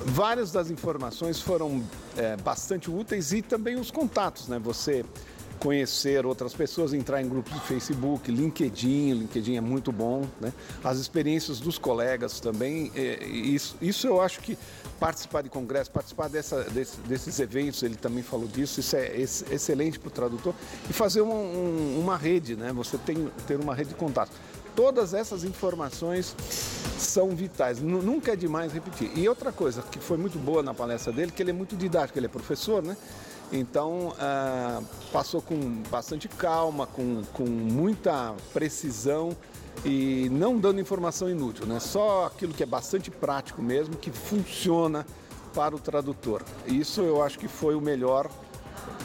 várias 0.07 0.53
das 0.53 0.71
informações 0.71 1.41
foram 1.41 1.83
é, 2.17 2.37
bastante 2.37 2.91
úteis 2.91 3.33
e 3.33 3.43
também 3.43 3.77
os 3.77 3.91
contatos, 3.91 4.49
né? 4.49 4.59
Você 4.59 5.05
conhecer 5.59 6.25
outras 6.25 6.55
pessoas, 6.55 6.95
entrar 6.95 7.21
em 7.21 7.29
grupos 7.29 7.53
de 7.53 7.61
Facebook, 7.61 8.31
LinkedIn, 8.31 9.13
LinkedIn 9.13 9.57
é 9.57 9.61
muito 9.61 9.93
bom, 9.93 10.25
né? 10.41 10.53
As 10.83 10.99
experiências 10.99 11.61
dos 11.61 11.79
colegas 11.79 12.41
também, 12.41 12.91
é, 12.97 13.25
isso, 13.27 13.77
isso 13.81 14.07
eu 14.07 14.21
acho 14.21 14.41
que 14.41 14.57
participar 15.01 15.43
de 15.43 15.49
congresso, 15.49 15.91
participar 15.91 16.29
dessa, 16.29 16.63
desse, 16.65 16.99
desses 17.01 17.41
eventos, 17.41 17.83
ele 17.83 17.97
também 17.97 18.23
falou 18.23 18.47
disso, 18.47 18.79
isso 18.81 18.95
é 18.95 19.17
ex 19.17 19.45
excelente 19.51 19.99
para 19.99 20.09
o 20.09 20.11
tradutor 20.11 20.55
e 20.89 20.93
fazer 20.93 21.23
um, 21.23 21.33
um, 21.33 21.99
uma 21.99 22.19
rede, 22.19 22.55
né? 22.55 22.71
Você 22.75 22.99
tem 22.99 23.29
ter 23.47 23.59
uma 23.59 23.75
rede 23.75 23.89
de 23.89 23.95
contatos. 23.97 24.37
Todas 24.77 25.15
essas 25.15 25.43
informações 25.43 26.37
são 26.99 27.31
vitais, 27.31 27.81
nunca 27.81 28.35
é 28.35 28.37
demais 28.37 28.73
repetir. 28.73 29.11
E 29.17 29.29
outra 29.29 29.51
coisa 29.51 29.83
que 29.83 29.99
foi 29.99 30.19
muito 30.19 30.39
boa 30.39 30.63
na 30.63 30.75
palestra 30.75 31.13
dele, 31.13 31.33
que 31.33 31.43
ele 31.43 31.51
é 31.51 31.55
muito 31.55 31.75
didático, 31.75 32.19
ele 32.19 32.27
é 32.27 32.29
professor, 32.29 32.83
né? 32.83 32.97
Então, 33.53 34.15
ah, 34.21 34.81
passou 35.13 35.43
com 35.43 35.83
bastante 35.91 36.29
calma, 36.29 36.87
com, 36.87 37.23
com 37.33 37.45
muita 37.45 38.35
precisão 38.53 39.37
e 39.85 40.29
não 40.31 40.59
dando 40.59 40.81
informação 40.81 41.29
inútil, 41.29 41.67
né? 41.67 41.81
Só 41.81 42.27
aquilo 42.27 42.53
que 42.53 42.63
é 42.63 42.67
bastante 42.67 43.11
prático 43.11 43.63
mesmo, 43.63 43.97
que 43.97 44.11
funciona 44.11 45.07
para 45.55 45.75
o 45.75 45.79
tradutor. 45.79 46.43
Isso 46.67 47.01
eu 47.01 47.23
acho 47.23 47.39
que 47.39 47.49
foi 47.49 47.75
o 47.75 47.81
melhor 47.81 48.31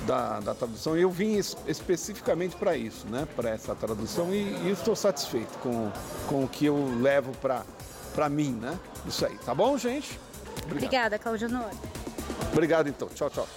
da, 0.05 0.39
da 0.39 0.53
tradução. 0.53 0.97
Eu 0.97 1.09
vim 1.09 1.35
es, 1.35 1.57
especificamente 1.67 2.55
para 2.55 2.75
isso, 2.75 3.07
né? 3.07 3.27
Para 3.35 3.49
essa 3.49 3.73
tradução 3.75 4.33
e, 4.33 4.43
e 4.65 4.71
estou 4.71 4.95
satisfeito 4.95 5.57
com, 5.59 5.91
com 6.27 6.43
o 6.43 6.47
que 6.47 6.65
eu 6.65 6.77
levo 7.01 7.31
para 7.37 8.29
mim, 8.29 8.51
né? 8.51 8.77
Isso 9.07 9.25
aí, 9.25 9.37
tá 9.45 9.53
bom, 9.53 9.77
gente? 9.77 10.19
Obrigado. 10.63 10.71
Obrigada, 10.71 11.19
Claudio 11.19 11.49
Nor. 11.49 11.71
Obrigado, 12.51 12.89
então. 12.89 13.07
Tchau, 13.09 13.29
tchau. 13.29 13.47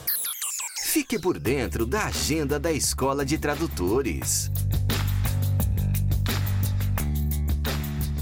Fique 0.83 1.19
por 1.19 1.39
dentro 1.39 1.87
da 1.87 2.07
agenda 2.07 2.59
da 2.59 2.73
Escola 2.73 3.25
de 3.25 3.39
Tradutores. 3.39 4.51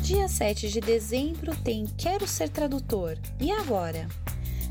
Dia 0.06 0.28
7 0.28 0.68
de 0.68 0.80
dezembro 0.80 1.52
tem 1.64 1.84
Quero 1.84 2.28
Ser 2.28 2.48
Tradutor. 2.48 3.18
E 3.40 3.50
agora? 3.50 4.06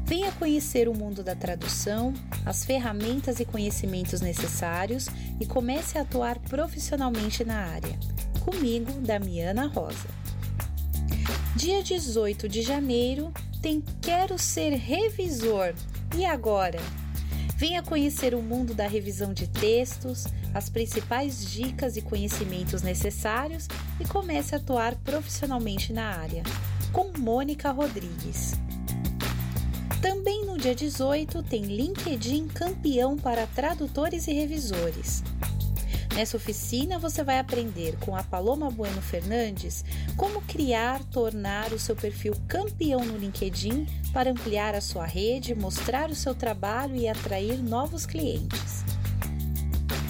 Venha 0.05 0.31
conhecer 0.31 0.87
o 0.87 0.93
mundo 0.93 1.21
da 1.21 1.35
tradução, 1.35 2.13
as 2.45 2.63
ferramentas 2.63 3.41
e 3.41 3.45
conhecimentos 3.45 4.21
necessários 4.21 5.07
e 5.37 5.45
comece 5.45 5.97
a 5.97 6.03
atuar 6.03 6.39
profissionalmente 6.39 7.43
na 7.43 7.57
área. 7.65 7.99
Comigo, 8.45 8.89
Damiana 9.01 9.67
Rosa. 9.67 10.07
Dia 11.53 11.83
18 11.83 12.47
de 12.47 12.61
janeiro 12.61 13.33
tem 13.61 13.83
Quero 14.01 14.39
Ser 14.39 14.69
Revisor. 14.69 15.73
E 16.17 16.23
agora? 16.23 16.79
Venha 17.57 17.83
conhecer 17.83 18.33
o 18.33 18.41
mundo 18.41 18.73
da 18.73 18.87
revisão 18.87 19.33
de 19.33 19.47
textos, 19.47 20.27
as 20.55 20.69
principais 20.69 21.45
dicas 21.51 21.97
e 21.97 22.01
conhecimentos 22.01 22.81
necessários 22.81 23.67
e 23.99 24.05
comece 24.07 24.55
a 24.55 24.57
atuar 24.57 24.95
profissionalmente 24.95 25.91
na 25.91 26.05
área. 26.05 26.43
Com 26.93 27.11
Mônica 27.17 27.69
Rodrigues. 27.71 28.53
Também 30.01 30.45
no 30.45 30.57
dia 30.57 30.73
18 30.73 31.43
tem 31.43 31.63
LinkedIn 31.63 32.47
Campeão 32.47 33.17
para 33.17 33.45
tradutores 33.47 34.29
e 34.29 34.33
revisores. 34.33 35.21
Nessa 36.15 36.37
oficina 36.37 36.97
você 36.97 37.21
vai 37.21 37.37
aprender 37.37 37.97
com 37.97 38.15
a 38.15 38.23
Paloma 38.23 38.71
Bueno 38.71 39.01
Fernandes 39.01 39.83
como 40.15 40.41
criar, 40.43 41.03
tornar 41.11 41.73
o 41.73 41.79
seu 41.79 41.97
perfil 41.97 42.33
campeão 42.47 43.03
no 43.03 43.17
LinkedIn 43.17 43.85
para 44.13 44.31
ampliar 44.31 44.73
a 44.73 44.79
sua 44.79 45.05
rede, 45.05 45.53
mostrar 45.53 46.09
o 46.09 46.15
seu 46.15 46.33
trabalho 46.33 46.95
e 46.95 47.09
atrair 47.09 47.61
novos 47.61 48.05
clientes. 48.05 48.84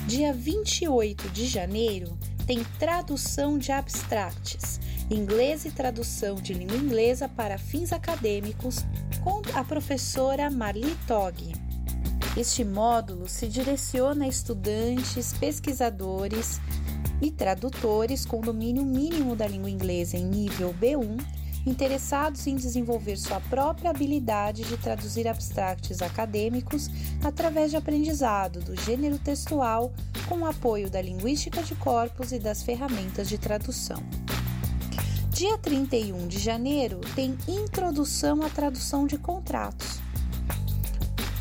Dia 0.07 0.31
28 0.31 1.29
de 1.31 1.47
janeiro 1.47 2.15
tem 2.45 2.63
tradução 2.77 3.57
de 3.57 3.71
abstracts, 3.71 4.79
inglês 5.09 5.65
e 5.65 5.71
tradução 5.71 6.35
de 6.35 6.53
língua 6.53 6.77
inglesa 6.77 7.27
para 7.27 7.57
fins 7.57 7.91
acadêmicos 7.91 8.85
com 9.23 9.41
a 9.55 9.63
professora 9.63 10.51
Marli 10.51 10.95
Togg. 11.07 11.53
Este 12.37 12.63
módulo 12.63 13.27
se 13.27 13.47
direciona 13.47 14.25
a 14.25 14.27
estudantes, 14.27 15.33
pesquisadores 15.33 16.61
e 17.19 17.31
tradutores 17.31 18.27
com 18.27 18.41
domínio 18.41 18.85
mínimo 18.85 19.35
da 19.35 19.47
língua 19.47 19.71
inglesa 19.71 20.17
em 20.17 20.25
nível 20.25 20.71
B1, 20.79 21.17
interessados 21.65 22.45
em 22.47 22.55
desenvolver 22.55 23.17
sua 23.17 23.39
própria 23.41 23.89
habilidade 23.89 24.63
de 24.63 24.77
traduzir 24.77 25.27
abstracts 25.27 26.01
acadêmicos 26.01 26.89
através 27.23 27.71
de 27.71 27.77
aprendizado 27.77 28.59
do 28.59 28.75
gênero 28.81 29.17
textual 29.17 29.93
com 30.27 30.39
o 30.39 30.45
apoio 30.45 30.89
da 30.89 31.01
linguística 31.01 31.63
de 31.63 31.75
corpos 31.75 32.31
e 32.31 32.39
das 32.39 32.63
ferramentas 32.63 33.27
de 33.27 33.37
tradução. 33.37 34.01
Dia 35.29 35.57
31 35.57 36.27
de 36.27 36.39
janeiro 36.39 37.01
tem 37.15 37.37
Introdução 37.47 38.41
à 38.41 38.49
Tradução 38.49 39.05
de 39.05 39.17
Contratos 39.17 40.05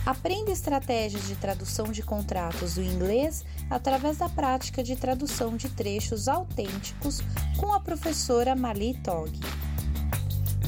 Aprenda 0.06 0.50
estratégias 0.50 1.26
de 1.26 1.34
tradução 1.34 1.90
de 1.90 2.02
contratos 2.02 2.74
do 2.74 2.82
inglês 2.82 3.42
através 3.70 4.18
da 4.18 4.28
prática 4.28 4.82
de 4.82 4.94
tradução 4.96 5.56
de 5.56 5.70
trechos 5.70 6.28
autênticos 6.28 7.22
com 7.56 7.72
a 7.72 7.80
professora 7.80 8.54
Mali 8.54 8.92
Tog. 9.02 9.32